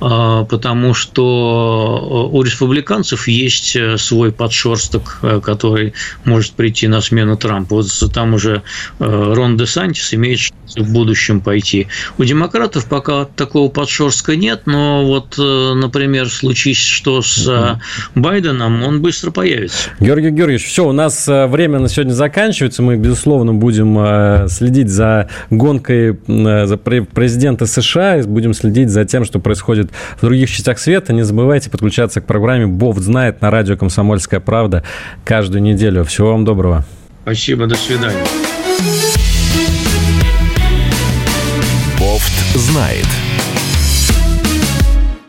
э, 0.00 0.46
потому 0.48 0.94
что 0.94 2.28
у 2.32 2.42
республиканцев 2.42 3.28
есть 3.28 3.76
свой 3.98 4.32
подшерсток, 4.32 5.20
который 5.42 5.94
может 6.24 6.52
прийти 6.52 6.88
на 6.88 7.00
смену 7.00 7.36
Трампа. 7.36 7.76
Вот 7.76 8.12
там 8.12 8.34
уже 8.34 8.62
Рон 8.98 9.56
де 9.56 9.66
Сантис 9.66 10.14
имеет 10.14 10.38
шанс 10.38 10.76
в 10.76 10.92
будущем 10.92 11.40
пойти. 11.40 11.88
У 12.18 12.24
демократов 12.24 12.86
пока 12.86 13.24
такого 13.24 13.68
подшерстка 13.68 14.36
нет, 14.36 14.62
но 14.66 15.04
вот, 15.04 15.36
например, 15.38 16.28
случись 16.28 16.78
что 16.78 17.22
с 17.22 17.46
Байденом, 18.14 18.82
он 18.82 19.02
быстро 19.02 19.30
появится. 19.30 19.90
Георгий 20.00 20.30
Георгиевич, 20.30 20.66
все, 20.66 20.86
у 20.86 20.92
нас 20.92 21.28
э, 21.28 21.46
время 21.46 21.78
на 21.78 21.88
сегодня 21.88 22.12
заканчивается. 22.12 22.82
Мы, 22.82 22.96
безусловно, 22.96 23.54
будем 23.54 23.98
э, 23.98 24.48
следить 24.48 24.88
за 24.88 25.28
гонкой 25.50 26.18
э, 26.26 26.66
за 26.66 26.76
президента 26.76 27.66
США, 27.66 28.22
будем 28.24 28.54
следить 28.54 28.90
за 28.90 29.04
тем, 29.04 29.24
что 29.24 29.38
происходит 29.40 29.90
в 30.18 30.22
других 30.22 30.50
частях 30.50 30.78
света. 30.78 31.12
Не 31.12 31.22
забывайте 31.22 31.70
подключаться 31.70 32.20
к 32.20 32.26
программе 32.26 32.66
«Бовт 32.66 33.00
знает» 33.00 33.40
на 33.40 33.50
радио 33.50 33.76
«Комсомольская 33.76 34.40
правда» 34.40 34.84
каждую 35.24 35.62
неделю. 35.62 36.04
Всего 36.04 36.32
вам 36.32 36.44
доброго. 36.44 36.84
Спасибо, 37.22 37.66
до 37.66 37.76
свидания. 37.76 38.24
Бофт 41.98 42.56
знает. 42.56 43.06